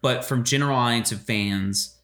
but 0.00 0.24
from 0.24 0.44
general 0.44 0.76
audience 0.76 1.10
of 1.10 1.20
fans, 1.20 1.96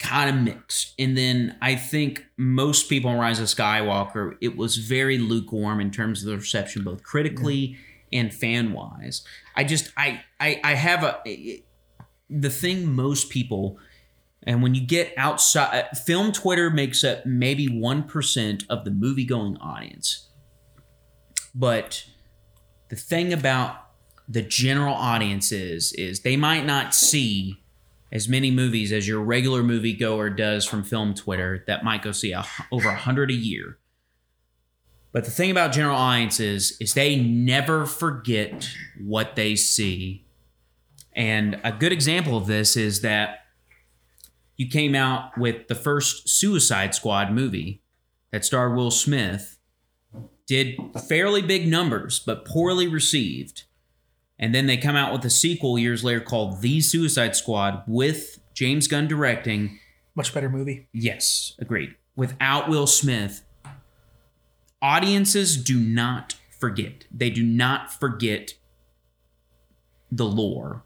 kind 0.00 0.28
of 0.28 0.42
mixed. 0.42 0.94
And 0.98 1.16
then 1.16 1.56
I 1.62 1.76
think 1.76 2.26
most 2.36 2.88
people 2.88 3.12
in 3.12 3.18
Rise 3.18 3.38
of 3.38 3.46
Skywalker, 3.46 4.36
it 4.40 4.56
was 4.56 4.78
very 4.78 5.16
lukewarm 5.16 5.78
in 5.80 5.92
terms 5.92 6.24
of 6.24 6.30
the 6.30 6.36
reception, 6.36 6.82
both 6.82 7.04
critically 7.04 7.76
and 8.12 8.34
fan 8.34 8.72
wise. 8.72 9.24
I 9.54 9.62
just 9.62 9.92
I 9.96 10.22
I 10.40 10.60
I 10.64 10.74
have 10.74 11.04
a 11.24 11.62
the 12.28 12.50
thing 12.50 12.96
most 12.96 13.30
people 13.30 13.78
and 14.42 14.60
when 14.60 14.74
you 14.74 14.84
get 14.84 15.12
outside, 15.16 15.96
film 15.98 16.32
Twitter 16.32 16.68
makes 16.68 17.04
up 17.04 17.26
maybe 17.26 17.68
1% 17.68 18.64
of 18.68 18.84
the 18.84 18.90
movie 18.90 19.24
going 19.24 19.56
audience. 19.58 20.27
But 21.58 22.04
the 22.88 22.96
thing 22.96 23.32
about 23.32 23.88
the 24.28 24.42
general 24.42 24.94
audience 24.94 25.50
is, 25.50 25.92
is 25.94 26.20
they 26.20 26.36
might 26.36 26.64
not 26.64 26.94
see 26.94 27.60
as 28.12 28.28
many 28.28 28.52
movies 28.52 28.92
as 28.92 29.08
your 29.08 29.20
regular 29.20 29.62
moviegoer 29.62 30.34
does 30.34 30.64
from 30.64 30.84
film 30.84 31.14
Twitter 31.14 31.64
that 31.66 31.82
might 31.82 32.02
go 32.02 32.12
see 32.12 32.32
a, 32.32 32.44
over 32.70 32.86
100 32.86 33.30
a 33.30 33.34
year. 33.34 33.78
But 35.10 35.24
the 35.24 35.32
thing 35.32 35.50
about 35.50 35.72
general 35.72 35.96
audiences 35.96 36.76
is 36.80 36.94
they 36.94 37.16
never 37.16 37.86
forget 37.86 38.70
what 39.02 39.34
they 39.34 39.56
see. 39.56 40.24
And 41.12 41.60
a 41.64 41.72
good 41.72 41.92
example 41.92 42.36
of 42.36 42.46
this 42.46 42.76
is 42.76 43.00
that 43.00 43.40
you 44.56 44.68
came 44.68 44.94
out 44.94 45.36
with 45.36 45.66
the 45.66 45.74
first 45.74 46.28
Suicide 46.28 46.94
Squad 46.94 47.32
movie 47.32 47.82
that 48.30 48.44
starred 48.44 48.76
Will 48.76 48.90
Smith, 48.92 49.57
did 50.48 50.76
fairly 51.08 51.42
big 51.42 51.68
numbers, 51.68 52.18
but 52.18 52.44
poorly 52.44 52.88
received. 52.88 53.64
And 54.38 54.54
then 54.54 54.66
they 54.66 54.76
come 54.76 54.96
out 54.96 55.12
with 55.12 55.24
a 55.24 55.30
sequel 55.30 55.78
years 55.78 56.02
later 56.02 56.20
called 56.20 56.60
The 56.62 56.80
Suicide 56.80 57.36
Squad 57.36 57.82
with 57.86 58.40
James 58.54 58.88
Gunn 58.88 59.06
directing. 59.06 59.78
Much 60.16 60.34
better 60.34 60.48
movie. 60.48 60.88
Yes, 60.92 61.54
agreed. 61.60 61.94
Without 62.16 62.68
Will 62.68 62.88
Smith. 62.88 63.42
audiences 64.82 65.56
do 65.56 65.78
not 65.78 66.34
forget. 66.58 67.04
They 67.12 67.30
do 67.30 67.44
not 67.44 67.92
forget 67.92 68.54
the 70.10 70.24
lore 70.24 70.84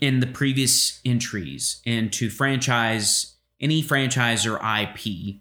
in 0.00 0.20
the 0.20 0.26
previous 0.26 1.00
entries 1.04 1.80
into 1.84 2.28
franchise 2.28 3.36
any 3.60 3.80
franchise 3.82 4.46
or 4.46 4.56
IP 4.56 5.36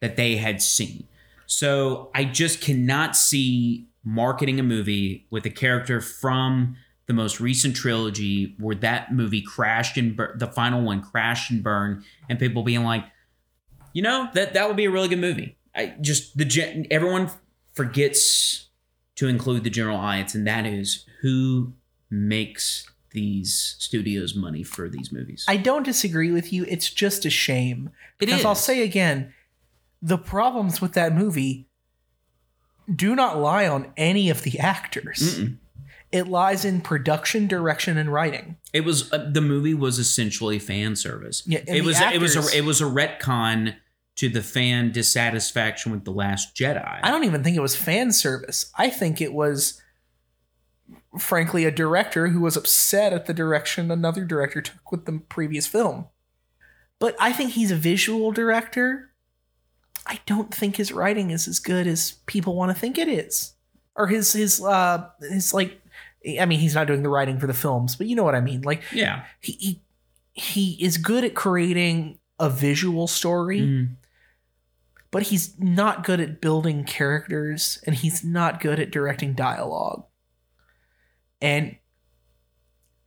that 0.00 0.16
they 0.16 0.36
had 0.36 0.60
seen. 0.60 1.08
So 1.46 2.10
I 2.14 2.24
just 2.24 2.60
cannot 2.60 3.16
see 3.16 3.86
marketing 4.04 4.60
a 4.60 4.62
movie 4.62 5.26
with 5.30 5.44
a 5.46 5.50
character 5.50 6.00
from 6.00 6.76
the 7.06 7.12
most 7.12 7.40
recent 7.40 7.74
trilogy 7.74 8.54
where 8.58 8.74
that 8.76 9.12
movie 9.12 9.42
crashed 9.42 9.96
and 9.96 10.16
bur- 10.16 10.36
the 10.36 10.46
final 10.46 10.82
one 10.82 11.02
crashed 11.02 11.50
and 11.50 11.62
burned 11.62 12.04
and 12.28 12.38
people 12.38 12.62
being 12.62 12.84
like 12.84 13.04
you 13.92 14.02
know 14.02 14.28
that 14.34 14.54
that 14.54 14.68
would 14.68 14.76
be 14.76 14.84
a 14.84 14.90
really 14.90 15.08
good 15.08 15.20
movie 15.20 15.56
i 15.74 15.94
just 16.00 16.36
the 16.36 16.44
gen- 16.44 16.86
everyone 16.90 17.30
forgets 17.74 18.68
to 19.14 19.28
include 19.28 19.64
the 19.64 19.70
general 19.70 19.96
audience 19.96 20.34
and 20.34 20.46
that 20.46 20.66
is 20.66 21.04
who 21.22 21.72
makes 22.10 22.88
these 23.10 23.76
studios 23.78 24.34
money 24.34 24.62
for 24.62 24.88
these 24.88 25.10
movies 25.12 25.44
I 25.48 25.56
don't 25.56 25.84
disagree 25.84 26.30
with 26.30 26.52
you. 26.52 26.64
It's 26.68 26.90
just 26.90 27.24
a 27.24 27.30
shame. 27.30 27.90
It 28.20 28.26
Because 28.26 28.40
is. 28.40 28.44
I'll 28.44 28.54
say 28.54 28.82
again, 28.82 29.32
the 30.06 30.16
problems 30.16 30.80
with 30.80 30.92
that 30.92 31.12
movie 31.12 31.66
do 32.92 33.16
not 33.16 33.38
lie 33.38 33.66
on 33.66 33.92
any 33.96 34.30
of 34.30 34.44
the 34.44 34.60
actors. 34.60 35.36
Mm-mm. 35.36 35.56
It 36.12 36.28
lies 36.28 36.64
in 36.64 36.80
production, 36.80 37.48
direction, 37.48 37.98
and 37.98 38.12
writing. 38.12 38.56
It 38.72 38.84
was 38.84 39.12
uh, 39.12 39.28
the 39.32 39.40
movie 39.40 39.74
was 39.74 39.98
essentially 39.98 40.60
fan 40.60 40.94
service. 40.94 41.42
Yeah, 41.44 41.64
it 41.66 41.84
was 41.84 42.00
it 42.00 42.20
was 42.20 42.36
a 42.36 42.56
it 42.56 42.64
was 42.64 42.80
a 42.80 42.84
retcon 42.84 43.74
to 44.14 44.28
the 44.28 44.42
fan 44.42 44.92
dissatisfaction 44.92 45.90
with 45.90 46.04
the 46.04 46.12
Last 46.12 46.54
Jedi. 46.54 47.00
I 47.02 47.10
don't 47.10 47.24
even 47.24 47.42
think 47.42 47.56
it 47.56 47.60
was 47.60 47.74
fan 47.74 48.12
service. 48.12 48.72
I 48.78 48.88
think 48.88 49.20
it 49.20 49.32
was, 49.32 49.82
frankly, 51.18 51.64
a 51.64 51.72
director 51.72 52.28
who 52.28 52.40
was 52.40 52.56
upset 52.56 53.12
at 53.12 53.26
the 53.26 53.34
direction 53.34 53.90
another 53.90 54.24
director 54.24 54.62
took 54.62 54.92
with 54.92 55.04
the 55.04 55.20
previous 55.28 55.66
film. 55.66 56.06
But 57.00 57.16
I 57.18 57.32
think 57.32 57.50
he's 57.50 57.72
a 57.72 57.76
visual 57.76 58.30
director. 58.30 59.10
I 60.06 60.20
don't 60.26 60.54
think 60.54 60.76
his 60.76 60.92
writing 60.92 61.30
is 61.30 61.48
as 61.48 61.58
good 61.58 61.86
as 61.86 62.12
people 62.26 62.54
want 62.54 62.72
to 62.72 62.78
think 62.78 62.96
it 62.98 63.08
is, 63.08 63.54
or 63.96 64.06
his 64.06 64.32
his 64.32 64.62
uh 64.62 65.08
his 65.20 65.52
like. 65.52 65.80
I 66.40 66.44
mean, 66.46 66.58
he's 66.58 66.74
not 66.74 66.86
doing 66.88 67.02
the 67.04 67.08
writing 67.08 67.38
for 67.38 67.46
the 67.46 67.54
films, 67.54 67.94
but 67.94 68.06
you 68.08 68.16
know 68.16 68.24
what 68.24 68.34
I 68.34 68.40
mean. 68.40 68.62
Like 68.62 68.82
yeah, 68.92 69.24
he 69.40 69.52
he, 69.52 69.82
he 70.32 70.84
is 70.84 70.98
good 70.98 71.22
at 71.24 71.34
creating 71.34 72.18
a 72.40 72.50
visual 72.50 73.06
story 73.06 73.60
Mhm. 73.60 73.88
but 75.10 75.22
he's 75.24 75.58
not 75.58 76.04
good 76.04 76.20
at 76.20 76.40
building 76.40 76.84
characters 76.84 77.78
and 77.86 77.94
he's 77.94 78.22
not 78.24 78.60
good 78.60 78.78
at 78.80 78.90
directing 78.90 79.32
dialogue. 79.34 80.04
And 81.40 81.76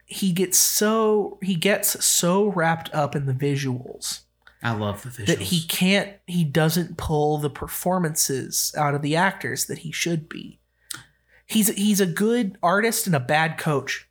he 0.05 0.31
gets 0.31 0.57
so 0.57 1.37
he 1.43 1.53
gets 1.55 2.03
so 2.03 2.47
wrapped 2.47 2.89
up 2.93 3.15
in 3.15 3.25
the 3.27 3.33
visuals 3.33 4.21
I 4.61 4.71
love 4.73 5.03
the 5.03 5.09
visuals. 5.09 5.25
that 5.27 5.39
he 5.39 5.61
can't 5.61 6.13
he 6.27 6.43
doesn't 6.43 6.97
pull 6.97 7.37
the 7.37 7.49
performances 7.49 8.73
out 8.77 8.93
of 8.93 9.01
the 9.01 9.15
actors 9.15 9.65
that 9.67 9.79
he 9.79 9.91
should 9.91 10.27
be. 10.27 10.59
He's 11.45 11.69
he's 11.69 12.01
a 12.01 12.05
good 12.05 12.57
artist 12.61 13.07
and 13.07 13.15
a 13.15 13.19
bad 13.19 13.57
coach. 13.57 14.07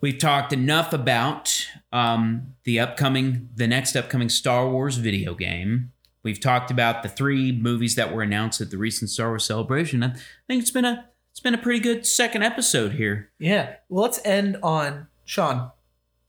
We've 0.00 0.18
talked 0.18 0.52
enough 0.52 0.92
about 0.92 1.66
um, 1.90 2.54
the 2.64 2.78
upcoming, 2.78 3.48
the 3.54 3.66
next 3.66 3.96
upcoming 3.96 4.28
Star 4.28 4.68
Wars 4.68 4.96
video 4.98 5.34
game. 5.34 5.92
We've 6.22 6.40
talked 6.40 6.70
about 6.70 7.02
the 7.02 7.08
three 7.08 7.50
movies 7.52 7.94
that 7.94 8.12
were 8.12 8.22
announced 8.22 8.60
at 8.60 8.70
the 8.70 8.78
recent 8.78 9.10
Star 9.10 9.28
Wars 9.28 9.44
celebration. 9.44 10.02
I 10.02 10.08
think 10.48 10.60
it's 10.60 10.70
been 10.72 10.84
a 10.84 11.08
it's 11.30 11.40
been 11.40 11.54
a 11.54 11.58
pretty 11.58 11.80
good 11.80 12.04
second 12.04 12.42
episode 12.42 12.92
here. 12.94 13.30
Yeah. 13.38 13.76
Well, 13.88 14.02
let's 14.02 14.20
end 14.24 14.58
on 14.62 15.06
Sean. 15.24 15.70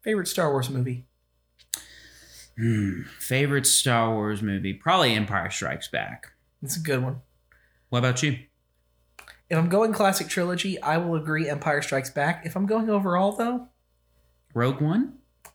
Favorite 0.02 0.28
Star 0.28 0.52
Wars 0.52 0.70
movie? 0.70 1.07
Hmm. 2.58 3.04
Favorite 3.20 3.68
Star 3.68 4.14
Wars 4.14 4.42
movie? 4.42 4.74
Probably 4.74 5.14
Empire 5.14 5.50
Strikes 5.50 5.88
Back. 5.88 6.34
It's 6.64 6.76
a 6.76 6.80
good 6.80 7.04
one. 7.04 7.22
What 7.90 8.00
about 8.00 8.24
you? 8.24 8.40
If 9.50 9.58
I'm 9.58 9.70
going 9.70 9.94
classic 9.94 10.28
trilogy, 10.28 10.82
I 10.82 10.98
will 10.98 11.16
agree 11.16 11.50
Empire 11.50 11.82
Strikes 11.82 12.10
Back. 12.10 12.46
If 12.46 12.56
I'm 12.56 12.66
going 12.66 12.90
overall, 12.90 13.32
though, 13.34 13.68
Rogue 14.54 14.82
One. 14.82 15.14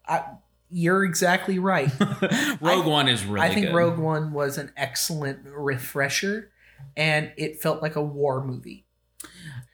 I, 0.09 0.25
you're 0.71 1.05
exactly 1.05 1.59
right. 1.59 1.91
Rogue 2.61 2.87
One 2.87 3.09
is 3.09 3.25
really. 3.25 3.47
I 3.47 3.53
think 3.53 3.67
good. 3.67 3.75
Rogue 3.75 3.99
One 3.99 4.33
was 4.33 4.57
an 4.57 4.73
excellent 4.77 5.41
refresher, 5.45 6.51
and 6.97 7.33
it 7.37 7.61
felt 7.61 7.83
like 7.83 7.97
a 7.97 8.03
war 8.03 8.43
movie. 8.45 8.87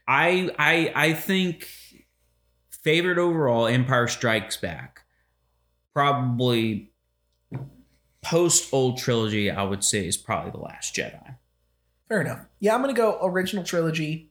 I 0.09 0.51
I 0.59 0.93
I 0.95 1.13
think 1.13 1.69
favorite 2.71 3.19
overall 3.19 3.67
Empire 3.67 4.09
Strikes 4.09 4.57
Back. 4.57 5.03
Probably 5.95 6.88
post 8.29 8.69
old 8.73 8.99
trilogy, 8.99 9.51
I 9.51 9.63
would 9.63 9.83
say 9.83 10.07
is 10.07 10.19
probably 10.19 10.51
the 10.51 10.59
Last 10.59 10.95
Jedi. 10.95 11.37
Fair 12.09 12.21
enough. 12.21 12.45
Yeah, 12.61 12.75
I'm 12.75 12.83
gonna 12.83 12.93
go 12.93 13.19
original 13.23 13.65
trilogy, 13.65 14.31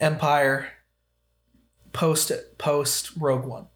Empire, 0.00 0.68
post 1.92 2.32
post 2.56 3.10
Rogue 3.18 3.44
One, 3.44 3.66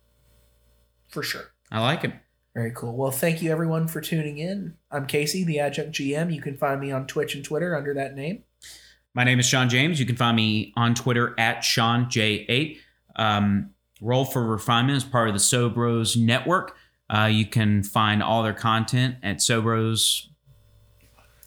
for 1.09 1.23
sure. 1.23 1.53
I 1.71 1.81
like 1.81 2.05
it. 2.05 2.13
Very 2.55 2.73
cool. 2.75 2.97
Well, 2.97 3.11
thank 3.11 3.43
you 3.43 3.51
everyone 3.51 3.89
for 3.89 4.01
tuning 4.01 4.39
in. 4.39 4.75
I'm 4.91 5.07
Casey, 5.07 5.45
the 5.45 5.59
adjunct 5.59 5.93
GM. 5.93 6.35
You 6.35 6.41
can 6.41 6.57
find 6.57 6.81
me 6.81 6.93
on 6.93 7.07
Twitch 7.07 7.35
and 7.35 7.45
Twitter 7.45 7.77
under 7.77 7.95
that 7.95 8.15
name. 8.15 8.45
My 9.15 9.25
name 9.25 9.39
is 9.39 9.47
Sean 9.47 9.69
James. 9.69 10.01
You 10.01 10.07
can 10.07 10.17
find 10.17 10.37
me 10.37 10.73
on 10.77 10.95
Twitter 10.95 11.35
at 11.39 11.63
Sean 11.63 12.07
J8. 12.07 12.79
Um, 13.17 13.71
Roll 14.01 14.25
for 14.25 14.47
Refinement 14.47 14.97
is 14.97 15.05
part 15.05 15.29
of 15.29 15.35
the 15.35 15.41
Sobros 15.41 16.17
Network. 16.17 16.77
Uh, 17.13 17.27
you 17.27 17.45
can 17.45 17.83
find 17.83 18.23
all 18.23 18.43
their 18.43 18.55
content 18.55 19.17
at 19.23 19.37
Sobros 19.37 20.29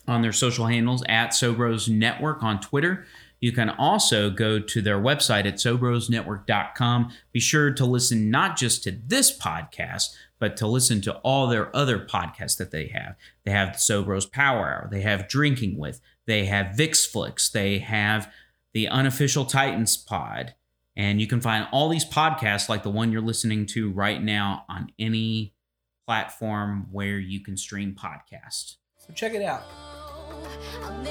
on 0.07 0.22
their 0.22 0.32
social 0.32 0.68
handles 0.68 1.03
at 1.09 1.32
Sobros 1.32 1.89
Network 1.89 2.43
on 2.43 2.59
Twitter. 2.61 3.05
You 3.41 3.51
can 3.51 3.70
also 3.70 4.30
go 4.30 4.59
to 4.59 4.82
their 4.82 4.99
website 4.99 5.45
at 5.45 5.55
sobrosnetwork.com. 5.55 7.11
Be 7.32 7.39
sure 7.39 7.72
to 7.72 7.86
listen 7.86 8.30
not 8.30 8.57
just 8.57 8.84
to 8.84 8.91
this 8.91 9.36
podcast, 9.36 10.16
but 10.39 10.55
to 10.57 10.68
listen 10.68 11.01
to 11.01 11.16
all 11.18 11.47
their 11.47 11.76
other 11.76 11.99
podcasts 11.99 12.57
that 12.57 12.72
they 12.72 12.88
have. 12.88 13.16
They 13.43 13.51
have 13.51 13.74
the 13.74 13.80
Sobros 13.80 14.32
Power 14.32 14.68
Hour, 14.68 14.88
they 14.91 15.01
have 15.01 15.28
Drinking 15.28 15.78
With, 15.78 15.99
they 16.28 16.45
have 16.45 16.76
VixFlix, 16.76 17.51
they 17.51 17.80
have 17.80 18.32
the 18.74 18.88
Unofficial 18.88 19.45
Titans 19.45 19.97
Pod. 19.97 20.53
And 20.95 21.20
you 21.20 21.28
can 21.28 21.41
find 21.41 21.68
all 21.72 21.89
these 21.89 22.05
podcasts 22.05 22.70
like 22.70 22.84
the 22.84 22.89
one 22.89 23.11
you're 23.11 23.22
listening 23.22 23.66
to 23.68 23.91
right 23.91 24.22
now 24.22 24.63
on 24.70 24.91
any 24.97 25.54
platform 26.05 26.87
where 26.91 27.17
you 27.17 27.39
can 27.39 27.57
stream 27.57 27.95
podcasts. 27.95 28.75
So 28.97 29.13
check 29.13 29.33
it 29.33 29.41
out. 29.41 29.63
I'll 30.83 31.05